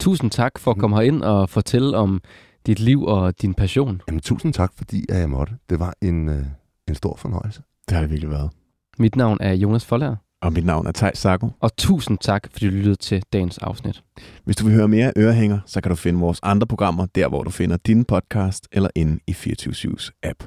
Tusind 0.00 0.30
tak 0.30 0.58
for 0.58 0.70
at 0.70 0.78
komme 0.78 0.96
herind 0.96 1.22
og 1.22 1.50
fortælle 1.50 1.96
om 1.96 2.20
dit 2.66 2.80
liv 2.80 3.02
og 3.02 3.42
din 3.42 3.54
passion. 3.54 4.02
Jamen, 4.08 4.20
tusind 4.20 4.52
tak, 4.52 4.72
fordi 4.76 5.04
jeg 5.08 5.30
måtte. 5.30 5.56
Det 5.70 5.80
var 5.80 5.94
en, 6.00 6.28
øh, 6.28 6.46
en 6.88 6.94
stor 6.94 7.16
fornøjelse. 7.16 7.62
Det 7.88 7.94
har 7.94 8.00
det 8.00 8.10
virkelig 8.10 8.30
været. 8.30 8.50
Mit 8.98 9.16
navn 9.16 9.38
er 9.40 9.52
Jonas 9.52 9.84
Forlager. 9.84 10.16
Og 10.42 10.52
mit 10.52 10.64
navn 10.64 10.86
er 10.86 10.92
Tej 10.92 11.14
Sako. 11.14 11.48
Og 11.60 11.76
tusind 11.76 12.18
tak, 12.18 12.48
fordi 12.52 12.66
du 12.66 12.72
lyttede 12.72 12.96
til 12.96 13.22
dagens 13.32 13.58
afsnit. 13.58 14.02
Hvis 14.44 14.56
du 14.56 14.64
vil 14.64 14.74
høre 14.74 14.88
mere 14.88 15.12
Ørehænger, 15.16 15.58
så 15.66 15.80
kan 15.80 15.90
du 15.90 15.96
finde 15.96 16.20
vores 16.20 16.40
andre 16.42 16.66
programmer 16.66 17.06
der, 17.06 17.28
hvor 17.28 17.42
du 17.42 17.50
finder 17.50 17.76
din 17.76 18.04
podcast 18.04 18.68
eller 18.72 18.88
inde 18.94 19.20
i 19.26 19.32
24 19.32 19.96
app. 20.22 20.44